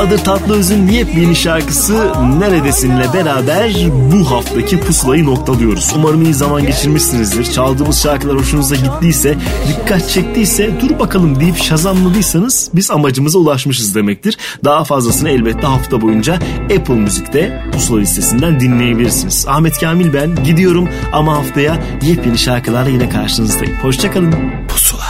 Bahadır 0.00 0.18
Tatlıöz'ün 0.18 0.88
yepyeni 0.88 1.36
şarkısı 1.36 2.12
Neredesin'le 2.38 3.12
beraber 3.14 3.72
bu 4.12 4.30
haftaki 4.30 4.80
pusulayı 4.80 5.26
noktalıyoruz. 5.26 5.92
Umarım 5.96 6.22
iyi 6.22 6.34
zaman 6.34 6.66
geçirmişsinizdir. 6.66 7.52
Çaldığımız 7.52 8.02
şarkılar 8.02 8.36
hoşunuza 8.36 8.76
gittiyse, 8.76 9.36
dikkat 9.68 10.08
çektiyse 10.08 10.80
dur 10.80 10.98
bakalım 10.98 11.40
deyip 11.40 11.56
şazamladıysanız 11.56 12.70
biz 12.74 12.90
amacımıza 12.90 13.38
ulaşmışız 13.38 13.94
demektir. 13.94 14.36
Daha 14.64 14.84
fazlasını 14.84 15.30
elbette 15.30 15.66
hafta 15.66 16.00
boyunca 16.00 16.34
Apple 16.78 16.94
Müzik'te 16.94 17.64
pusula 17.72 18.00
listesinden 18.00 18.60
dinleyebilirsiniz. 18.60 19.46
Ahmet 19.48 19.78
Kamil 19.78 20.12
ben 20.12 20.44
gidiyorum 20.44 20.88
ama 21.12 21.36
haftaya 21.36 21.78
yepyeni 22.02 22.38
şarkılarla 22.38 22.90
yine 22.90 23.08
karşınızdayım. 23.08 23.76
Hoşçakalın. 23.82 24.34
Pusula. 24.68 25.09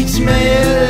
Et 0.00 0.08
hiç 0.08 0.89